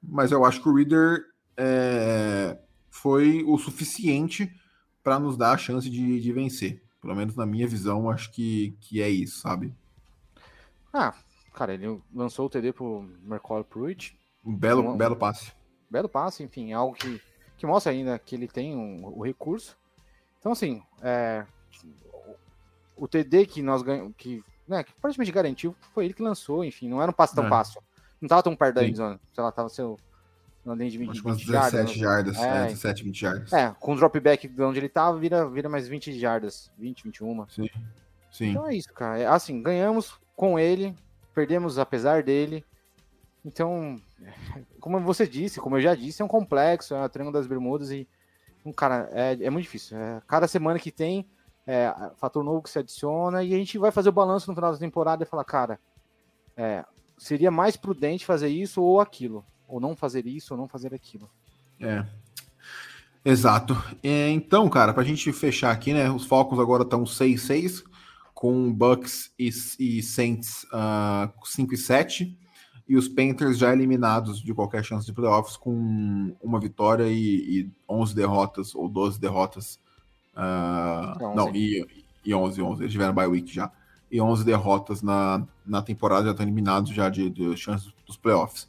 Mas 0.00 0.30
eu 0.30 0.44
acho 0.44 0.62
que 0.62 0.68
o 0.68 0.74
Reader 0.74 1.24
é, 1.56 2.56
foi 2.88 3.42
o 3.44 3.58
suficiente 3.58 4.54
para 5.02 5.18
nos 5.18 5.36
dar 5.36 5.52
a 5.52 5.58
chance 5.58 5.90
de, 5.90 6.20
de 6.20 6.32
vencer. 6.32 6.80
Pelo 7.00 7.16
menos 7.16 7.34
na 7.34 7.44
minha 7.44 7.66
visão, 7.66 8.08
acho 8.08 8.30
que, 8.30 8.76
que 8.80 9.02
é 9.02 9.10
isso, 9.10 9.40
sabe? 9.40 9.74
Ah, 10.92 11.12
cara, 11.54 11.74
ele 11.74 12.00
lançou 12.14 12.46
o 12.46 12.50
TD 12.50 12.72
pro 12.72 13.02
Mercola 13.22 13.64
Pruitt. 13.64 14.18
Um 14.44 14.54
belo, 14.54 14.82
Não. 14.82 14.96
belo 14.96 15.16
passe. 15.16 15.52
Belo 15.90 16.08
passe, 16.08 16.42
enfim, 16.42 16.72
é 16.72 16.74
algo 16.74 16.94
que, 16.94 17.20
que 17.56 17.66
mostra 17.66 17.92
ainda 17.92 18.18
que 18.18 18.34
ele 18.34 18.48
tem 18.48 18.76
um- 18.76 19.06
o 19.06 19.22
recurso. 19.24 19.76
Então, 20.38 20.52
assim, 20.52 20.82
é, 21.02 21.46
o 22.96 23.08
TD 23.08 23.46
que 23.46 23.62
nós 23.62 23.82
ganhamos, 23.82 24.14
que, 24.16 24.42
né, 24.68 24.84
que 24.84 24.92
praticamente 25.00 25.32
garantiu, 25.32 25.74
foi 25.92 26.04
ele 26.04 26.14
que 26.14 26.22
lançou, 26.22 26.64
enfim, 26.64 26.88
não 26.88 27.00
era 27.02 27.10
um 27.10 27.14
passe 27.14 27.34
tão 27.34 27.46
É. 27.46 27.48
fácil. 27.48 27.82
Não 28.20 28.28
tava 28.28 28.42
tão 28.42 28.54
perto 28.56 28.74
da 28.76 28.84
endzone, 28.86 29.18
sei 29.32 29.42
lá, 29.44 29.50
tava 29.52 29.68
seu, 29.68 29.98
na 30.64 30.74
linha 30.74 30.90
de 30.90 30.98
20, 30.98 31.10
Acho 31.10 31.20
que 31.22 31.26
umas 31.28 31.38
20 31.38 31.46
jardas, 31.52 31.72
17 31.72 31.98
jardas. 31.98 32.36
É, 32.38 32.48
É, 32.48 32.66
17, 32.66 33.04
20 33.04 33.20
jardas. 33.20 33.52
É, 33.52 33.74
com 33.78 33.92
o 33.92 33.96
dropback 33.96 34.48
de 34.48 34.62
onde 34.62 34.78
ele 34.78 34.88
tava, 34.88 35.18
vira, 35.18 35.48
vira 35.48 35.68
mais 35.68 35.86
20 35.88 36.18
jardas, 36.18 36.70
20, 36.78 37.04
21. 37.04 37.46
Sim. 37.48 37.68
Sim. 38.30 38.50
Então 38.50 38.66
é 38.68 38.74
isso, 38.74 38.92
cara. 38.92 39.18
É, 39.18 39.26
assim, 39.26 39.62
ganhamos 39.62 40.18
com 40.34 40.58
ele, 40.58 40.94
perdemos 41.34 41.78
apesar 41.78 42.22
dele. 42.22 42.64
Então, 43.44 44.00
como 44.80 44.98
você 45.00 45.26
disse, 45.26 45.60
como 45.60 45.76
eu 45.76 45.80
já 45.80 45.94
disse, 45.94 46.22
é 46.22 46.24
um 46.24 46.28
complexo, 46.28 46.94
é 46.94 47.02
a 47.02 47.08
Triângulo 47.08 47.36
das 47.36 47.46
Bermudas 47.46 47.90
e, 47.90 48.08
um, 48.64 48.72
cara, 48.72 49.08
é, 49.12 49.32
é 49.40 49.50
muito 49.50 49.64
difícil. 49.64 49.98
É, 49.98 50.22
cada 50.26 50.48
semana 50.48 50.78
que 50.78 50.90
tem, 50.90 51.28
é, 51.66 51.92
fator 52.16 52.42
novo 52.42 52.62
que 52.62 52.70
se 52.70 52.78
adiciona 52.78 53.42
e 53.42 53.54
a 53.54 53.58
gente 53.58 53.76
vai 53.76 53.90
fazer 53.90 54.08
o 54.08 54.12
balanço 54.12 54.50
no 54.50 54.54
final 54.54 54.72
da 54.72 54.78
temporada 54.78 55.22
e 55.22 55.26
falar, 55.26 55.44
cara, 55.44 55.78
é, 56.56 56.84
seria 57.18 57.50
mais 57.50 57.76
prudente 57.76 58.24
fazer 58.24 58.48
isso 58.48 58.82
ou 58.82 59.00
aquilo, 59.00 59.44
ou 59.68 59.80
não 59.80 59.94
fazer 59.94 60.26
isso 60.26 60.54
ou 60.54 60.60
não 60.60 60.68
fazer 60.68 60.94
aquilo. 60.94 61.28
É. 61.80 62.04
Exato. 63.24 63.74
É, 64.02 64.28
então, 64.30 64.68
cara, 64.68 64.92
pra 64.92 65.02
gente 65.02 65.32
fechar 65.32 65.70
aqui, 65.70 65.92
né? 65.94 66.10
Os 66.10 66.26
Falcons 66.26 66.60
agora 66.60 66.82
estão 66.82 67.04
6-6, 67.04 67.82
com 68.44 68.70
Bucks 68.70 69.32
e, 69.38 69.48
e 69.78 70.02
Saints 70.02 70.66
ah, 70.70 71.32
5 71.42 71.72
e 71.72 71.78
7, 71.78 72.38
e 72.86 72.94
os 72.94 73.08
Panthers 73.08 73.56
já 73.56 73.72
eliminados 73.72 74.42
de 74.42 74.52
qualquer 74.52 74.84
chance 74.84 75.06
de 75.06 75.14
playoffs 75.14 75.56
com 75.56 76.36
uma 76.42 76.60
vitória 76.60 77.08
e, 77.08 77.60
e 77.60 77.70
11 77.88 78.14
derrotas, 78.14 78.74
ou 78.74 78.86
12 78.86 79.18
derrotas. 79.18 79.80
11. 80.36 81.34
não, 81.34 81.56
e, 81.56 81.86
e 82.22 82.34
11, 82.34 82.60
11. 82.60 82.82
Eles 82.82 82.92
tiveram 82.92 83.14
bye 83.14 83.26
week 83.26 83.50
já. 83.50 83.72
E 84.12 84.20
11 84.20 84.44
derrotas 84.44 85.00
na, 85.00 85.42
na 85.64 85.80
temporada, 85.80 86.26
já 86.26 86.32
estão 86.32 86.44
eliminados 86.44 86.90
já 86.92 87.08
de, 87.08 87.30
de 87.30 87.56
chances 87.56 87.94
dos 88.06 88.18
playoffs. 88.18 88.68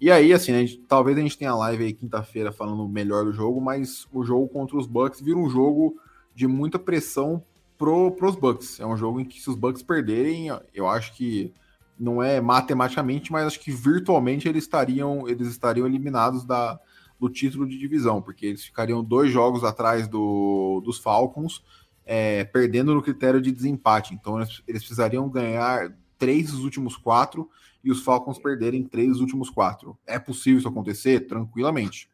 E 0.00 0.12
aí, 0.12 0.32
assim, 0.32 0.52
a 0.52 0.60
gente- 0.60 0.78
talvez 0.86 1.18
a 1.18 1.20
gente 1.22 1.36
tenha 1.36 1.56
live 1.56 1.82
aí 1.82 1.92
quinta-feira 1.92 2.52
falando 2.52 2.86
melhor 2.86 3.24
do 3.24 3.32
jogo, 3.32 3.60
mas 3.60 4.06
o 4.12 4.22
jogo 4.22 4.46
contra 4.46 4.76
os 4.76 4.86
Bucks 4.86 5.20
vira 5.20 5.40
um 5.40 5.50
jogo 5.50 5.96
de 6.36 6.46
muita 6.46 6.78
pressão 6.78 7.42
pro, 7.82 8.12
pros 8.12 8.36
Bucks. 8.36 8.78
É 8.78 8.86
um 8.86 8.96
jogo 8.96 9.18
em 9.18 9.24
que 9.24 9.42
se 9.42 9.50
os 9.50 9.56
Bucks 9.56 9.82
perderem, 9.82 10.46
eu 10.72 10.88
acho 10.88 11.12
que 11.14 11.52
não 11.98 12.22
é 12.22 12.40
matematicamente, 12.40 13.32
mas 13.32 13.44
acho 13.44 13.58
que 13.58 13.72
virtualmente 13.72 14.48
eles 14.48 14.62
estariam, 14.62 15.28
eles 15.28 15.48
estariam 15.48 15.84
eliminados 15.84 16.44
da, 16.44 16.78
do 17.18 17.28
título 17.28 17.66
de 17.66 17.76
divisão, 17.76 18.22
porque 18.22 18.46
eles 18.46 18.64
ficariam 18.64 19.02
dois 19.02 19.32
jogos 19.32 19.64
atrás 19.64 20.06
do, 20.06 20.80
dos 20.84 20.98
Falcons 20.98 21.64
é, 22.06 22.44
perdendo 22.44 22.94
no 22.94 23.02
critério 23.02 23.42
de 23.42 23.50
desempate. 23.50 24.14
Então 24.14 24.38
eles, 24.38 24.62
eles, 24.68 24.82
precisariam 24.82 25.28
ganhar 25.28 25.92
três 26.16 26.52
dos 26.52 26.62
últimos 26.62 26.96
quatro 26.96 27.50
e 27.82 27.90
os 27.90 28.04
Falcons 28.04 28.38
perderem 28.38 28.84
três 28.84 29.08
dos 29.08 29.20
últimos 29.20 29.50
quatro. 29.50 29.98
É 30.06 30.20
possível 30.20 30.60
isso 30.60 30.68
acontecer? 30.68 31.26
Tranquilamente. 31.26 32.08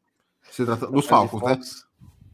Se 0.51 0.64
trata 0.64 0.87
dos 0.87 1.05
Falcons, 1.05 1.43
né? 1.43 1.61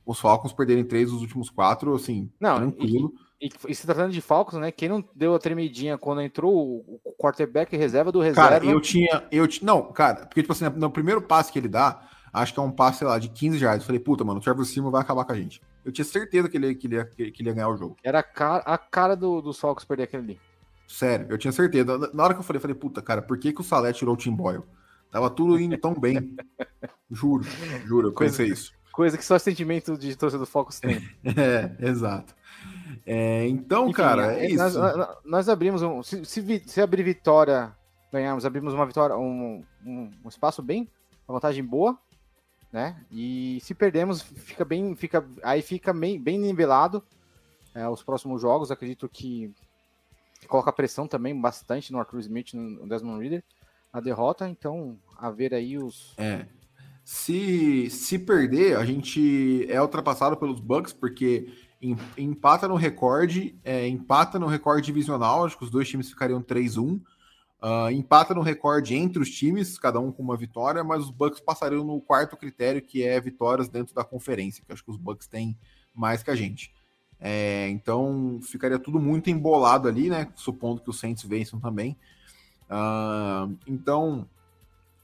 Os 0.06 0.20
Falcons 0.20 0.52
perderem 0.52 0.84
três 0.84 1.10
dos 1.10 1.20
últimos 1.20 1.50
quatro, 1.50 1.94
assim, 1.96 2.30
não, 2.38 2.58
tranquilo. 2.58 3.12
E, 3.40 3.50
e, 3.68 3.74
se 3.74 3.84
tratando 3.84 4.12
de 4.12 4.20
Falcons, 4.20 4.58
né? 4.58 4.70
Quem 4.70 4.88
não 4.88 5.04
deu 5.14 5.34
a 5.34 5.38
tremidinha 5.38 5.98
quando 5.98 6.22
entrou 6.22 6.54
o, 6.54 7.14
quarterback 7.18 7.76
reserva 7.76 8.12
do 8.12 8.20
reserva? 8.20 8.50
Cara, 8.50 8.64
eu 8.64 8.80
tinha, 8.80 9.24
eu 9.30 9.46
Não, 9.62 9.92
cara, 9.92 10.26
porque, 10.26 10.40
tipo 10.40 10.52
assim, 10.52 10.64
no 10.76 10.90
primeiro 10.90 11.20
passe 11.20 11.52
que 11.52 11.58
ele 11.58 11.68
dá, 11.68 12.08
acho 12.32 12.52
que 12.54 12.60
é 12.60 12.62
um 12.62 12.70
passe, 12.70 12.98
sei 12.98 13.08
lá, 13.08 13.18
de 13.18 13.28
15 13.28 13.62
yards. 13.62 13.82
Eu 13.82 13.86
falei, 13.86 14.00
puta, 14.00 14.24
mano, 14.24 14.40
o 14.40 14.42
Trevor 14.42 14.64
Simon 14.64 14.90
vai 14.90 15.02
acabar 15.02 15.24
com 15.24 15.32
a 15.32 15.36
gente. 15.36 15.60
Eu 15.84 15.92
tinha 15.92 16.04
certeza 16.04 16.48
que 16.48 16.56
ele, 16.56 16.74
que 16.74 16.86
ele, 16.86 16.96
ia, 16.96 17.04
que 17.04 17.22
ele 17.22 17.48
ia 17.48 17.52
ganhar 17.52 17.68
o 17.68 17.76
jogo. 17.76 17.96
Era 18.02 18.20
a 18.20 18.22
cara, 18.22 18.62
a 18.64 18.78
cara 18.78 19.14
do, 19.14 19.42
dos 19.42 19.58
Falcons 19.58 19.84
perder 19.84 20.04
aquele 20.04 20.22
ali. 20.22 20.40
Sério, 20.88 21.26
eu 21.28 21.38
tinha 21.38 21.52
certeza. 21.52 22.10
Na 22.12 22.24
hora 22.24 22.34
que 22.34 22.40
eu 22.40 22.44
falei, 22.44 22.60
falei, 22.60 22.74
puta, 22.74 23.02
cara, 23.02 23.20
por 23.20 23.38
que, 23.38 23.52
que 23.52 23.60
o 23.60 23.64
Salé 23.64 23.92
tirou 23.92 24.14
o 24.14 24.16
Tim 24.16 24.32
Boyle? 24.32 24.62
Tava 25.10 25.30
tudo 25.30 25.58
indo 25.60 25.78
tão 25.78 25.94
bem. 25.94 26.36
juro, 27.10 27.44
juro, 27.84 28.08
eu 28.08 28.12
coisa, 28.12 28.36
pensei 28.36 28.52
isso. 28.52 28.72
Coisa 28.92 29.16
que 29.16 29.24
só 29.24 29.38
sentimento 29.38 29.96
de 29.96 30.16
torcedor 30.16 30.46
do 30.46 30.50
Falcons 30.50 30.80
tem. 30.80 30.96
é, 31.24 31.88
exato. 31.88 32.34
É, 33.06 33.46
então, 33.48 33.84
Enfim, 33.84 33.92
cara, 33.92 34.34
é, 34.34 34.52
é 34.52 34.54
nós, 34.54 34.74
nós, 34.74 35.08
nós, 35.24 35.48
abrimos 35.48 35.82
um. 35.82 36.02
Se, 36.02 36.24
se, 36.24 36.62
se, 36.66 36.80
abrir 36.80 37.02
vitória, 37.02 37.72
ganharmos, 38.12 38.46
abrimos 38.46 38.72
uma 38.72 38.86
vitória, 38.86 39.16
um, 39.16 39.64
um, 39.84 40.10
um 40.24 40.28
espaço 40.28 40.62
bem, 40.62 40.88
uma 41.26 41.34
vantagem 41.34 41.64
boa 41.64 41.98
né? 42.74 42.96
E 43.08 43.60
se 43.62 43.72
perdemos, 43.72 44.20
fica 44.20 44.64
bem, 44.64 44.96
fica 44.96 45.24
aí 45.44 45.62
fica 45.62 45.92
bem, 45.92 46.20
bem 46.20 46.36
nivelado 46.36 47.00
é, 47.72 47.88
os 47.88 48.02
próximos 48.02 48.42
jogos. 48.42 48.72
Acredito 48.72 49.08
que 49.08 49.54
coloca 50.48 50.72
pressão 50.72 51.06
também 51.06 51.40
bastante 51.40 51.92
no 51.92 52.00
Arthur 52.00 52.18
Smith, 52.18 52.52
no 52.52 52.88
Desmond 52.88 53.20
Reader, 53.20 53.44
a 53.92 54.00
derrota. 54.00 54.48
Então, 54.48 54.98
a 55.16 55.30
ver 55.30 55.54
aí 55.54 55.78
os. 55.78 56.14
É. 56.18 56.46
Se, 57.04 57.88
se 57.90 58.18
perder, 58.18 58.76
a 58.76 58.84
gente 58.84 59.70
é 59.70 59.80
ultrapassado 59.80 60.36
pelos 60.36 60.58
Bucks, 60.58 60.92
porque 60.92 61.46
empata 62.16 62.66
no 62.68 62.76
recorde, 62.76 63.58
é, 63.64 63.86
empata 63.86 64.38
no 64.38 64.46
recorde 64.46 64.86
divisional. 64.86 65.44
Acho 65.44 65.58
que 65.58 65.64
os 65.64 65.70
dois 65.70 65.88
times 65.88 66.08
ficariam 66.08 66.42
3-1. 66.42 67.00
Uh, 67.64 67.90
empata 67.90 68.34
no 68.34 68.42
recorde 68.42 68.94
entre 68.94 69.22
os 69.22 69.30
times, 69.30 69.78
cada 69.78 69.98
um 69.98 70.12
com 70.12 70.22
uma 70.22 70.36
vitória, 70.36 70.84
mas 70.84 71.04
os 71.04 71.10
Bucks 71.10 71.40
passariam 71.40 71.82
no 71.82 71.98
quarto 71.98 72.36
critério, 72.36 72.82
que 72.82 73.02
é 73.02 73.18
vitórias 73.18 73.70
dentro 73.70 73.94
da 73.94 74.04
conferência, 74.04 74.62
que 74.62 74.70
acho 74.70 74.84
que 74.84 74.90
os 74.90 74.98
Bucks 74.98 75.26
têm 75.26 75.56
mais 75.94 76.22
que 76.22 76.30
a 76.30 76.36
gente. 76.36 76.74
É, 77.18 77.68
então 77.70 78.38
ficaria 78.42 78.78
tudo 78.78 79.00
muito 79.00 79.30
embolado 79.30 79.88
ali, 79.88 80.10
né? 80.10 80.30
Supondo 80.34 80.82
que 80.82 80.90
os 80.90 81.00
Saints 81.00 81.24
vençam 81.24 81.58
também. 81.58 81.96
Uh, 82.64 83.56
então 83.66 84.28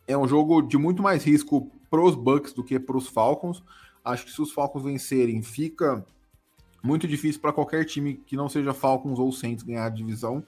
é 0.06 0.16
um 0.18 0.28
jogo 0.28 0.60
de 0.60 0.76
muito 0.76 1.02
mais 1.02 1.24
risco 1.24 1.70
para 1.88 2.02
os 2.02 2.14
Bucks 2.14 2.52
do 2.52 2.62
que 2.62 2.78
para 2.78 2.96
os 2.96 3.08
Falcons. 3.08 3.62
Acho 4.04 4.26
que 4.26 4.32
se 4.32 4.42
os 4.42 4.52
Falcons 4.52 4.84
vencerem, 4.84 5.40
fica 5.40 6.04
muito 6.82 7.06
difícil 7.06 7.40
para 7.40 7.52
qualquer 7.52 7.84
time 7.84 8.14
que 8.14 8.36
não 8.36 8.48
seja 8.48 8.72
Falcons 8.72 9.18
ou 9.18 9.30
Saints 9.32 9.62
ganhar 9.62 9.86
a 9.86 9.90
divisão 9.90 10.44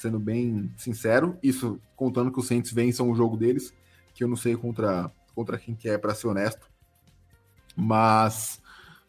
sendo 0.00 0.18
bem 0.18 0.72
sincero. 0.76 1.38
Isso 1.42 1.80
contando 1.94 2.32
que 2.32 2.38
os 2.40 2.46
Saints 2.46 2.72
vençam 2.72 3.10
o 3.10 3.14
jogo 3.14 3.36
deles, 3.36 3.74
que 4.14 4.24
eu 4.24 4.28
não 4.28 4.36
sei 4.36 4.56
contra, 4.56 5.12
contra 5.34 5.58
quem 5.58 5.74
que 5.74 5.88
é, 5.88 5.98
para 5.98 6.14
ser 6.14 6.26
honesto. 6.26 6.68
Mas, 7.76 8.60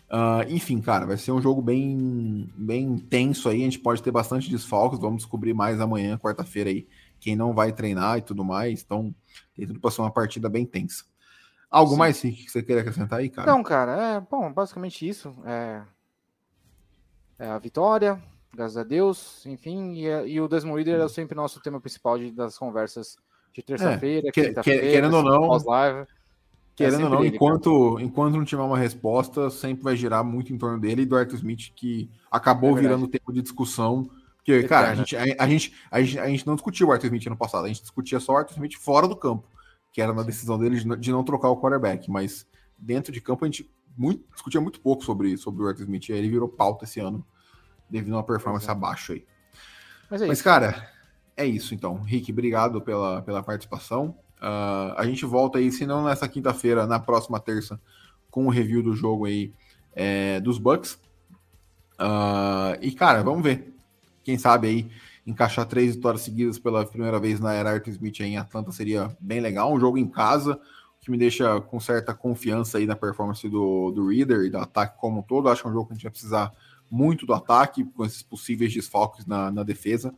uh, 0.10 0.50
enfim, 0.50 0.82
cara, 0.82 1.06
vai 1.06 1.18
ser 1.18 1.32
um 1.32 1.42
jogo 1.42 1.62
bem, 1.62 2.52
bem 2.56 2.98
tenso 2.98 3.50
aí. 3.50 3.62
A 3.62 3.66
gente 3.66 3.80
pode 3.80 4.04
ter 4.04 4.12
bastante 4.12 4.50
desfalques. 4.50 5.00
Vamos 5.00 5.24
descobrir 5.24 5.54
mais 5.54 5.80
amanhã, 5.80 6.18
quarta-feira 6.18 6.70
aí, 6.70 6.88
quem 7.20 7.36
não 7.36 7.54
vai 7.54 7.72
treinar 7.72 8.18
e 8.18 8.22
tudo 8.22 8.44
mais. 8.44 8.82
Então, 8.84 9.16
tem 9.56 9.66
tudo 9.66 9.80
para 9.80 9.92
ser 9.92 10.02
uma 10.02 10.12
partida 10.12 10.50
bem 10.50 10.66
tensa. 10.66 11.06
Algo 11.70 11.94
Sim. 11.94 11.98
mais 11.98 12.20
que 12.20 12.50
você 12.50 12.62
queria 12.62 12.82
acrescentar 12.82 13.20
aí, 13.20 13.30
cara? 13.30 13.50
Não, 13.50 13.64
cara, 13.64 14.16
é 14.18 14.20
bom, 14.20 14.52
basicamente 14.52 15.08
isso. 15.08 15.34
É 15.46 15.82
a 17.48 17.58
vitória, 17.58 18.22
graças 18.54 18.78
a 18.78 18.84
Deus, 18.84 19.46
enfim, 19.46 19.94
e, 19.94 20.06
e 20.34 20.42
o 20.42 20.48
Desmond 20.48 20.84
Reader 20.84 21.06
é 21.06 21.08
sempre 21.08 21.36
nosso 21.36 21.60
tema 21.62 21.80
principal 21.80 22.18
de, 22.18 22.32
das 22.32 22.58
conversas 22.58 23.18
de 23.54 23.62
terça-feira, 23.62 24.30
é, 24.30 24.32
que, 24.32 24.54
querendo 24.62 25.18
ou 25.18 25.24
não, 25.24 25.48
pós-live. 25.48 26.08
Querendo 26.76 27.02
é 27.02 27.04
ou 27.06 27.10
não, 27.10 27.24
ele, 27.24 27.36
enquanto, 27.36 28.00
enquanto 28.00 28.38
não 28.38 28.46
tiver 28.46 28.62
uma 28.62 28.78
resposta, 28.78 29.50
sempre 29.50 29.84
vai 29.84 29.96
girar 29.96 30.24
muito 30.24 30.54
em 30.54 30.58
torno 30.58 30.80
dele 30.80 31.02
e 31.02 31.06
do 31.06 31.16
Arthur 31.16 31.36
Smith, 31.36 31.72
que 31.76 32.10
acabou 32.30 32.78
é 32.78 32.82
virando 32.82 33.08
tempo 33.08 33.32
de 33.34 33.42
discussão. 33.42 34.10
Porque, 34.38 34.64
cara, 34.64 34.92
a 34.92 34.96
gente, 34.96 35.16
a, 35.16 35.22
a, 35.22 35.48
gente, 35.48 35.74
a, 35.92 36.02
gente, 36.02 36.20
a 36.20 36.28
gente 36.28 36.48
não 36.48 36.56
discutia 36.56 36.88
o 36.88 36.92
Arthur 36.92 37.08
Smith 37.08 37.26
no 37.28 37.38
passado, 37.38 37.66
a 37.66 37.68
gente 37.68 37.82
discutia 37.82 38.20
só 38.20 38.34
o 38.34 38.38
Arthur 38.38 38.54
Smith 38.54 38.76
fora 38.76 39.08
do 39.08 39.16
campo, 39.16 39.48
que 39.92 40.02
era 40.02 40.14
na 40.14 40.24
decisão 40.24 40.58
dele 40.58 40.80
de, 40.80 40.98
de 40.98 41.12
não 41.12 41.24
trocar 41.24 41.50
o 41.50 41.60
quarterback, 41.60 42.10
mas 42.10 42.48
dentro 42.78 43.12
de 43.12 43.22
campo 43.22 43.46
a 43.46 43.48
gente 43.48 43.70
muito, 43.98 44.24
discutia 44.34 44.62
muito 44.62 44.80
pouco 44.80 45.04
sobre, 45.04 45.38
sobre 45.38 45.64
o 45.64 45.68
Arthur 45.68 45.84
Smith, 45.84 46.10
e 46.10 46.14
aí 46.14 46.20
ele 46.20 46.30
virou 46.30 46.48
pauta 46.48 46.86
esse 46.86 47.00
ano 47.00 47.26
devido 47.90 48.14
a 48.14 48.18
uma 48.18 48.24
performance 48.24 48.68
é. 48.68 48.72
abaixo 48.72 49.14
aí. 49.14 49.26
Mas, 50.10 50.22
é 50.22 50.28
Mas 50.28 50.42
cara, 50.42 50.90
é 51.36 51.46
isso 51.46 51.74
então. 51.74 52.02
Rick, 52.02 52.32
obrigado 52.32 52.82
pela, 52.82 53.22
pela 53.22 53.44
participação. 53.44 54.16
Uh, 54.38 54.94
a 54.98 55.06
gente 55.06 55.26
volta 55.26 55.60
aí, 55.60 55.72
se 55.72 55.86
não 55.86 56.04
nessa 56.04 56.28
quinta-feira, 56.28 56.88
na 56.88 57.00
próxima 57.00 57.40
terça, 57.40 57.80
com 58.30 58.46
o 58.46 58.50
review 58.50 58.82
do 58.82 58.96
jogo 58.96 59.26
aí 59.26 59.54
é, 59.94 60.40
dos 60.40 60.58
Bucks. 60.58 61.00
Uh, 62.00 62.78
e, 62.82 62.92
cara, 62.92 63.24
vamos 63.24 63.44
ver. 63.44 63.74
Quem 64.24 64.38
sabe 64.38 64.68
aí 64.68 64.92
encaixar 65.26 65.66
três 65.66 65.96
vitórias 65.96 66.22
seguidas 66.22 66.58
pela 66.58 66.86
primeira 66.86 67.20
vez 67.20 67.40
na 67.40 67.54
era 67.54 67.72
Arthur 67.72 67.92
Smith 67.92 68.20
em 68.22 68.38
Atlanta 68.38 68.72
seria 68.72 69.16
bem 69.20 69.40
legal. 69.40 69.72
Um 69.74 69.80
jogo 69.80 69.98
em 69.98 70.08
casa, 70.08 70.60
que 71.02 71.10
me 71.10 71.18
deixa 71.18 71.60
com 71.60 71.80
certa 71.80 72.14
confiança 72.14 72.78
aí 72.78 72.86
na 72.86 72.96
performance 72.96 73.48
do, 73.50 73.92
do 73.92 74.08
Reader 74.08 74.46
e 74.46 74.52
do 74.52 74.60
ataque 74.60 75.00
como 75.00 75.20
um 75.20 75.24
todo. 75.24 75.50
Acho 75.50 75.64
que 75.64 75.68
é 75.68 75.72
um 75.72 75.74
jogo 75.74 75.88
que 75.88 75.94
a 75.94 75.96
gente 75.96 76.04
vai 76.04 76.12
precisar 76.12 76.52
muito 76.90 77.26
do 77.26 77.34
ataque, 77.34 77.84
com 77.84 78.06
esses 78.06 78.22
possíveis 78.22 78.72
desfalques 78.72 79.26
na, 79.26 79.50
na 79.50 79.64
defesa. 79.64 80.14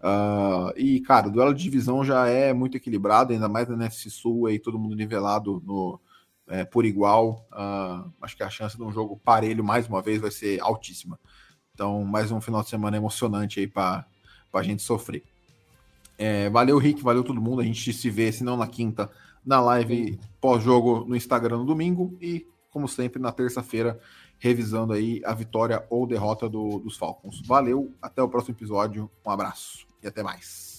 Uh, 0.00 0.72
e, 0.76 1.00
cara, 1.00 1.28
o 1.28 1.30
duelo 1.30 1.52
de 1.52 1.62
divisão 1.62 2.04
já 2.04 2.28
é 2.28 2.52
muito 2.52 2.76
equilibrado, 2.76 3.32
ainda 3.32 3.48
mais 3.48 3.68
na 3.68 3.74
NFC 3.74 4.10
Sul, 4.10 4.46
aí 4.46 4.60
todo 4.60 4.78
mundo 4.78 4.94
nivelado 4.94 5.60
no, 5.66 6.00
é, 6.46 6.64
por 6.64 6.84
igual. 6.84 7.44
Uh, 7.52 8.12
acho 8.22 8.36
que 8.36 8.44
a 8.44 8.50
chance 8.50 8.76
de 8.76 8.82
um 8.82 8.92
jogo 8.92 9.20
parelho, 9.24 9.64
mais 9.64 9.88
uma 9.88 10.00
vez, 10.00 10.20
vai 10.20 10.30
ser 10.30 10.60
altíssima. 10.60 11.18
Então, 11.74 12.04
mais 12.04 12.30
um 12.30 12.40
final 12.40 12.62
de 12.62 12.68
semana 12.68 12.96
emocionante 12.96 13.58
aí 13.58 13.66
para 13.66 14.06
a 14.52 14.62
gente 14.62 14.82
sofrer. 14.82 15.24
É, 16.16 16.48
valeu, 16.50 16.78
Rick, 16.78 17.02
valeu 17.02 17.24
todo 17.24 17.40
mundo. 17.40 17.60
A 17.60 17.64
gente 17.64 17.92
se 17.92 18.10
vê, 18.10 18.30
se 18.30 18.44
não 18.44 18.56
na 18.56 18.68
quinta, 18.68 19.10
na 19.44 19.60
live 19.60 20.18
pós-jogo 20.40 21.04
no 21.06 21.16
Instagram 21.16 21.58
no 21.58 21.64
domingo 21.64 22.16
e, 22.20 22.46
como 22.70 22.88
sempre, 22.88 23.20
na 23.20 23.32
terça-feira 23.32 23.98
revisando 24.38 24.92
aí 24.92 25.22
a 25.24 25.32
vitória 25.32 25.86
ou 25.88 26.06
derrota 26.06 26.48
do, 26.48 26.80
dos 26.80 26.96
Falcons. 26.96 27.40
Valeu, 27.46 27.94
até 28.02 28.20
o 28.20 28.28
próximo 28.28 28.56
episódio, 28.56 29.08
um 29.24 29.30
abraço 29.30 29.86
e 30.02 30.08
até 30.08 30.22
mais. 30.22 30.71